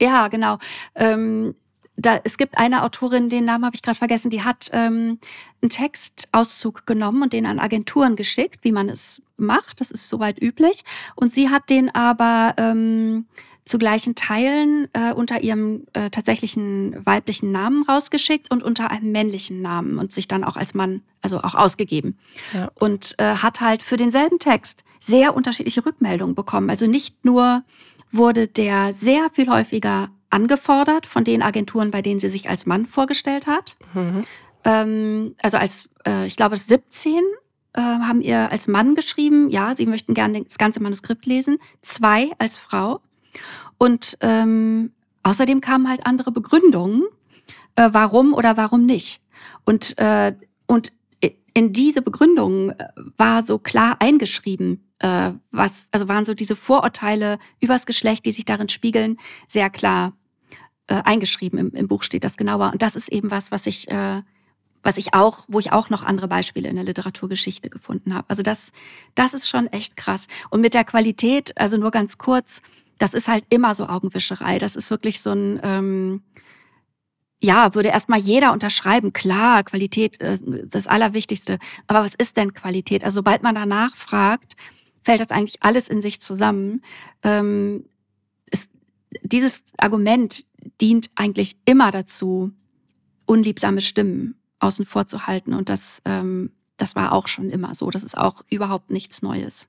Ja, 0.02 0.28
genau. 0.28 0.58
Ähm, 0.96 1.56
da, 1.98 2.20
es 2.24 2.38
gibt 2.38 2.58
eine 2.58 2.84
Autorin, 2.84 3.30
den 3.30 3.46
Namen 3.46 3.66
habe 3.66 3.76
ich 3.76 3.82
gerade 3.82 3.98
vergessen, 3.98 4.30
die 4.30 4.44
hat 4.44 4.70
ähm, 4.74 5.20
einen 5.62 5.70
Textauszug 5.70 6.86
genommen 6.86 7.24
und 7.24 7.34
den 7.34 7.46
an 7.46 7.60
Agenturen 7.60 8.16
geschickt, 8.16 8.60
wie 8.64 8.72
man 8.72 8.90
es 8.90 9.22
macht. 9.38 9.82
Das 9.82 9.92
ist 9.92 10.10
soweit 10.10 10.42
üblich. 10.42 10.84
Und 11.16 11.34
sie 11.34 11.50
hat 11.50 11.70
den 11.70 11.94
aber 11.94 12.54
ähm, 12.58 13.26
zu 13.66 13.78
gleichen 13.80 14.14
Teilen 14.14 14.88
äh, 14.94 15.14
unter 15.14 15.42
ihrem 15.42 15.88
äh, 15.94 16.10
tatsächlichen 16.10 17.04
weiblichen 17.06 17.52
Namen 17.52 17.84
rausgeschickt 17.84 18.52
und 18.52 18.62
unter 18.62 18.92
einem 18.92 19.12
männlichen 19.12 19.62
Namen 19.62 19.98
und 19.98 20.14
sich 20.14 20.28
dann 20.28 20.44
auch 20.44 20.56
als 20.56 20.74
Mann, 20.76 21.02
also 21.22 21.42
auch 21.42 21.56
ausgegeben. 21.56 22.18
Ja. 22.54 22.70
Und 22.76 23.16
äh, 23.18 23.38
hat 23.38 23.62
halt 23.62 23.82
für 23.82 23.98
denselben 23.98 24.38
Text 24.38 24.84
sehr 25.00 25.36
unterschiedliche 25.36 25.86
Rückmeldungen 25.86 26.36
bekommen. 26.36 26.70
Also 26.70 26.86
nicht 26.86 27.26
nur 27.26 27.64
wurde 28.12 28.48
der 28.48 28.94
sehr 28.94 29.30
viel 29.32 29.50
häufiger 29.50 30.10
angefordert 30.36 31.06
von 31.06 31.24
den 31.24 31.42
Agenturen, 31.42 31.92
bei 31.92 32.02
denen 32.02 32.20
sie 32.20 32.30
sich 32.30 32.50
als 32.50 32.66
Mann 32.66 32.86
vorgestellt 32.86 33.48
hat. 33.48 33.78
Mhm. 33.94 34.22
Ähm, 34.66 35.36
also 35.42 35.58
als, 35.58 35.90
äh, 36.06 36.28
ich 36.28 36.36
glaube, 36.36 36.58
17 36.58 37.24
äh, 37.74 37.82
haben 37.82 38.22
ihr 38.22 38.52
als 38.52 38.68
Mann 38.68 38.96
geschrieben, 38.96 39.50
ja, 39.50 39.76
sie 39.76 39.86
möchten 39.86 40.14
gerne 40.14 40.44
das 40.44 40.58
ganze 40.58 40.84
Manuskript 40.84 41.26
lesen. 41.26 41.58
Zwei 41.82 42.32
als 42.38 42.60
Frau. 42.60 43.00
Und 43.78 44.18
ähm, 44.20 44.92
außerdem 45.24 45.62
kamen 45.62 45.90
halt 45.90 46.06
andere 46.06 46.32
Begründungen, 46.32 47.04
äh, 47.76 47.90
warum 47.94 48.34
oder 48.34 48.58
warum 48.58 48.86
nicht. 48.86 49.22
Und, 49.64 49.98
äh, 49.98 50.34
und 50.68 50.92
in 51.54 51.72
diese 51.72 52.02
Begründungen 52.02 52.72
äh, 52.72 52.90
war 53.18 53.42
so 53.42 53.58
klar 53.58 53.96
eingeschrieben, 54.00 54.84
äh, 55.00 55.32
was, 55.52 55.88
also 55.92 56.08
waren 56.08 56.26
so 56.26 56.34
diese 56.34 56.56
Vorurteile 56.56 57.40
übers 57.62 57.86
Geschlecht, 57.86 58.26
die 58.26 58.32
sich 58.32 58.46
darin 58.46 58.70
spiegeln, 58.70 59.18
sehr 59.48 59.70
klar 59.70 60.14
äh, 60.88 61.02
eingeschrieben. 61.04 61.60
Im, 61.60 61.72
Im 61.72 61.88
Buch 61.88 62.04
steht 62.04 62.24
das 62.24 62.38
genauer. 62.38 62.72
Und 62.72 62.82
das 62.82 62.96
ist 62.96 63.10
eben 63.10 63.32
was, 63.32 63.52
was 63.52 63.68
ich, 63.68 63.90
äh, 63.90 64.22
was 64.84 64.98
ich 64.98 65.14
auch, 65.14 65.46
wo 65.48 65.60
ich 65.60 65.72
auch 65.72 65.90
noch 65.90 66.04
andere 66.04 66.28
Beispiele 66.28 66.70
in 66.70 66.76
der 66.76 66.86
Literaturgeschichte 66.86 67.70
gefunden 67.70 68.14
habe. 68.14 68.26
Also 68.30 68.44
das, 68.44 68.72
das 69.16 69.34
ist 69.34 69.50
schon 69.50 69.68
echt 69.68 69.98
krass. 69.98 70.28
Und 70.50 70.62
mit 70.62 70.74
der 70.74 70.84
Qualität, 70.84 71.58
also 71.58 71.78
nur 71.78 71.92
ganz 71.92 72.18
kurz, 72.18 72.62
das 72.98 73.14
ist 73.14 73.28
halt 73.28 73.46
immer 73.50 73.76
so 73.76 73.88
Augenwischerei. 73.88 74.60
Das 74.60 74.76
ist 74.76 74.90
wirklich 74.90 75.22
so 75.22 75.32
ein, 75.32 75.60
ähm, 75.64 76.22
ja, 77.42 77.76
würde 77.76 77.90
erstmal 77.90 78.20
jeder 78.20 78.54
unterschreiben. 78.54 79.12
Klar, 79.12 79.64
Qualität 79.64 80.18
ist 80.18 80.44
das 80.48 80.88
Allerwichtigste. 80.88 81.60
Aber 81.88 82.00
was 82.00 82.16
ist 82.16 82.38
denn 82.38 82.54
Qualität? 82.54 83.04
Also 83.04 83.16
sobald 83.16 83.44
man 83.44 83.56
danach 83.56 83.96
fragt, 83.96 84.56
fällt 85.04 85.20
das 85.20 85.30
eigentlich 85.30 85.62
alles 85.62 85.88
in 85.88 86.02
sich 86.02 86.22
zusammen. 86.22 86.82
Ähm, 87.24 87.86
ist, 88.52 88.72
dieses 89.24 89.64
Argument 89.78 90.46
dient 90.82 91.10
eigentlich 91.16 91.58
immer 91.66 91.92
dazu, 91.92 92.52
unliebsame 93.26 93.82
Stimmen 93.82 94.36
außen 94.60 94.86
vor 94.86 95.08
zu 95.08 95.28
halten. 95.28 95.54
Und 95.54 95.70
das, 95.70 96.02
ähm, 96.06 96.52
das 96.78 96.96
war 96.96 97.12
auch 97.12 97.28
schon 97.28 97.50
immer 97.50 97.76
so. 97.76 97.90
Das 97.90 98.04
ist 98.04 98.18
auch 98.18 98.44
überhaupt 98.50 98.90
nichts 98.92 99.22
Neues. 99.22 99.68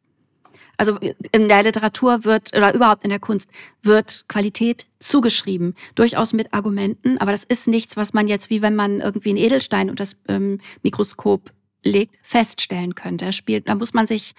Also 0.78 0.98
in 1.32 1.48
der 1.48 1.62
Literatur 1.62 2.24
wird 2.24 2.54
oder 2.54 2.74
überhaupt 2.74 3.04
in 3.04 3.10
der 3.10 3.18
Kunst 3.18 3.50
wird 3.82 4.26
Qualität 4.28 4.86
zugeschrieben, 4.98 5.74
durchaus 5.94 6.34
mit 6.34 6.52
Argumenten, 6.52 7.16
aber 7.18 7.32
das 7.32 7.44
ist 7.44 7.66
nichts, 7.66 7.96
was 7.96 8.12
man 8.12 8.28
jetzt 8.28 8.50
wie 8.50 8.60
wenn 8.60 8.76
man 8.76 9.00
irgendwie 9.00 9.30
einen 9.30 9.38
Edelstein 9.38 9.88
unter 9.88 10.02
das 10.02 10.16
ähm, 10.28 10.60
Mikroskop 10.82 11.50
legt, 11.82 12.18
feststellen 12.22 12.94
könnte. 12.94 13.24
Er 13.24 13.32
spielt, 13.32 13.68
da 13.68 13.74
muss 13.74 13.94
man 13.94 14.06
sich 14.06 14.34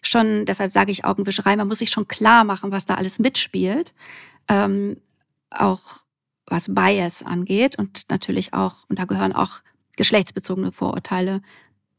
schon, 0.00 0.46
deshalb 0.46 0.72
sage 0.72 0.92
ich 0.92 1.04
Augenwischerei, 1.04 1.56
man 1.56 1.68
muss 1.68 1.80
sich 1.80 1.90
schon 1.90 2.08
klar 2.08 2.44
machen, 2.44 2.72
was 2.72 2.86
da 2.86 2.94
alles 2.94 3.18
mitspielt. 3.18 3.92
Ähm, 4.48 4.96
auch 5.50 6.01
was 6.52 6.72
Bias 6.72 7.22
angeht 7.22 7.78
und 7.78 8.10
natürlich 8.10 8.52
auch, 8.52 8.74
und 8.88 8.98
da 8.98 9.06
gehören 9.06 9.32
auch 9.32 9.62
geschlechtsbezogene 9.96 10.70
Vorurteile 10.70 11.40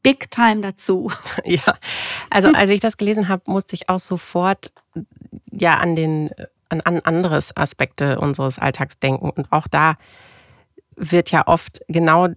big 0.02 0.30
time 0.30 0.60
dazu. 0.60 1.10
Ja, 1.44 1.76
also 2.30 2.48
als 2.52 2.70
ich 2.70 2.80
das 2.80 2.96
gelesen 2.96 3.28
habe, 3.28 3.50
musste 3.50 3.74
ich 3.74 3.88
auch 3.88 3.98
sofort 3.98 4.72
ja 5.50 5.78
an 5.78 5.96
den 5.96 6.30
an, 6.68 6.80
an 6.80 7.00
anderes 7.00 7.56
Aspekte 7.56 8.18
unseres 8.18 8.58
Alltags 8.58 8.98
denken 8.98 9.28
und 9.30 9.52
auch 9.52 9.66
da 9.68 9.96
wird 10.96 11.30
ja 11.30 11.46
oft 11.46 11.82
genau 11.88 12.28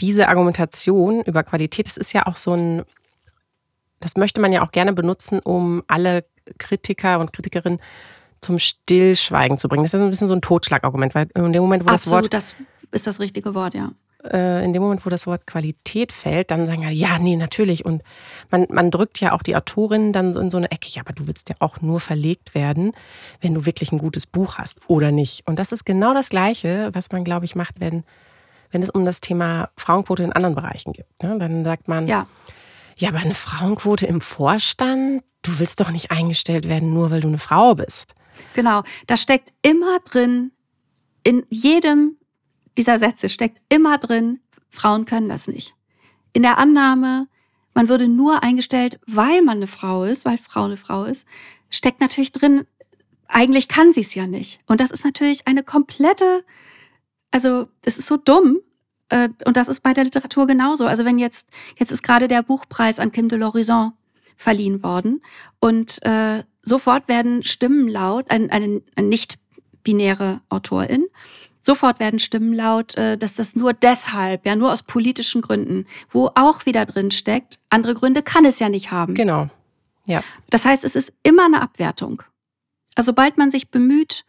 diese 0.00 0.28
Argumentation 0.28 1.22
über 1.22 1.42
Qualität, 1.42 1.86
das 1.86 1.96
ist 1.96 2.12
ja 2.12 2.26
auch 2.26 2.36
so 2.36 2.54
ein 2.54 2.84
das 4.00 4.16
möchte 4.16 4.40
man 4.40 4.52
ja 4.52 4.62
auch 4.62 4.72
gerne 4.72 4.92
benutzen, 4.92 5.40
um 5.40 5.82
alle 5.86 6.24
Kritiker 6.58 7.18
und 7.18 7.32
Kritikerinnen 7.32 7.80
zum 8.40 8.58
Stillschweigen 8.58 9.58
zu 9.58 9.68
bringen. 9.68 9.84
Das 9.84 9.94
ist 9.94 10.00
ein 10.00 10.10
bisschen 10.10 10.28
so 10.28 10.34
ein 10.34 10.40
Totschlagargument, 10.40 11.14
weil 11.14 11.28
in 11.34 11.52
dem 11.52 11.62
Moment, 11.62 11.84
wo 11.84 11.88
Absolut, 11.88 12.32
das 12.32 12.52
Wort. 12.52 12.66
das 12.90 12.92
ist 12.92 13.06
das 13.06 13.20
richtige 13.20 13.54
Wort, 13.54 13.74
ja. 13.74 13.92
Äh, 14.32 14.64
in 14.64 14.72
dem 14.72 14.82
Moment, 14.82 15.04
wo 15.04 15.10
das 15.10 15.26
Wort 15.26 15.46
Qualität 15.46 16.12
fällt, 16.12 16.50
dann 16.50 16.66
sagen 16.66 16.82
ja, 16.82 16.90
ja, 16.90 17.18
nee, 17.18 17.36
natürlich. 17.36 17.84
Und 17.84 18.02
man, 18.50 18.66
man 18.70 18.90
drückt 18.90 19.20
ja 19.20 19.32
auch 19.32 19.42
die 19.42 19.56
Autorinnen 19.56 20.12
dann 20.12 20.32
so 20.32 20.40
in 20.40 20.50
so 20.50 20.56
eine 20.56 20.70
Ecke, 20.70 20.88
ja, 20.90 21.02
aber 21.02 21.12
du 21.12 21.26
willst 21.26 21.48
ja 21.48 21.56
auch 21.60 21.80
nur 21.80 22.00
verlegt 22.00 22.54
werden, 22.54 22.92
wenn 23.40 23.54
du 23.54 23.66
wirklich 23.66 23.92
ein 23.92 23.98
gutes 23.98 24.26
Buch 24.26 24.58
hast 24.58 24.78
oder 24.88 25.12
nicht. 25.12 25.46
Und 25.46 25.58
das 25.58 25.72
ist 25.72 25.84
genau 25.84 26.14
das 26.14 26.30
Gleiche, 26.30 26.90
was 26.92 27.10
man, 27.12 27.24
glaube 27.24 27.44
ich, 27.44 27.54
macht, 27.54 27.80
wenn, 27.80 28.04
wenn 28.70 28.82
es 28.82 28.90
um 28.90 29.04
das 29.04 29.20
Thema 29.20 29.70
Frauenquote 29.76 30.22
in 30.22 30.32
anderen 30.32 30.54
Bereichen 30.54 30.92
geht. 30.92 31.06
Ne? 31.22 31.36
Dann 31.38 31.64
sagt 31.64 31.88
man, 31.88 32.06
ja. 32.06 32.26
ja, 32.96 33.10
aber 33.10 33.18
eine 33.18 33.34
Frauenquote 33.34 34.06
im 34.06 34.20
Vorstand, 34.20 35.22
du 35.42 35.58
willst 35.58 35.80
doch 35.80 35.90
nicht 35.90 36.10
eingestellt 36.10 36.68
werden, 36.68 36.92
nur 36.92 37.10
weil 37.10 37.20
du 37.20 37.28
eine 37.28 37.38
Frau 37.38 37.74
bist. 37.74 38.14
Genau, 38.54 38.82
da 39.06 39.16
steckt 39.16 39.52
immer 39.62 39.98
drin, 40.00 40.52
in 41.22 41.44
jedem 41.48 42.16
dieser 42.76 42.98
Sätze 42.98 43.28
steckt 43.28 43.60
immer 43.68 43.98
drin, 43.98 44.40
Frauen 44.70 45.04
können 45.04 45.28
das 45.28 45.48
nicht. 45.48 45.74
In 46.32 46.42
der 46.42 46.58
Annahme, 46.58 47.28
man 47.74 47.88
würde 47.88 48.08
nur 48.08 48.42
eingestellt, 48.42 49.00
weil 49.06 49.42
man 49.42 49.58
eine 49.58 49.66
Frau 49.66 50.04
ist, 50.04 50.24
weil 50.24 50.38
Frau 50.38 50.64
eine 50.64 50.76
Frau 50.76 51.04
ist, 51.04 51.26
steckt 51.70 52.00
natürlich 52.00 52.32
drin, 52.32 52.66
eigentlich 53.28 53.68
kann 53.68 53.92
sie 53.92 54.00
es 54.00 54.14
ja 54.14 54.26
nicht. 54.26 54.60
Und 54.66 54.80
das 54.80 54.90
ist 54.90 55.04
natürlich 55.04 55.46
eine 55.46 55.62
komplette, 55.62 56.44
also 57.30 57.68
das 57.82 57.98
ist 57.98 58.06
so 58.06 58.16
dumm. 58.16 58.60
Äh, 59.08 59.30
und 59.44 59.56
das 59.56 59.68
ist 59.68 59.80
bei 59.82 59.94
der 59.94 60.04
Literatur 60.04 60.46
genauso. 60.46 60.86
Also 60.86 61.04
wenn 61.04 61.18
jetzt, 61.18 61.48
jetzt 61.78 61.92
ist 61.92 62.02
gerade 62.02 62.28
der 62.28 62.42
Buchpreis 62.42 62.98
an 62.98 63.12
Kim 63.12 63.28
de 63.28 63.38
l'Horizon 63.38 63.92
verliehen 64.36 64.82
worden 64.82 65.22
und 65.60 66.02
äh, 66.02 66.44
sofort 66.66 67.08
werden 67.08 67.44
Stimmen 67.44 67.88
laut, 67.88 68.30
eine, 68.30 68.50
eine, 68.50 68.82
eine 68.96 69.08
nicht-binäre 69.08 70.40
Autorin, 70.48 71.06
sofort 71.60 72.00
werden 72.00 72.18
Stimmen 72.18 72.52
laut, 72.52 72.96
äh, 72.96 73.16
dass 73.16 73.34
das 73.34 73.56
nur 73.56 73.72
deshalb, 73.72 74.44
ja, 74.44 74.56
nur 74.56 74.72
aus 74.72 74.82
politischen 74.82 75.42
Gründen, 75.42 75.86
wo 76.10 76.30
auch 76.34 76.66
wieder 76.66 76.84
drin 76.84 77.10
steckt, 77.10 77.60
andere 77.70 77.94
Gründe 77.94 78.22
kann 78.22 78.44
es 78.44 78.58
ja 78.58 78.68
nicht 78.68 78.90
haben. 78.90 79.14
Genau. 79.14 79.48
Ja. 80.06 80.22
Das 80.50 80.64
heißt, 80.64 80.84
es 80.84 80.96
ist 80.96 81.12
immer 81.22 81.46
eine 81.46 81.62
Abwertung. 81.62 82.22
Also 82.94 83.12
sobald 83.12 83.38
man 83.38 83.50
sich 83.50 83.70
bemüht, 83.70 84.24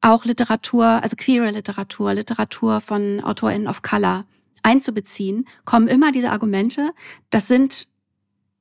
auch 0.00 0.24
Literatur, 0.24 0.84
also 0.84 1.16
queere 1.16 1.50
Literatur, 1.50 2.14
Literatur 2.14 2.80
von 2.80 3.22
AutorInnen 3.22 3.68
of 3.68 3.82
Color 3.82 4.24
einzubeziehen, 4.62 5.46
kommen 5.64 5.88
immer 5.88 6.12
diese 6.12 6.30
Argumente. 6.30 6.92
Das 7.30 7.48
sind, 7.48 7.88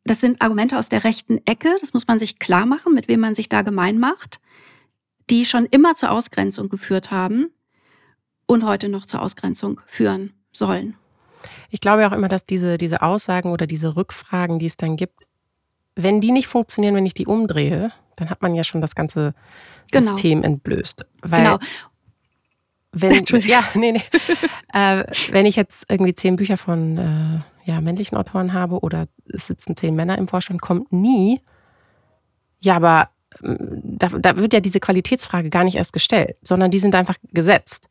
das 0.09 0.21
sind 0.21 0.41
Argumente 0.41 0.79
aus 0.79 0.89
der 0.89 1.03
rechten 1.03 1.39
Ecke. 1.45 1.75
Das 1.79 1.93
muss 1.93 2.07
man 2.07 2.17
sich 2.17 2.39
klar 2.39 2.65
machen, 2.65 2.95
mit 2.95 3.07
wem 3.07 3.19
man 3.19 3.35
sich 3.35 3.47
da 3.47 3.61
gemein 3.61 3.99
macht, 3.99 4.39
die 5.29 5.45
schon 5.45 5.67
immer 5.67 5.93
zur 5.93 6.09
Ausgrenzung 6.09 6.67
geführt 6.67 7.11
haben 7.11 7.51
und 8.47 8.65
heute 8.65 8.89
noch 8.89 9.05
zur 9.05 9.21
Ausgrenzung 9.21 9.79
führen 9.85 10.33
sollen. 10.51 10.95
Ich 11.69 11.79
glaube 11.79 12.07
auch 12.07 12.11
immer, 12.11 12.27
dass 12.27 12.43
diese, 12.43 12.79
diese 12.79 13.03
Aussagen 13.03 13.51
oder 13.51 13.67
diese 13.67 13.95
Rückfragen, 13.95 14.57
die 14.57 14.65
es 14.65 14.77
dann 14.77 14.97
gibt, 14.97 15.27
wenn 15.95 16.21
die 16.21 16.31
nicht 16.31 16.47
funktionieren, 16.47 16.95
wenn 16.95 17.05
ich 17.05 17.13
die 17.13 17.27
umdrehe, 17.27 17.91
dann 18.15 18.31
hat 18.31 18.41
man 18.41 18.55
ja 18.55 18.63
schon 18.63 18.81
das 18.81 18.95
ganze 18.95 19.35
genau. 19.91 20.09
System 20.09 20.41
entblößt. 20.41 21.05
Weil 21.21 21.43
genau. 21.43 21.59
Wenn, 22.91 23.23
ja, 23.41 23.63
nee, 23.75 23.91
nee. 23.91 24.01
äh, 24.73 25.03
wenn 25.29 25.45
ich 25.45 25.55
jetzt 25.55 25.85
irgendwie 25.87 26.15
zehn 26.15 26.35
Bücher 26.35 26.57
von 26.57 26.97
äh, 26.97 27.39
ja, 27.69 27.81
männlichen 27.81 28.17
Autoren 28.17 28.53
habe 28.53 28.79
oder 28.79 29.07
es 29.31 29.45
sitzen 29.45 29.77
zehn 29.77 29.95
Männer 29.95 30.17
im 30.17 30.27
Vorstand, 30.27 30.59
kommt 30.59 30.91
nie. 30.91 31.39
Ja, 32.61 32.75
aber 32.75 33.09
ähm, 33.43 33.81
da, 33.83 34.09
da 34.09 34.37
wird 34.37 34.53
ja 34.53 34.59
diese 34.59 34.79
Qualitätsfrage 34.79 35.51
gar 35.51 35.63
nicht 35.63 35.75
erst 35.75 35.93
gestellt, 35.93 36.35
sondern 36.41 36.71
die 36.71 36.79
sind 36.79 36.95
einfach 36.95 37.15
gesetzt. 37.31 37.87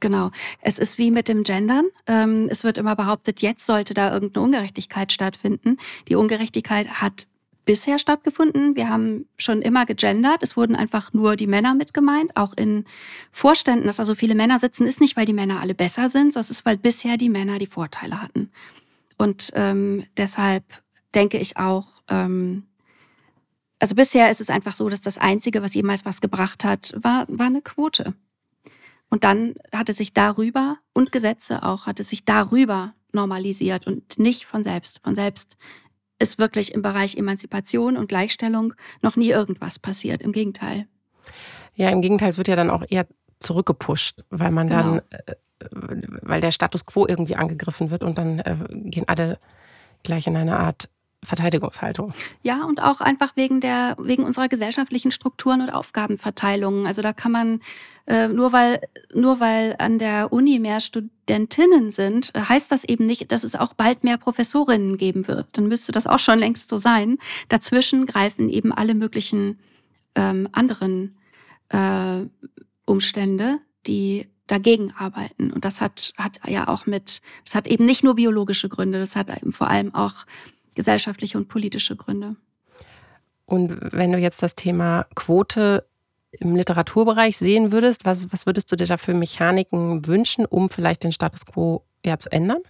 Genau. 0.00 0.32
Es 0.60 0.80
ist 0.80 0.98
wie 0.98 1.12
mit 1.12 1.28
dem 1.28 1.44
Gendern. 1.44 1.86
Ähm, 2.08 2.48
es 2.50 2.64
wird 2.64 2.76
immer 2.76 2.96
behauptet, 2.96 3.40
jetzt 3.40 3.66
sollte 3.66 3.94
da 3.94 4.12
irgendeine 4.12 4.44
Ungerechtigkeit 4.44 5.12
stattfinden. 5.12 5.76
Die 6.08 6.16
Ungerechtigkeit 6.16 6.88
hat 7.00 7.28
bisher 7.64 8.00
stattgefunden. 8.00 8.74
Wir 8.74 8.88
haben 8.88 9.26
schon 9.36 9.62
immer 9.62 9.86
gegendert. 9.86 10.42
Es 10.42 10.56
wurden 10.56 10.74
einfach 10.74 11.12
nur 11.12 11.36
die 11.36 11.46
Männer 11.46 11.74
mit 11.74 11.94
gemeint. 11.94 12.36
Auch 12.36 12.52
in 12.56 12.84
Vorständen, 13.30 13.86
dass 13.86 14.00
also 14.00 14.16
viele 14.16 14.34
Männer 14.34 14.58
sitzen, 14.58 14.86
ist 14.86 15.00
nicht, 15.00 15.16
weil 15.16 15.26
die 15.26 15.32
Männer 15.32 15.60
alle 15.60 15.74
besser 15.74 16.08
sind, 16.08 16.32
sondern 16.32 16.46
es 16.46 16.50
ist, 16.50 16.66
weil 16.66 16.78
bisher 16.78 17.16
die 17.16 17.28
Männer 17.28 17.58
die 17.58 17.66
Vorteile 17.66 18.20
hatten. 18.20 18.50
Und 19.18 19.50
ähm, 19.54 20.04
deshalb 20.16 20.64
denke 21.14 21.38
ich 21.38 21.56
auch, 21.56 21.86
ähm, 22.08 22.64
also 23.78 23.94
bisher 23.94 24.30
ist 24.30 24.40
es 24.40 24.50
einfach 24.50 24.74
so, 24.74 24.88
dass 24.88 25.02
das 25.02 25.18
Einzige, 25.18 25.62
was 25.62 25.74
jemals 25.74 26.04
was 26.04 26.20
gebracht 26.20 26.64
hat, 26.64 26.94
war, 26.96 27.26
war 27.28 27.46
eine 27.46 27.62
Quote. 27.62 28.14
Und 29.10 29.24
dann 29.24 29.54
hat 29.72 29.88
es 29.88 29.96
sich 29.96 30.12
darüber 30.12 30.78
und 30.92 31.12
Gesetze 31.12 31.62
auch, 31.62 31.86
hat 31.86 32.00
es 32.00 32.08
sich 32.08 32.24
darüber 32.24 32.94
normalisiert 33.12 33.86
und 33.86 34.18
nicht 34.18 34.44
von 34.44 34.64
selbst. 34.64 35.00
Von 35.02 35.14
selbst 35.14 35.56
ist 36.18 36.38
wirklich 36.38 36.74
im 36.74 36.82
Bereich 36.82 37.16
Emanzipation 37.16 37.96
und 37.96 38.08
Gleichstellung 38.08 38.74
noch 39.02 39.16
nie 39.16 39.30
irgendwas 39.30 39.78
passiert. 39.78 40.22
Im 40.22 40.32
Gegenteil. 40.32 40.86
Ja, 41.74 41.90
im 41.90 42.02
Gegenteil, 42.02 42.30
es 42.30 42.38
wird 42.38 42.48
ja 42.48 42.56
dann 42.56 42.70
auch 42.70 42.84
eher 42.88 43.06
zurückgepusht, 43.38 44.24
weil 44.30 44.50
man 44.50 44.68
genau. 44.68 44.82
dann, 44.82 45.02
äh, 45.10 45.34
weil 45.70 46.40
der 46.40 46.50
Status 46.50 46.86
quo 46.86 47.06
irgendwie 47.06 47.36
angegriffen 47.36 47.90
wird 47.90 48.02
und 48.02 48.18
dann 48.18 48.38
äh, 48.40 48.56
gehen 48.70 49.04
alle 49.06 49.38
gleich 50.02 50.26
in 50.26 50.36
eine 50.36 50.58
Art 50.58 50.88
Verteidigungshaltung. 51.24 52.14
Ja, 52.42 52.64
und 52.64 52.80
auch 52.80 53.00
einfach 53.00 53.34
wegen 53.34 53.60
der, 53.60 53.96
wegen 53.98 54.22
unserer 54.24 54.48
gesellschaftlichen 54.48 55.10
Strukturen 55.10 55.60
und 55.60 55.70
Aufgabenverteilungen. 55.70 56.86
Also 56.86 57.02
da 57.02 57.12
kann 57.12 57.32
man, 57.32 57.60
äh, 58.06 58.28
nur 58.28 58.52
weil, 58.52 58.80
nur 59.12 59.40
weil 59.40 59.74
an 59.78 59.98
der 59.98 60.32
Uni 60.32 60.60
mehr 60.60 60.78
Studentinnen 60.78 61.90
sind, 61.90 62.32
heißt 62.36 62.70
das 62.70 62.84
eben 62.84 63.04
nicht, 63.04 63.32
dass 63.32 63.42
es 63.42 63.56
auch 63.56 63.74
bald 63.74 64.04
mehr 64.04 64.16
Professorinnen 64.16 64.96
geben 64.96 65.26
wird. 65.26 65.48
Dann 65.54 65.66
müsste 65.66 65.90
das 65.90 66.06
auch 66.06 66.20
schon 66.20 66.38
längst 66.38 66.70
so 66.70 66.78
sein. 66.78 67.18
Dazwischen 67.48 68.06
greifen 68.06 68.48
eben 68.48 68.72
alle 68.72 68.94
möglichen 68.94 69.58
ähm, 70.14 70.48
anderen 70.52 71.18
äh, 71.70 72.20
Umstände, 72.84 73.58
die 73.88 74.28
dagegen 74.48 74.92
arbeiten. 74.98 75.52
Und 75.52 75.64
das 75.64 75.80
hat, 75.80 76.12
hat 76.16 76.40
ja 76.46 76.66
auch 76.66 76.86
mit, 76.86 77.20
das 77.44 77.54
hat 77.54 77.68
eben 77.68 77.86
nicht 77.86 78.02
nur 78.02 78.16
biologische 78.16 78.68
Gründe, 78.68 78.98
das 78.98 79.14
hat 79.14 79.28
eben 79.28 79.52
vor 79.52 79.68
allem 79.68 79.94
auch 79.94 80.26
gesellschaftliche 80.74 81.38
und 81.38 81.48
politische 81.48 81.94
Gründe. 81.94 82.34
Und 83.46 83.78
wenn 83.92 84.12
du 84.12 84.18
jetzt 84.18 84.42
das 84.42 84.54
Thema 84.54 85.06
Quote 85.14 85.86
im 86.32 86.54
Literaturbereich 86.54 87.38
sehen 87.38 87.72
würdest, 87.72 88.04
was, 88.04 88.30
was 88.32 88.46
würdest 88.46 88.70
du 88.70 88.76
dir 88.76 88.86
da 88.86 88.96
für 88.96 89.14
Mechaniken 89.14 90.06
wünschen, 90.06 90.44
um 90.44 90.68
vielleicht 90.68 91.04
den 91.04 91.12
Status 91.12 91.46
quo 91.46 91.82
ja 92.04 92.18
zu 92.18 92.30
ändern? 92.30 92.60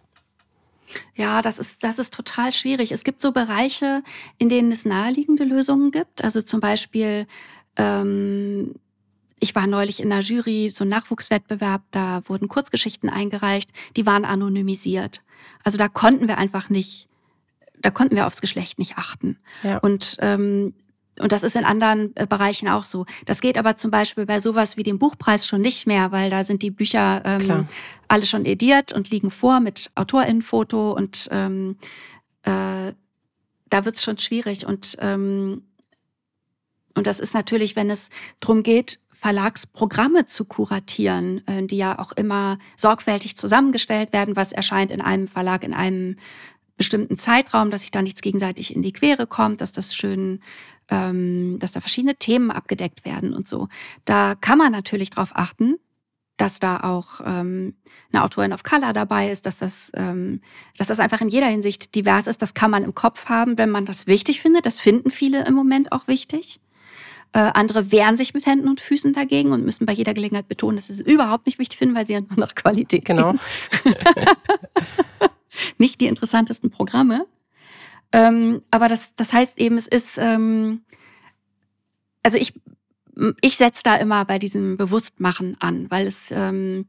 Ja, 1.15 1.43
das 1.43 1.59
ist, 1.59 1.85
das 1.85 1.99
ist 1.99 2.15
total 2.15 2.53
schwierig. 2.53 2.93
Es 2.93 3.05
gibt 3.05 3.21
so 3.21 3.33
Bereiche, 3.33 4.03
in 4.39 4.49
denen 4.49 4.73
es 4.73 4.85
naheliegende 4.85 5.45
Lösungen 5.45 5.91
gibt. 5.91 6.25
Also 6.25 6.41
zum 6.41 6.61
Beispiel, 6.61 7.27
ähm, 7.77 8.75
ich 9.41 9.55
war 9.55 9.67
neulich 9.67 10.01
in 10.01 10.13
einer 10.13 10.23
Jury, 10.23 10.71
so 10.75 10.85
ein 10.85 10.89
Nachwuchswettbewerb, 10.89 11.83
da 11.91 12.23
wurden 12.27 12.49
Kurzgeschichten 12.49 13.09
eingereicht, 13.09 13.71
die 13.97 14.07
waren 14.07 14.25
anonymisiert. 14.25 15.23
Also 15.65 15.79
da 15.79 15.89
konnten 15.89 16.29
wir 16.29 16.39
einfach 16.39 16.71
nicht 16.71 17.09
da 17.81 17.91
konnten 17.91 18.17
wir 18.17 18.27
aufs 18.27 18.41
Geschlecht 18.41 18.79
nicht 18.79 18.99
achten. 18.99 19.39
Ja. 19.63 19.79
Und 19.79 20.17
ähm, 20.21 20.75
und 21.21 21.33
das 21.33 21.43
ist 21.43 21.57
in 21.57 21.65
anderen 21.65 22.15
äh, 22.15 22.29
Bereichen 22.29 22.69
auch 22.69 22.85
so. 22.85 23.05
Das 23.27 23.41
geht 23.41 23.59
aber 23.59 23.77
zum 23.77 23.91
Beispiel 23.91 24.25
bei 24.25 24.39
sowas 24.39 24.77
wie 24.77 24.85
dem 24.85 25.01
Buchpreis 25.01 25.49
schon 25.49 25.61
nicht 25.61 25.85
mehr, 25.85 26.13
weil 26.13 26.31
da 26.31 26.45
sind 26.45 26.63
die 26.63 26.71
Bücher 26.71 27.23
ähm, 27.25 27.67
alle 28.07 28.25
schon 28.25 28.45
ediert 28.45 28.93
und 28.93 29.11
liegen 29.11 29.33
vor 29.33 29.59
mit 29.59 29.91
Autorinnenfoto 29.97 30.93
und 30.93 31.29
ähm, 31.33 31.77
äh, 32.45 32.93
da 33.69 33.85
wird 33.85 33.97
es 33.97 34.05
schon 34.05 34.17
schwierig. 34.19 34.65
Und, 34.65 34.97
ähm, 35.01 35.63
und 36.95 37.07
das 37.07 37.21
ist 37.21 37.35
natürlich, 37.35 37.77
wenn 37.77 37.91
es 37.91 38.11
darum 38.41 38.63
geht, 38.63 39.01
Verlagsprogramme 39.13 40.27
zu 40.27 40.45
kuratieren, 40.45 41.47
äh, 41.47 41.67
die 41.67 41.77
ja 41.77 41.99
auch 41.99 42.13
immer 42.13 42.59
sorgfältig 42.77 43.37
zusammengestellt 43.37 44.13
werden, 44.13 44.37
was 44.37 44.53
erscheint 44.53 44.91
in 44.91 45.01
einem 45.01 45.27
Verlag, 45.27 45.65
in 45.65 45.75
einem 45.75 46.17
bestimmten 46.77 47.19
Zeitraum, 47.19 47.71
dass 47.71 47.83
sich 47.83 47.91
da 47.91 48.01
nichts 48.01 48.23
gegenseitig 48.23 48.75
in 48.75 48.83
die 48.83 48.93
Quere 48.93 49.27
kommt, 49.27 49.61
dass 49.61 49.73
das 49.73 49.95
schön, 49.95 50.41
ähm, 50.89 51.59
dass 51.59 51.73
da 51.73 51.81
verschiedene 51.81 52.15
Themen 52.15 52.53
abgedeckt 52.53 53.05
werden 53.05 53.35
und 53.35 53.49
so. 53.49 53.69
Da 54.05 54.37
kann 54.37 54.59
man 54.59 54.71
natürlich 54.71 55.11
darauf 55.11 55.33
achten, 55.35 55.75
dass 56.37 56.61
da 56.61 56.79
auch 56.81 57.21
ähm, 57.27 57.75
eine 58.13 58.23
Autorin 58.23 58.53
of 58.53 58.63
Color 58.63 58.93
dabei 58.93 59.31
ist, 59.31 59.45
dass 59.45 59.59
das, 59.59 59.91
ähm, 59.95 60.41
dass 60.77 60.87
das 60.87 61.01
einfach 61.01 61.21
in 61.21 61.29
jeder 61.29 61.49
Hinsicht 61.49 61.97
divers 61.97 62.29
ist. 62.29 62.41
Das 62.41 62.55
kann 62.55 62.71
man 62.71 62.85
im 62.85 62.95
Kopf 62.95 63.27
haben, 63.27 63.59
wenn 63.59 63.71
man 63.71 63.85
das 63.85 64.07
wichtig 64.07 64.41
findet. 64.41 64.65
Das 64.65 64.79
finden 64.79 65.11
viele 65.11 65.45
im 65.45 65.55
Moment 65.55 65.91
auch 65.91 66.07
wichtig. 66.07 66.61
Äh, 67.33 67.41
andere 67.41 67.93
wehren 67.93 68.17
sich 68.17 68.33
mit 68.33 68.47
Händen 68.47 68.69
und 68.69 68.81
Füßen 68.81 69.13
dagegen 69.13 69.53
und 69.53 69.65
müssen 69.65 69.85
bei 69.87 69.93
jeder 69.93 70.15
Gelegenheit 70.15 70.49
betonen, 70.49 70.77
dass 70.77 70.87
sie 70.87 70.95
es 70.95 71.01
überhaupt 71.01 71.47
nicht 71.47 71.59
wichtig 71.59 71.79
finden, 71.79 71.95
weil 71.95 72.07
sie 72.07 72.15
ja 72.15 72.21
nur 72.21 72.39
nach 72.39 72.55
Qualität 72.55 73.05
Genau. 73.05 73.35
nicht 75.79 76.01
die 76.01 76.07
interessantesten 76.07 76.71
Programme. 76.71 77.27
Ähm, 78.13 78.63
aber 78.71 78.89
das, 78.89 79.15
das 79.17 79.33
heißt 79.33 79.59
eben, 79.59 79.77
es 79.77 79.87
ist, 79.87 80.17
ähm, 80.19 80.83
also 82.23 82.39
ich, 82.39 82.55
ich 83.41 83.57
setze 83.57 83.83
da 83.83 83.97
immer 83.97 84.25
bei 84.25 84.39
diesem 84.39 84.77
Bewusstmachen 84.77 85.57
an, 85.61 85.91
weil 85.91 86.07
es 86.07 86.31
ähm, 86.31 86.87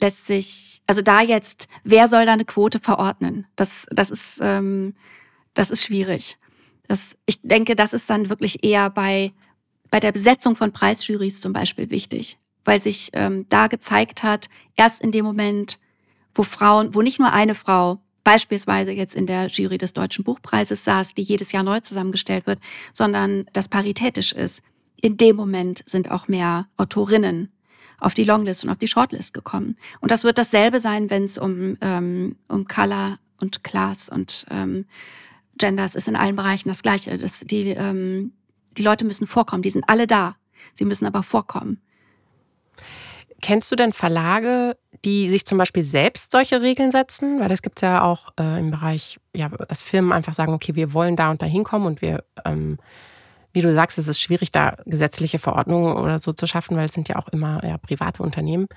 lässt 0.00 0.26
sich, 0.26 0.82
also 0.86 1.02
da 1.02 1.20
jetzt, 1.20 1.68
wer 1.84 2.08
soll 2.08 2.26
da 2.26 2.32
eine 2.32 2.44
Quote 2.44 2.80
verordnen? 2.80 3.46
Das, 3.56 3.86
das 3.90 4.10
ist, 4.10 4.38
ähm, 4.42 4.94
das 5.54 5.70
ist 5.70 5.84
schwierig. 5.84 6.38
Das, 6.88 7.16
ich 7.26 7.40
denke, 7.42 7.76
das 7.76 7.92
ist 7.92 8.08
dann 8.10 8.30
wirklich 8.30 8.64
eher 8.64 8.90
bei, 8.90 9.32
bei 9.90 10.00
der 10.00 10.12
Besetzung 10.12 10.56
von 10.56 10.72
Preisjurys 10.72 11.40
zum 11.40 11.52
Beispiel 11.52 11.90
wichtig, 11.90 12.38
weil 12.64 12.80
sich 12.80 13.10
ähm, 13.12 13.46
da 13.48 13.66
gezeigt 13.66 14.22
hat, 14.22 14.48
erst 14.76 15.02
in 15.02 15.12
dem 15.12 15.24
Moment, 15.24 15.78
wo 16.34 16.42
Frauen, 16.42 16.94
wo 16.94 17.02
nicht 17.02 17.18
nur 17.18 17.32
eine 17.32 17.54
Frau 17.54 18.00
beispielsweise 18.22 18.92
jetzt 18.92 19.16
in 19.16 19.26
der 19.26 19.46
Jury 19.46 19.78
des 19.78 19.92
Deutschen 19.92 20.24
Buchpreises 20.24 20.84
saß, 20.84 21.14
die 21.14 21.22
jedes 21.22 21.52
Jahr 21.52 21.62
neu 21.62 21.80
zusammengestellt 21.80 22.46
wird, 22.46 22.60
sondern 22.92 23.46
das 23.52 23.68
paritätisch 23.68 24.32
ist. 24.32 24.62
In 25.00 25.16
dem 25.16 25.36
Moment 25.36 25.82
sind 25.86 26.10
auch 26.10 26.28
mehr 26.28 26.68
Autorinnen 26.76 27.50
auf 27.98 28.14
die 28.14 28.24
Longlist 28.24 28.64
und 28.64 28.70
auf 28.70 28.78
die 28.78 28.88
Shortlist 28.88 29.34
gekommen. 29.34 29.76
Und 30.00 30.10
das 30.10 30.24
wird 30.24 30.38
dasselbe 30.38 30.80
sein, 30.80 31.10
wenn 31.10 31.24
es 31.24 31.38
um, 31.38 31.76
ähm, 31.80 32.36
um 32.48 32.66
Color 32.66 33.18
und 33.40 33.64
Class 33.64 34.08
und 34.08 34.46
ähm, 34.50 34.86
Genders 35.58 35.94
ist 35.94 36.08
in 36.08 36.16
allen 36.16 36.36
Bereichen 36.36 36.68
das 36.68 36.82
Gleiche. 36.82 37.16
Das, 37.18 37.40
die, 37.40 37.68
ähm, 37.68 38.32
die 38.76 38.82
Leute 38.82 39.04
müssen 39.04 39.26
vorkommen, 39.26 39.62
die 39.62 39.70
sind 39.70 39.88
alle 39.88 40.06
da. 40.06 40.36
Sie 40.74 40.84
müssen 40.84 41.06
aber 41.06 41.22
vorkommen. 41.22 41.80
Kennst 43.42 43.72
du 43.72 43.76
denn 43.76 43.92
Verlage, 43.92 44.76
die 45.04 45.28
sich 45.28 45.46
zum 45.46 45.56
Beispiel 45.56 45.82
selbst 45.82 46.32
solche 46.32 46.60
Regeln 46.60 46.90
setzen? 46.90 47.40
Weil 47.40 47.48
das 47.48 47.62
gibt 47.62 47.78
es 47.78 47.82
ja 47.82 48.02
auch 48.02 48.28
äh, 48.38 48.58
im 48.58 48.70
Bereich, 48.70 49.18
ja, 49.34 49.48
dass 49.48 49.82
Firmen 49.82 50.12
einfach 50.12 50.34
sagen, 50.34 50.52
okay, 50.52 50.74
wir 50.74 50.92
wollen 50.92 51.16
da 51.16 51.30
und 51.30 51.40
da 51.40 51.46
hinkommen 51.46 51.86
und 51.86 52.02
wir, 52.02 52.22
ähm, 52.44 52.78
wie 53.52 53.62
du 53.62 53.72
sagst, 53.72 53.98
es 53.98 54.08
ist 54.08 54.20
schwierig, 54.20 54.52
da 54.52 54.76
gesetzliche 54.84 55.38
Verordnungen 55.38 55.96
oder 55.96 56.18
so 56.18 56.32
zu 56.32 56.46
schaffen, 56.46 56.76
weil 56.76 56.84
es 56.84 56.92
sind 56.92 57.08
ja 57.08 57.16
auch 57.16 57.28
immer 57.28 57.64
ja, 57.64 57.78
private 57.78 58.22
Unternehmen. 58.22 58.68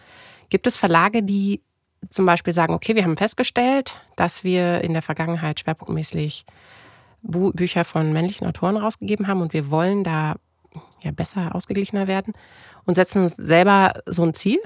Gibt 0.50 0.66
es 0.66 0.78
Verlage, 0.78 1.24
die 1.24 1.62
zum 2.10 2.26
Beispiel 2.26 2.54
sagen, 2.54 2.74
okay, 2.74 2.96
wir 2.96 3.04
haben 3.04 3.18
festgestellt, 3.18 4.00
dass 4.16 4.44
wir 4.44 4.82
in 4.82 4.94
der 4.94 5.02
Vergangenheit 5.02 5.60
schwerpunktmäßig 5.60 6.46
Bücher 7.24 7.86
von 7.86 8.14
männlichen 8.14 8.46
Autoren 8.46 8.78
rausgegeben 8.78 9.28
haben 9.28 9.42
und 9.42 9.54
wir 9.54 9.72
wollen 9.72 10.04
da 10.04 10.36
ja 11.02 11.12
besser 11.12 11.56
ausgeglichener 11.56 12.08
werden 12.08 12.34
und 12.86 12.96
setzen 12.96 13.24
uns 13.24 13.36
selber 13.36 14.02
so 14.06 14.24
ein 14.24 14.34
Ziel? 14.34 14.60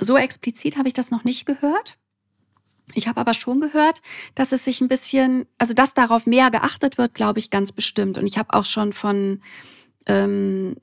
So 0.00 0.16
explizit 0.16 0.76
habe 0.76 0.88
ich 0.88 0.94
das 0.94 1.10
noch 1.10 1.24
nicht 1.24 1.44
gehört. 1.44 1.98
Ich 2.94 3.06
habe 3.06 3.20
aber 3.20 3.34
schon 3.34 3.60
gehört, 3.60 4.00
dass 4.34 4.52
es 4.52 4.64
sich 4.64 4.80
ein 4.80 4.88
bisschen, 4.88 5.46
also 5.58 5.74
dass 5.74 5.94
darauf 5.94 6.26
mehr 6.26 6.50
geachtet 6.50 6.98
wird, 6.98 7.14
glaube 7.14 7.38
ich 7.38 7.50
ganz 7.50 7.72
bestimmt. 7.72 8.16
Und 8.16 8.26
ich 8.26 8.38
habe 8.38 8.54
auch 8.54 8.64
schon 8.64 8.92
von, 8.92 9.42
ähm, 10.06 10.76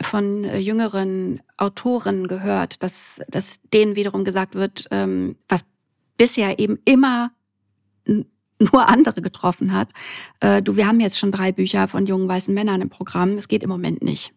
von 0.00 0.44
jüngeren 0.58 1.40
Autoren 1.56 2.28
gehört, 2.28 2.82
dass, 2.82 3.22
dass 3.28 3.60
denen 3.72 3.96
wiederum 3.96 4.24
gesagt 4.24 4.54
wird, 4.54 4.88
ähm, 4.90 5.36
was 5.48 5.64
bisher 6.18 6.58
eben 6.58 6.78
immer 6.84 7.30
nur 8.58 8.88
andere 8.88 9.22
getroffen 9.22 9.72
hat. 9.72 9.92
Äh, 10.40 10.62
du, 10.62 10.76
wir 10.76 10.86
haben 10.86 11.00
jetzt 11.00 11.18
schon 11.18 11.32
drei 11.32 11.52
Bücher 11.52 11.88
von 11.88 12.06
jungen 12.06 12.28
weißen 12.28 12.54
Männern 12.54 12.80
im 12.80 12.90
Programm. 12.90 13.32
Es 13.32 13.48
geht 13.48 13.62
im 13.62 13.70
Moment 13.70 14.02
nicht. 14.02 14.32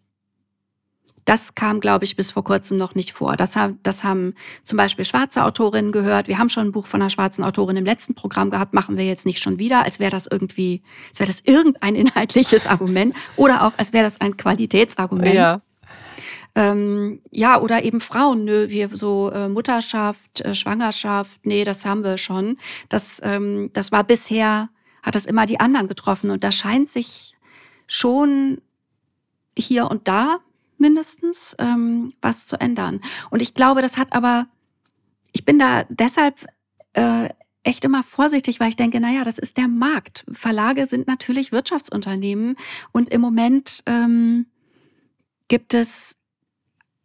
Das 1.24 1.54
kam, 1.54 1.78
glaube 1.78 2.04
ich, 2.04 2.16
bis 2.16 2.32
vor 2.32 2.42
kurzem 2.42 2.78
noch 2.78 2.96
nicht 2.96 3.12
vor. 3.12 3.36
Das, 3.36 3.54
haben, 3.54 3.78
das 3.84 4.02
haben 4.02 4.34
zum 4.64 4.76
Beispiel 4.76 5.04
schwarze 5.04 5.44
Autorinnen 5.44 5.92
gehört. 5.92 6.26
Wir 6.26 6.38
haben 6.38 6.48
schon 6.48 6.66
ein 6.66 6.72
Buch 6.72 6.88
von 6.88 7.00
einer 7.00 7.10
schwarzen 7.10 7.44
Autorin 7.44 7.76
im 7.76 7.84
letzten 7.84 8.14
Programm 8.14 8.50
gehabt, 8.50 8.74
machen 8.74 8.96
wir 8.96 9.04
jetzt 9.04 9.24
nicht 9.24 9.40
schon 9.40 9.58
wieder, 9.58 9.84
als 9.84 10.00
wäre 10.00 10.10
das 10.10 10.26
irgendwie, 10.26 10.82
als 11.10 11.20
wäre 11.20 11.28
das 11.28 11.40
irgendein 11.40 11.94
inhaltliches 11.94 12.66
Argument 12.66 13.14
oder 13.36 13.64
auch 13.64 13.72
als 13.76 13.92
wäre 13.92 14.04
das 14.04 14.20
ein 14.20 14.36
Qualitätsargument. 14.36 15.34
Ja. 15.34 15.62
Ähm, 16.54 17.20
ja, 17.30 17.60
oder 17.60 17.82
eben 17.82 18.00
Frauen, 18.00 18.44
nö, 18.44 18.68
wir 18.68 18.94
so 18.94 19.30
äh, 19.30 19.48
Mutterschaft, 19.48 20.42
äh, 20.42 20.54
Schwangerschaft, 20.54 21.46
nee, 21.46 21.64
das 21.64 21.84
haben 21.86 22.04
wir 22.04 22.18
schon. 22.18 22.58
Das, 22.88 23.20
ähm, 23.24 23.70
das 23.72 23.90
war 23.90 24.04
bisher, 24.04 24.68
hat 25.02 25.14
das 25.14 25.26
immer 25.26 25.46
die 25.46 25.60
anderen 25.60 25.88
getroffen. 25.88 26.30
Und 26.30 26.44
da 26.44 26.52
scheint 26.52 26.90
sich 26.90 27.34
schon 27.86 28.60
hier 29.56 29.90
und 29.90 30.08
da 30.08 30.38
mindestens 30.78 31.56
ähm, 31.58 32.12
was 32.20 32.46
zu 32.46 32.60
ändern. 32.60 33.00
Und 33.30 33.40
ich 33.40 33.54
glaube, 33.54 33.80
das 33.80 33.96
hat 33.96 34.12
aber, 34.12 34.46
ich 35.32 35.44
bin 35.44 35.58
da 35.58 35.84
deshalb 35.88 36.46
äh, 36.92 37.30
echt 37.62 37.84
immer 37.84 38.02
vorsichtig, 38.02 38.60
weil 38.60 38.68
ich 38.68 38.76
denke, 38.76 39.00
naja, 39.00 39.22
das 39.24 39.38
ist 39.38 39.56
der 39.56 39.68
Markt. 39.68 40.24
Verlage 40.32 40.86
sind 40.86 41.06
natürlich 41.06 41.52
Wirtschaftsunternehmen 41.52 42.56
und 42.90 43.08
im 43.08 43.20
Moment 43.20 43.82
ähm, 43.86 44.46
gibt 45.48 45.72
es 45.74 46.16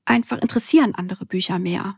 einfach 0.08 0.40
interessieren 0.40 0.96
andere 0.96 1.26
Bücher 1.26 1.60
mehr. 1.60 1.98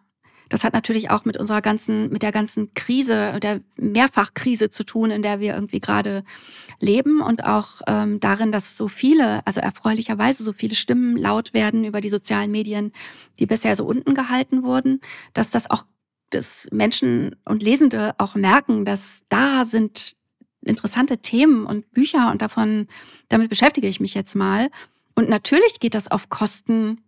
Das 0.49 0.63
hat 0.63 0.73
natürlich 0.73 1.11
auch 1.11 1.25
mit 1.25 1.37
unserer 1.37 1.61
ganzen, 1.61 2.09
mit 2.09 2.23
der 2.23 2.31
ganzen 2.31 2.73
Krise, 2.73 3.39
der 3.39 3.61
Mehrfachkrise 3.77 4.71
zu 4.71 4.83
tun, 4.83 5.11
in 5.11 5.21
der 5.21 5.39
wir 5.39 5.53
irgendwie 5.53 5.79
gerade 5.79 6.23
leben 6.79 7.21
und 7.21 7.43
auch 7.43 7.81
ähm, 7.87 8.19
darin, 8.19 8.51
dass 8.51 8.75
so 8.75 8.87
viele, 8.87 9.45
also 9.45 9.59
erfreulicherweise 9.59 10.43
so 10.43 10.51
viele 10.51 10.75
Stimmen 10.75 11.17
laut 11.17 11.53
werden 11.53 11.85
über 11.85 12.01
die 12.01 12.09
sozialen 12.09 12.49
Medien, 12.49 12.91
die 13.37 13.45
bisher 13.45 13.75
so 13.75 13.85
unten 13.85 14.15
gehalten 14.15 14.63
wurden, 14.63 15.01
dass 15.33 15.51
das 15.51 15.69
auch 15.69 15.85
dass 16.31 16.67
Menschen 16.71 17.35
und 17.43 17.63
Lesende 17.63 18.13
auch 18.19 18.35
merken, 18.35 18.85
dass 18.85 19.23
da 19.29 19.65
sind 19.65 20.15
interessante 20.61 21.17
Themen 21.19 21.65
und 21.65 21.91
Bücher 21.91 22.29
und 22.29 22.43
davon, 22.43 22.87
damit 23.29 23.49
beschäftige 23.49 23.87
ich 23.87 23.99
mich 23.99 24.13
jetzt 24.13 24.35
mal. 24.35 24.69
Und 25.15 25.27
natürlich 25.27 25.79
geht 25.79 25.95
das 25.95 26.09
auf 26.09 26.29
Kosten 26.29 27.01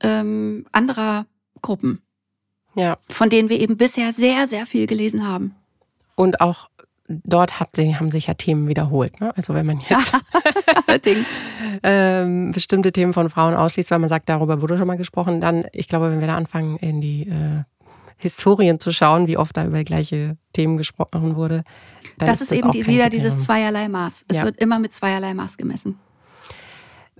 ähm, 0.00 0.66
anderer 0.72 1.26
Gruppen. 1.62 2.02
Ja. 2.74 2.98
Von 3.08 3.30
denen 3.30 3.48
wir 3.48 3.60
eben 3.60 3.76
bisher 3.76 4.12
sehr, 4.12 4.46
sehr 4.46 4.66
viel 4.66 4.86
gelesen 4.86 5.26
haben. 5.26 5.54
Und 6.14 6.40
auch 6.40 6.70
dort 7.08 7.58
hat 7.58 7.74
sie, 7.74 7.96
haben 7.96 8.10
sich 8.10 8.28
ja 8.28 8.34
Themen 8.34 8.68
wiederholt. 8.68 9.20
Ne? 9.20 9.36
Also 9.36 9.54
wenn 9.54 9.66
man 9.66 9.80
jetzt 9.88 10.12
ähm, 11.82 12.52
bestimmte 12.52 12.92
Themen 12.92 13.12
von 13.12 13.30
Frauen 13.30 13.54
ausschließt, 13.54 13.90
weil 13.90 13.98
man 13.98 14.08
sagt, 14.08 14.28
darüber 14.28 14.60
wurde 14.60 14.78
schon 14.78 14.86
mal 14.86 14.96
gesprochen, 14.96 15.40
dann, 15.40 15.64
ich 15.72 15.88
glaube, 15.88 16.10
wenn 16.10 16.20
wir 16.20 16.26
da 16.26 16.36
anfangen, 16.36 16.76
in 16.76 17.00
die 17.00 17.28
äh, 17.28 17.64
Historien 18.16 18.78
zu 18.78 18.92
schauen, 18.92 19.26
wie 19.26 19.38
oft 19.38 19.56
da 19.56 19.64
über 19.64 19.82
gleiche 19.82 20.36
Themen 20.52 20.76
gesprochen 20.76 21.36
wurde. 21.36 21.64
Dann 22.18 22.28
das 22.28 22.42
ist, 22.42 22.50
das 22.50 22.58
eben 22.58 22.70
die, 22.70 22.86
wieder 22.86 23.08
dieses 23.08 23.40
zweierlei 23.40 23.88
Maß. 23.88 24.26
Es 24.28 24.36
ja. 24.36 24.44
wird 24.44 24.58
immer 24.58 24.78
mit 24.78 24.92
zweierlei 24.92 25.32
Maß 25.32 25.56
gemessen. 25.56 25.98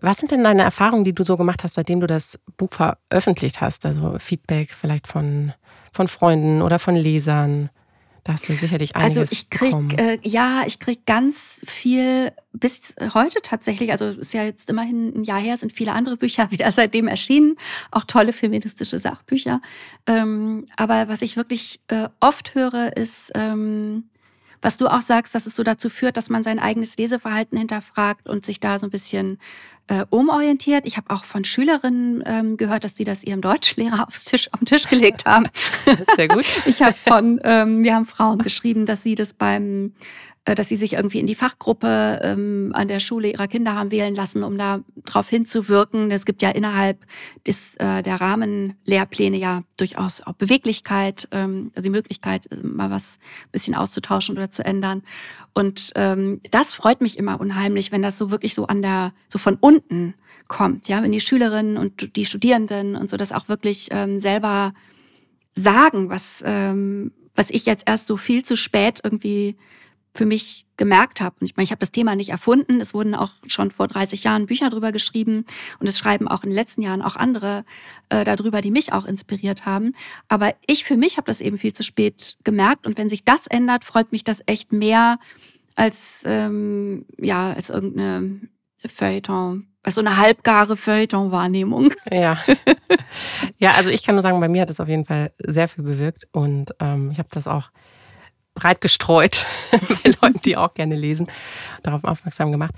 Was 0.01 0.19
sind 0.19 0.31
denn 0.31 0.45
deine 0.45 0.63
Erfahrungen, 0.63 1.05
die 1.05 1.15
du 1.15 1.25
so 1.25 1.37
gemacht 1.37 1.65
hast, 1.65 1.75
seitdem 1.75 2.01
du 2.01 2.07
das 2.07 2.39
Buch 2.57 2.71
veröffentlicht 2.71 3.61
hast? 3.61 3.85
Also 3.85 4.17
Feedback 4.19 4.73
vielleicht 4.73 5.07
von, 5.07 5.53
von 5.93 6.09
Freunden 6.09 6.63
oder 6.63 6.79
von 6.79 6.97
Lesern? 6.97 7.71
Da 8.25 8.35
hast 8.35 8.49
du 8.49 8.55
sicherlich 8.55 8.97
einiges 8.97 9.19
Also 9.19 9.33
ich 9.33 9.51
krieg 9.51 9.99
äh, 9.99 10.19
ja, 10.23 10.63
ich 10.67 10.79
krieg 10.79 11.07
ganz 11.07 11.63
viel 11.67 12.33
bis 12.53 12.95
heute 13.15 13.41
tatsächlich. 13.43 13.91
Also 13.93 14.09
ist 14.11 14.35
ja 14.35 14.45
jetzt 14.45 14.69
immerhin 14.69 15.21
ein 15.21 15.25
Jahr 15.25 15.41
her, 15.41 15.57
sind 15.57 15.73
viele 15.73 15.93
andere 15.93 16.17
Bücher 16.17 16.51
wieder 16.51 16.71
seitdem 16.73 17.09
erschienen, 17.09 17.57
auch 17.91 18.05
tolle 18.05 18.33
feministische 18.33 18.99
Sachbücher. 18.99 19.61
Ähm, 20.07 20.67
aber 20.77 21.09
was 21.09 21.23
ich 21.23 21.37
wirklich 21.37 21.81
äh, 21.89 22.09
oft 22.21 22.55
höre, 22.55 22.97
ist 22.97 23.33
ähm, 23.35 24.05
was 24.63 24.77
du 24.77 24.89
auch 24.89 25.01
sagst, 25.01 25.35
dass 25.35 25.47
es 25.47 25.57
so 25.57 25.63
dazu 25.63 25.91
führt, 25.91 26.17
dass 26.17 26.31
man 26.31 26.43
sein 26.43 26.59
eigenes 26.59 26.97
Leseverhalten 26.97 27.59
hinterfragt 27.59 28.29
und 28.29 28.45
sich 28.45 28.61
da 28.61 28.79
so 28.79 28.87
ein 28.87 28.91
bisschen 28.91 29.39
äh, 29.91 30.05
umorientiert. 30.11 30.87
Ich 30.87 30.97
habe 30.97 31.11
auch 31.11 31.25
von 31.25 31.45
Schülerinnen 31.45 32.23
ähm, 32.25 32.57
gehört, 32.57 32.85
dass 32.85 32.95
die 32.95 33.05
das 33.05 33.25
ihrem 33.25 33.41
Deutschlehrer 33.41 34.05
aufs 34.09 34.25
Tisch, 34.25 34.49
auf 34.53 34.61
den 34.61 34.67
Tisch 34.67 34.89
gelegt 34.89 35.25
haben. 35.27 35.47
Sehr 36.15 36.29
gut. 36.29 36.47
ich 36.67 36.81
habe 36.81 36.95
von, 36.95 37.41
ähm, 37.43 37.83
wir 37.83 37.95
haben 37.95 38.07
Frauen 38.07 38.39
geschrieben, 38.39 38.87
dass 38.87 39.03
sie 39.03 39.17
das 39.17 39.33
beim 39.35 39.93
dass 40.45 40.69
sie 40.69 40.77
sich 40.77 40.95
irgendwie 40.95 41.19
in 41.19 41.27
die 41.27 41.35
Fachgruppe 41.35 42.21
ähm, 42.23 42.71
an 42.75 42.89
der 42.89 42.99
Schule 43.01 43.31
ihrer 43.31 43.47
Kinder 43.47 43.75
haben 43.75 43.91
wählen 43.91 44.15
lassen, 44.15 44.43
um 44.43 44.57
da 44.57 44.81
drauf 45.05 45.29
hinzuwirken. 45.29 46.11
Es 46.11 46.25
gibt 46.25 46.41
ja 46.43 46.51
innerhalb 46.51 47.05
des, 47.47 47.75
äh, 47.77 48.03
der 48.03 48.21
Rahmenlehrpläne 48.21 49.37
ja 49.37 49.63
durchaus 49.77 50.23
auch 50.23 50.33
Beweglichkeit, 50.33 51.29
ähm, 51.31 51.71
also 51.75 51.87
die 51.87 51.91
Möglichkeit, 51.91 52.51
äh, 52.51 52.57
mal 52.67 52.91
was 52.91 53.19
bisschen 53.53 53.75
auszutauschen 53.75 54.37
oder 54.37 54.51
zu 54.51 54.65
ändern. 54.65 55.03
Und 55.53 55.93
ähm, 55.95 56.41
das 56.51 56.73
freut 56.73 57.01
mich 57.01 57.19
immer 57.19 57.39
unheimlich, 57.39 57.93
wenn 57.93 58.03
das 58.03 58.17
so 58.17 58.31
wirklich 58.31 58.55
so 58.55 58.67
an 58.67 58.83
der, 58.83 59.13
so 59.29 59.39
von 59.39 59.57
unten 59.61 60.15
kommt, 60.49 60.89
ja, 60.89 61.03
wenn 61.03 61.13
die 61.13 61.21
Schülerinnen 61.21 61.77
und 61.77 62.17
die 62.17 62.25
Studierenden 62.25 62.97
und 62.97 63.11
so 63.11 63.17
das 63.17 63.33
auch 63.33 63.49
wirklich 63.49 63.89
ähm, 63.91 64.19
selber 64.19 64.73
sagen, 65.55 66.09
was, 66.09 66.43
ähm, 66.47 67.13
was 67.35 67.51
ich 67.51 67.67
jetzt 67.67 67.87
erst 67.87 68.07
so 68.07 68.17
viel 68.17 68.43
zu 68.43 68.57
spät 68.57 69.01
irgendwie 69.05 69.57
für 70.13 70.27
mich 70.27 70.67
gemerkt 70.77 71.21
habe. 71.21 71.37
Und 71.41 71.47
ich 71.47 71.57
meine, 71.57 71.65
ich 71.65 71.71
habe 71.71 71.81
das 71.81 71.93
Thema 71.93 72.17
nicht 72.17 72.31
erfunden. 72.31 72.81
Es 72.81 72.95
wurden 72.95 73.15
auch 73.15 73.31
schon 73.47 73.71
vor 73.71 73.87
30 73.89 74.25
Jahren 74.25 74.47
Bücher 74.47 74.71
drüber 74.71 74.93
geschrieben 74.93 75.45
und 75.79 75.89
es 75.89 75.99
schreiben 75.99 76.27
auch 76.27 76.43
in 76.43 76.51
den 76.51 76.57
letzten 76.57 76.83
Jahren 76.83 77.03
auch 77.03 77.17
andere 77.17 77.65
äh, 78.09 78.25
darüber, 78.25 78.61
die 78.61 78.71
mich 78.71 78.93
auch 78.93 79.07
inspiriert 79.07 79.67
haben. 79.67 79.95
Aber 80.29 80.55
ich 80.67 80.85
für 80.85 80.97
mich 80.97 81.17
habe 81.17 81.27
das 81.27 81.41
eben 81.41 81.59
viel 81.59 81.73
zu 81.73 81.83
spät 81.83 82.37
gemerkt. 82.45 82.87
Und 82.87 82.99
wenn 82.99 83.09
sich 83.09 83.25
das 83.25 83.47
ändert, 83.47 83.85
freut 83.85 84.11
mich 84.13 84.25
das 84.25 84.43
echt 84.47 84.73
mehr 84.73 85.19
als 85.77 86.23
ähm, 86.25 87.07
ja 87.19 87.53
als 87.53 87.71
irgendeine 87.71 88.49
Feuilleton 88.87 89.71
also 89.83 90.01
eine 90.01 90.19
halbgare 90.19 90.77
Feuilleton-Wahrnehmung. 90.77 91.93
Ja. 92.11 92.39
ja, 93.59 93.71
also 93.73 93.89
ich 93.89 94.03
kann 94.03 94.15
nur 94.15 94.23
sagen, 94.23 94.41
bei 94.41 94.49
mir 94.49 94.63
hat 94.63 94.71
es 94.71 94.81
auf 94.81 94.89
jeden 94.89 95.05
Fall 95.05 95.33
sehr 95.39 95.69
viel 95.69 95.85
bewirkt 95.85 96.29
und 96.33 96.75
ähm, 96.81 97.11
ich 97.13 97.19
habe 97.19 97.29
das 97.31 97.47
auch 97.47 97.71
breit 98.55 98.81
gestreut 98.81 99.45
bei 99.71 100.15
Leuten, 100.23 100.41
die 100.45 100.57
auch 100.57 100.75
gerne 100.75 100.97
lesen, 100.97 101.29
darauf 101.83 102.05
aufmerksam 102.05 102.53
gemacht. 102.53 102.75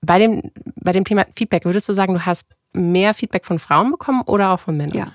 Bei 0.00 0.18
dem, 0.18 0.50
bei 0.76 0.92
dem 0.92 1.04
Thema 1.04 1.26
Feedback, 1.36 1.64
würdest 1.64 1.88
du 1.88 1.92
sagen, 1.92 2.14
du 2.14 2.24
hast 2.24 2.46
mehr 2.72 3.14
Feedback 3.14 3.44
von 3.44 3.58
Frauen 3.58 3.90
bekommen 3.90 4.22
oder 4.22 4.50
auch 4.50 4.60
von 4.60 4.76
Männern? 4.76 4.96
Ja. 4.96 5.12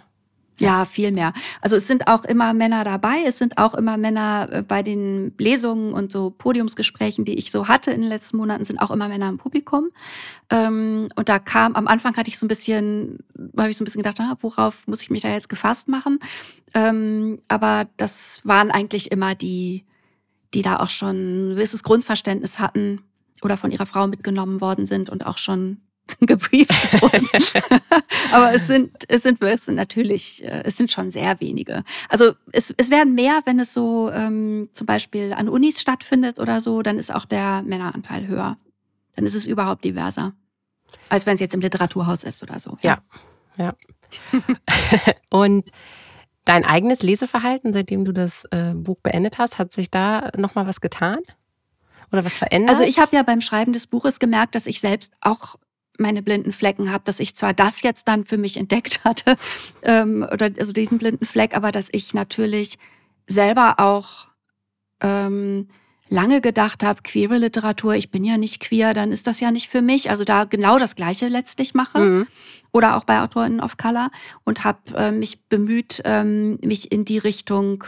Ja, 0.58 0.86
viel 0.86 1.12
mehr. 1.12 1.34
Also 1.60 1.76
es 1.76 1.86
sind 1.86 2.08
auch 2.08 2.24
immer 2.24 2.54
Männer 2.54 2.86
dabei, 2.86 3.24
es 3.26 3.38
sind 3.38 3.58
auch 3.58 3.74
immer 3.74 3.98
Männer 3.98 4.48
äh, 4.52 4.62
bei 4.62 4.84
den 4.84 5.34
Lesungen 5.38 5.94
und 5.94 6.14
so 6.14 6.30
Podiumsgesprächen, 6.30 7.26
die 7.26 7.34
ich 7.34 7.52
so 7.52 7.68
hatte 7.68 7.92
in 7.92 8.00
den 8.02 8.10
letzten 8.10 8.38
Monaten, 8.38 8.64
sind 8.64 8.80
auch 8.80 8.92
immer 8.92 9.10
Männer 9.10 9.28
im 9.28 9.38
Publikum. 9.38 9.90
Ähm, 10.50 11.10
und 11.16 11.28
da 11.28 11.40
kam, 11.40 11.76
am 11.76 11.88
Anfang 11.88 12.16
hatte 12.16 12.30
ich 12.30 12.38
so 12.38 12.46
ein 12.46 12.48
bisschen, 12.48 13.20
habe 13.58 13.70
ich 13.70 13.76
so 13.76 13.84
ein 13.84 13.86
bisschen 13.86 14.02
gedacht, 14.02 14.20
ah, 14.22 14.38
worauf 14.40 14.88
muss 14.88 15.02
ich 15.02 15.10
mich 15.10 15.24
da 15.24 15.30
jetzt 15.30 15.50
gefasst 15.50 15.90
machen? 15.90 16.20
Ähm, 16.74 17.42
aber 17.50 17.88
das 17.98 18.40
waren 18.46 18.72
eigentlich 18.72 19.12
immer 19.12 19.36
die, 19.36 19.84
die 20.54 20.62
da 20.62 20.78
auch 20.78 20.90
schon 20.90 21.50
ein 21.50 21.50
gewisses 21.56 21.84
Grundverständnis 21.84 22.60
hatten 22.60 23.02
oder 23.42 23.58
von 23.58 23.72
ihrer 23.72 23.86
Frau 23.86 24.08
mitgenommen 24.08 24.62
worden 24.62 24.86
sind 24.86 25.10
und 25.10 25.26
auch 25.26 25.38
schon 25.38 25.82
gebrieft 26.20 27.02
wurden. 27.02 27.28
Aber 28.32 28.54
es 28.54 28.68
sind, 28.68 28.92
es 29.08 29.24
sind, 29.24 29.42
es 29.42 29.66
sind 29.66 29.76
natürlich, 29.76 30.44
äh, 30.44 30.64
es 30.64 30.78
sind 30.78 30.92
schon 30.92 31.12
sehr 31.12 31.40
wenige. 31.40 31.84
Also 32.10 32.34
es, 32.52 32.74
es 32.78 32.90
werden 32.90 33.14
mehr, 33.14 33.42
wenn 33.46 33.60
es 33.60 33.74
so 33.74 34.12
ähm, 34.12 34.70
zum 34.74 34.88
Beispiel 34.88 35.34
an 35.34 35.50
Unis 35.50 35.82
stattfindet 35.82 36.40
oder 36.40 36.62
so, 36.62 36.82
dann 36.82 36.98
ist 36.98 37.14
auch 37.14 37.26
der 37.26 37.62
Männeranteil 37.64 38.28
höher. 38.28 38.58
Dann 39.16 39.26
ist 39.26 39.36
es 39.36 39.48
überhaupt 39.48 39.84
diverser. 39.84 40.34
Als 41.10 41.26
wenn 41.26 41.36
es 41.36 41.42
jetzt 41.42 41.56
im 41.56 41.62
Literaturhaus 41.62 42.24
ist 42.24 42.44
oder 42.44 42.60
so. 42.60 42.78
Ja, 42.82 43.00
ja. 43.58 43.74
ja. 44.36 44.42
Und 45.30 45.72
dein 46.46 46.64
eigenes 46.64 47.04
Leseverhalten, 47.04 47.74
seitdem 47.74 48.06
du 48.06 48.12
das 48.12 48.46
äh, 48.52 48.74
Buch 48.74 48.98
beendet 49.02 49.38
hast, 49.38 49.58
hat 49.58 49.74
sich 49.74 49.90
da 49.92 50.32
nochmal 50.38 50.68
was 50.68 50.82
getan? 50.82 51.20
Oder 52.12 52.24
was 52.24 52.38
verändert? 52.38 52.70
Also 52.70 52.84
ich 52.84 53.00
habe 53.00 53.16
ja 53.16 53.24
beim 53.24 53.42
Schreiben 53.42 53.74
des 53.74 53.88
Buches 53.88 54.20
gemerkt, 54.20 54.56
dass 54.56 54.68
ich 54.68 54.80
selbst 54.80 55.14
auch 55.22 55.56
meine 56.00 56.22
blinden 56.22 56.52
Flecken 56.52 56.92
habe, 56.92 57.04
dass 57.06 57.20
ich 57.20 57.36
zwar 57.36 57.54
das 57.54 57.82
jetzt 57.82 58.08
dann 58.08 58.26
für 58.26 58.38
mich 58.38 58.58
entdeckt 58.58 59.04
hatte, 59.04 59.36
ähm, 59.84 60.26
oder 60.32 60.52
also 60.58 60.74
diesen 60.74 60.98
blinden 60.98 61.26
Fleck, 61.26 61.56
aber 61.56 61.72
dass 61.72 61.90
ich 61.92 62.14
natürlich 62.14 62.78
selber 63.28 63.76
auch 63.80 64.28
ähm, 65.02 65.68
lange 66.10 66.42
gedacht 66.42 66.84
habe, 66.84 67.02
queere 67.04 67.38
Literatur, 67.38 67.96
ich 67.96 68.12
bin 68.12 68.24
ja 68.24 68.38
nicht 68.38 68.60
queer, 68.60 68.94
dann 68.94 69.12
ist 69.12 69.28
das 69.28 69.40
ja 69.40 69.52
nicht 69.52 69.70
für 69.70 69.82
mich. 69.82 70.10
Also 70.10 70.24
da 70.24 70.44
genau 70.44 70.78
das 70.78 70.96
Gleiche 70.96 71.28
letztlich 71.28 71.74
mache. 71.74 72.00
Mhm. 72.00 72.28
Oder 72.72 72.98
auch 72.98 73.06
bei 73.06 73.22
AutorInnen 73.22 73.62
of 73.62 73.78
Color 73.78 74.12
und 74.44 74.64
habe 74.64 74.80
äh, 74.96 75.12
mich 75.12 75.44
bemüht, 75.48 76.02
ähm, 76.04 76.60
mich 76.62 76.92
in 76.92 77.06
die 77.06 77.18
Richtung 77.18 77.86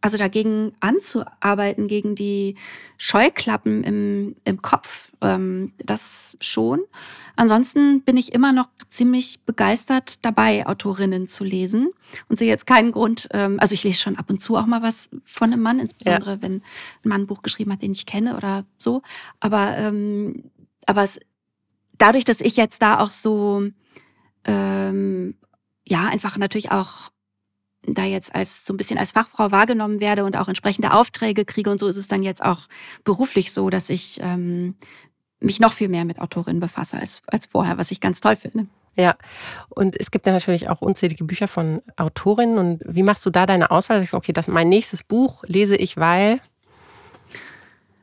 also 0.00 0.16
dagegen 0.16 0.72
anzuarbeiten, 0.80 1.88
gegen 1.88 2.14
die 2.14 2.56
Scheuklappen 2.98 3.82
im, 3.84 4.36
im 4.44 4.62
Kopf, 4.62 5.10
ähm, 5.20 5.72
das 5.78 6.36
schon. 6.40 6.80
Ansonsten 7.36 8.02
bin 8.02 8.16
ich 8.16 8.32
immer 8.32 8.52
noch 8.52 8.68
ziemlich 8.90 9.40
begeistert 9.44 10.24
dabei, 10.24 10.66
Autorinnen 10.66 11.28
zu 11.28 11.44
lesen 11.44 11.90
und 12.28 12.38
sehe 12.38 12.48
jetzt 12.48 12.66
keinen 12.66 12.92
Grund, 12.92 13.28
ähm, 13.32 13.58
also 13.60 13.74
ich 13.74 13.84
lese 13.84 14.00
schon 14.00 14.16
ab 14.16 14.30
und 14.30 14.40
zu 14.40 14.56
auch 14.56 14.66
mal 14.66 14.82
was 14.82 15.08
von 15.24 15.52
einem 15.52 15.62
Mann, 15.62 15.78
insbesondere 15.78 16.32
ja. 16.32 16.42
wenn 16.42 16.54
ein 16.54 16.62
Mann 17.08 17.22
ein 17.22 17.26
Buch 17.26 17.42
geschrieben 17.42 17.72
hat, 17.72 17.82
den 17.82 17.92
ich 17.92 18.06
kenne 18.06 18.36
oder 18.36 18.64
so. 18.76 19.02
Aber, 19.40 19.76
ähm, 19.78 20.50
aber 20.86 21.02
es, 21.04 21.20
dadurch, 21.96 22.24
dass 22.24 22.40
ich 22.40 22.56
jetzt 22.56 22.82
da 22.82 23.00
auch 23.00 23.10
so, 23.10 23.68
ähm, 24.44 25.34
ja, 25.86 26.06
einfach 26.06 26.38
natürlich 26.38 26.70
auch 26.70 27.10
da 27.86 28.04
jetzt 28.04 28.34
als 28.34 28.64
so 28.64 28.74
ein 28.74 28.76
bisschen 28.76 28.98
als 28.98 29.12
Fachfrau 29.12 29.50
wahrgenommen 29.50 30.00
werde 30.00 30.24
und 30.24 30.36
auch 30.36 30.48
entsprechende 30.48 30.92
Aufträge 30.92 31.44
kriege 31.44 31.70
und 31.70 31.78
so 31.78 31.86
ist 31.86 31.96
es 31.96 32.08
dann 32.08 32.22
jetzt 32.22 32.42
auch 32.42 32.68
beruflich 33.04 33.52
so, 33.52 33.70
dass 33.70 33.88
ich 33.90 34.20
ähm, 34.22 34.74
mich 35.40 35.60
noch 35.60 35.72
viel 35.72 35.88
mehr 35.88 36.04
mit 36.04 36.20
Autorinnen 36.20 36.60
befasse 36.60 36.98
als, 36.98 37.22
als 37.26 37.46
vorher, 37.46 37.78
was 37.78 37.90
ich 37.90 38.00
ganz 38.00 38.20
toll 38.20 38.36
finde. 38.36 38.66
Ja, 38.96 39.14
und 39.68 39.98
es 39.98 40.10
gibt 40.10 40.26
ja 40.26 40.32
natürlich 40.32 40.68
auch 40.68 40.80
unzählige 40.80 41.22
Bücher 41.22 41.46
von 41.46 41.82
Autorinnen. 41.96 42.58
Und 42.58 42.82
wie 42.84 43.04
machst 43.04 43.24
du 43.24 43.30
da 43.30 43.46
deine 43.46 43.70
Auswahl? 43.70 44.00
Sagst 44.00 44.12
du, 44.12 44.16
okay, 44.16 44.32
das 44.32 44.48
mein 44.48 44.68
nächstes 44.68 45.04
Buch 45.04 45.44
lese 45.46 45.76
ich, 45.76 45.96
weil 45.96 46.40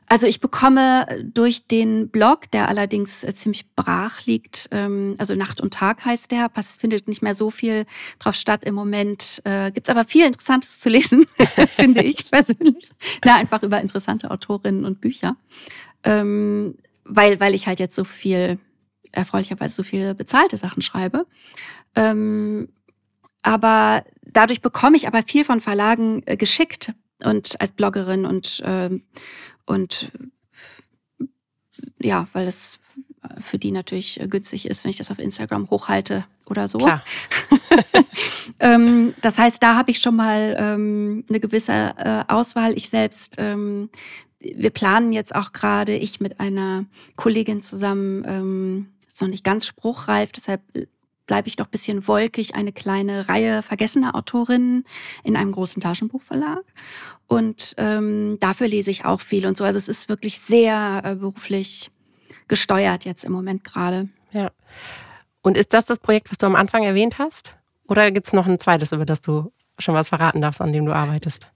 also 0.08 0.26
ich 0.26 0.40
bekomme 0.40 1.06
durch 1.24 1.66
den 1.66 2.08
Blog, 2.08 2.50
der 2.52 2.68
allerdings 2.68 3.24
äh, 3.24 3.34
ziemlich 3.34 3.74
brach 3.74 4.24
liegt, 4.24 4.68
ähm, 4.70 5.16
also 5.18 5.34
Nacht 5.34 5.60
und 5.60 5.74
Tag 5.74 6.04
heißt 6.04 6.30
der, 6.30 6.50
es 6.54 6.76
findet 6.76 7.08
nicht 7.08 7.22
mehr 7.22 7.34
so 7.34 7.50
viel 7.50 7.86
drauf 8.18 8.36
statt 8.36 8.64
im 8.64 8.74
Moment. 8.74 9.42
Äh, 9.44 9.72
Gibt 9.72 9.88
es 9.88 9.90
aber 9.90 10.04
viel 10.04 10.24
Interessantes 10.24 10.78
zu 10.78 10.88
lesen, 10.88 11.26
finde 11.76 12.02
ich 12.02 12.30
persönlich. 12.30 12.90
Na, 13.24 13.36
einfach 13.36 13.62
über 13.62 13.80
interessante 13.80 14.30
Autorinnen 14.30 14.84
und 14.84 15.00
Bücher. 15.00 15.36
Ähm, 16.04 16.76
weil, 17.04 17.40
weil 17.40 17.54
ich 17.54 17.66
halt 17.66 17.80
jetzt 17.80 17.96
so 17.96 18.04
viel, 18.04 18.58
erfreulicherweise 19.10 19.74
so 19.74 19.82
viele 19.82 20.14
bezahlte 20.14 20.56
Sachen 20.56 20.82
schreibe. 20.82 21.26
Ähm, 21.96 22.68
aber 23.42 24.04
dadurch 24.22 24.60
bekomme 24.60 24.96
ich 24.96 25.06
aber 25.08 25.22
viel 25.22 25.44
von 25.44 25.60
Verlagen 25.60 26.22
äh, 26.26 26.36
geschickt 26.36 26.92
und 27.24 27.60
als 27.60 27.72
Bloggerin 27.72 28.26
und 28.26 28.62
und 29.66 30.10
ja, 31.98 32.28
weil 32.32 32.46
es 32.46 32.78
für 33.40 33.58
die 33.58 33.72
natürlich 33.72 34.20
günstig 34.28 34.66
ist, 34.66 34.84
wenn 34.84 34.90
ich 34.90 34.96
das 34.96 35.10
auf 35.10 35.18
Instagram 35.18 35.68
hochhalte 35.70 36.24
oder 36.48 36.68
so. 36.68 36.78
Klar. 36.78 37.02
ähm, 38.60 39.14
das 39.20 39.38
heißt, 39.38 39.62
da 39.62 39.76
habe 39.76 39.90
ich 39.90 39.98
schon 39.98 40.16
mal 40.16 40.56
ähm, 40.58 41.24
eine 41.28 41.40
gewisse 41.40 41.72
äh, 41.72 42.24
Auswahl. 42.28 42.76
Ich 42.76 42.88
selbst, 42.88 43.34
ähm, 43.38 43.90
wir 44.38 44.70
planen 44.70 45.12
jetzt 45.12 45.34
auch 45.34 45.52
gerade, 45.52 45.96
ich 45.96 46.20
mit 46.20 46.40
einer 46.40 46.84
Kollegin 47.16 47.62
zusammen, 47.62 48.24
ähm, 48.26 48.88
ist 49.12 49.20
noch 49.20 49.28
nicht 49.28 49.44
ganz 49.44 49.66
spruchreif, 49.66 50.30
deshalb 50.32 50.60
bleibe 51.26 51.48
ich 51.48 51.56
doch 51.56 51.66
bisschen 51.66 52.06
wolkig, 52.06 52.54
eine 52.54 52.72
kleine 52.72 53.28
Reihe 53.28 53.62
vergessener 53.62 54.14
Autorinnen 54.14 54.84
in 55.24 55.36
einem 55.36 55.52
großen 55.52 55.82
Taschenbuchverlag. 55.82 56.64
Und 57.26 57.74
ähm, 57.78 58.38
dafür 58.40 58.68
lese 58.68 58.90
ich 58.90 59.04
auch 59.04 59.20
viel 59.20 59.46
und 59.46 59.56
so. 59.56 59.64
Also 59.64 59.78
es 59.78 59.88
ist 59.88 60.08
wirklich 60.08 60.38
sehr 60.38 61.02
äh, 61.04 61.14
beruflich 61.16 61.90
gesteuert 62.48 63.04
jetzt 63.04 63.24
im 63.24 63.32
Moment 63.32 63.64
gerade. 63.64 64.08
Ja. 64.32 64.50
Und 65.42 65.56
ist 65.56 65.74
das 65.74 65.84
das 65.84 65.98
Projekt, 65.98 66.30
was 66.30 66.38
du 66.38 66.46
am 66.46 66.56
Anfang 66.56 66.84
erwähnt 66.84 67.18
hast? 67.18 67.54
Oder 67.88 68.10
gibt 68.10 68.26
es 68.26 68.32
noch 68.32 68.46
ein 68.46 68.58
zweites, 68.58 68.92
über 68.92 69.06
das 69.06 69.20
du 69.20 69.52
schon 69.78 69.94
was 69.94 70.08
verraten 70.08 70.40
darfst, 70.40 70.60
an 70.60 70.72
dem 70.72 70.86
du 70.86 70.92
arbeitest? 70.92 71.50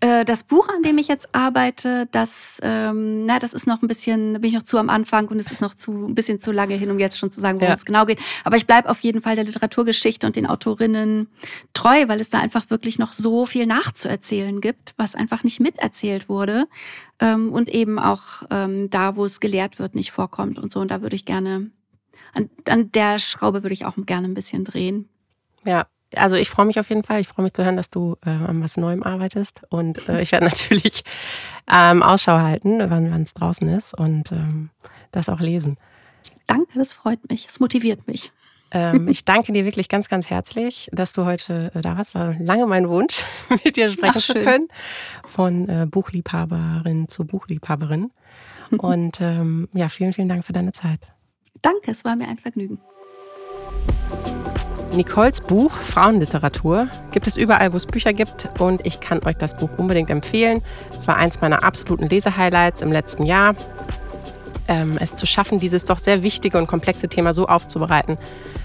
Äh, 0.00 0.24
das 0.24 0.44
Buch, 0.44 0.68
an 0.68 0.82
dem 0.82 0.98
ich 0.98 1.08
jetzt 1.08 1.34
arbeite, 1.34 2.08
das, 2.12 2.60
ähm, 2.62 3.26
na, 3.26 3.38
das 3.38 3.52
ist 3.52 3.66
noch 3.66 3.82
ein 3.82 3.88
bisschen, 3.88 4.34
da 4.34 4.38
bin 4.38 4.48
ich 4.48 4.54
noch 4.54 4.62
zu 4.62 4.78
am 4.78 4.88
Anfang 4.88 5.28
und 5.28 5.38
es 5.38 5.50
ist 5.50 5.60
noch 5.60 5.74
zu 5.74 6.06
ein 6.06 6.14
bisschen 6.14 6.40
zu 6.40 6.52
lange 6.52 6.74
hin, 6.74 6.90
um 6.90 6.98
jetzt 6.98 7.18
schon 7.18 7.30
zu 7.30 7.40
sagen, 7.40 7.58
worum 7.58 7.70
ja. 7.70 7.74
es 7.74 7.84
genau 7.84 8.06
geht. 8.06 8.20
Aber 8.44 8.56
ich 8.56 8.66
bleibe 8.66 8.88
auf 8.88 9.00
jeden 9.00 9.22
Fall 9.22 9.34
der 9.34 9.44
Literaturgeschichte 9.44 10.26
und 10.26 10.36
den 10.36 10.46
Autorinnen 10.46 11.28
treu, 11.72 12.08
weil 12.08 12.20
es 12.20 12.30
da 12.30 12.38
einfach 12.38 12.70
wirklich 12.70 12.98
noch 12.98 13.12
so 13.12 13.46
viel 13.46 13.66
nachzuerzählen 13.66 14.60
gibt, 14.60 14.94
was 14.96 15.14
einfach 15.14 15.42
nicht 15.42 15.60
miterzählt 15.60 16.28
wurde 16.28 16.68
ähm, 17.20 17.52
und 17.52 17.68
eben 17.68 17.98
auch 17.98 18.42
ähm, 18.50 18.88
da, 18.90 19.16
wo 19.16 19.24
es 19.24 19.40
gelehrt 19.40 19.78
wird, 19.78 19.94
nicht 19.94 20.12
vorkommt 20.12 20.58
und 20.58 20.70
so. 20.70 20.80
Und 20.80 20.90
da 20.90 21.02
würde 21.02 21.16
ich 21.16 21.24
gerne 21.24 21.70
an, 22.34 22.50
an 22.68 22.92
der 22.92 23.18
Schraube 23.18 23.62
würde 23.62 23.72
ich 23.72 23.84
auch 23.84 23.94
gerne 23.96 24.28
ein 24.28 24.34
bisschen 24.34 24.64
drehen. 24.64 25.08
Ja, 25.64 25.86
also 26.14 26.36
ich 26.36 26.50
freue 26.50 26.66
mich 26.66 26.78
auf 26.78 26.88
jeden 26.88 27.02
Fall. 27.02 27.20
Ich 27.20 27.28
freue 27.28 27.44
mich 27.44 27.54
zu 27.54 27.64
hören, 27.64 27.76
dass 27.76 27.90
du 27.90 28.16
äh, 28.24 28.30
an 28.30 28.62
was 28.62 28.76
Neuem 28.76 29.02
arbeitest. 29.02 29.62
Und 29.70 30.08
äh, 30.08 30.20
ich 30.22 30.32
werde 30.32 30.44
natürlich 30.46 31.02
ähm, 31.70 32.02
Ausschau 32.02 32.38
halten, 32.38 32.78
wann 32.90 33.22
es 33.22 33.34
draußen 33.34 33.68
ist 33.68 33.94
und 33.94 34.32
ähm, 34.32 34.70
das 35.12 35.28
auch 35.28 35.40
lesen. 35.40 35.78
Danke, 36.46 36.78
das 36.78 36.92
freut 36.92 37.28
mich. 37.28 37.46
Es 37.48 37.60
motiviert 37.60 38.06
mich. 38.06 38.30
Ähm, 38.70 39.08
ich 39.08 39.24
danke 39.24 39.52
dir 39.52 39.64
wirklich 39.64 39.88
ganz, 39.88 40.08
ganz 40.08 40.30
herzlich, 40.30 40.88
dass 40.92 41.12
du 41.12 41.24
heute 41.24 41.72
äh, 41.74 41.80
da 41.80 41.96
warst. 41.96 42.14
War 42.14 42.34
lange 42.38 42.66
mein 42.66 42.88
Wunsch, 42.88 43.24
mit 43.64 43.76
dir 43.76 43.88
sprechen 43.88 44.14
Ach, 44.16 44.22
zu 44.22 44.34
können. 44.34 44.68
Von 45.26 45.68
äh, 45.68 45.86
Buchliebhaberin 45.90 47.08
zu 47.08 47.24
Buchliebhaberin. 47.24 48.12
Und 48.78 49.20
ähm, 49.20 49.68
ja, 49.74 49.88
vielen, 49.88 50.12
vielen 50.12 50.28
Dank 50.28 50.44
für 50.44 50.52
deine 50.52 50.72
Zeit. 50.72 51.00
Danke, 51.62 51.92
es 51.92 52.04
war 52.04 52.16
mir 52.16 52.26
ein 52.28 52.38
Vergnügen. 52.38 52.80
Nicoles 54.96 55.40
Buch 55.40 55.72
Frauenliteratur 55.72 56.88
gibt 57.12 57.26
es 57.26 57.36
überall, 57.36 57.72
wo 57.72 57.76
es 57.76 57.86
Bücher 57.86 58.12
gibt 58.12 58.48
und 58.58 58.84
ich 58.86 59.00
kann 59.00 59.22
euch 59.24 59.36
das 59.36 59.56
Buch 59.56 59.70
unbedingt 59.76 60.10
empfehlen. 60.10 60.62
Es 60.96 61.06
war 61.06 61.16
eins 61.16 61.40
meiner 61.40 61.62
absoluten 61.64 62.08
Lesehighlights 62.08 62.82
im 62.82 62.90
letzten 62.90 63.24
Jahr. 63.24 63.54
Ähm, 64.68 64.96
es 64.98 65.14
zu 65.14 65.26
schaffen, 65.26 65.60
dieses 65.60 65.84
doch 65.84 65.98
sehr 65.98 66.22
wichtige 66.22 66.58
und 66.58 66.66
komplexe 66.66 67.08
Thema 67.08 67.34
so 67.34 67.46
aufzubereiten, 67.46 68.18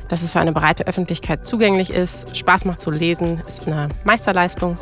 dass 0.07 0.23
es 0.23 0.31
für 0.31 0.39
eine 0.39 0.51
breite 0.51 0.87
Öffentlichkeit 0.87 1.45
zugänglich 1.45 1.91
ist, 1.91 2.35
Spaß 2.35 2.65
macht 2.65 2.81
zu 2.81 2.89
lesen, 2.89 3.41
ist 3.45 3.67
eine 3.67 3.89
Meisterleistung. 4.03 4.77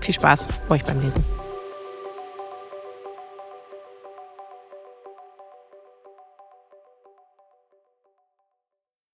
Viel 0.00 0.14
Spaß 0.14 0.48
euch 0.68 0.84
beim 0.84 1.00
Lesen. 1.00 1.24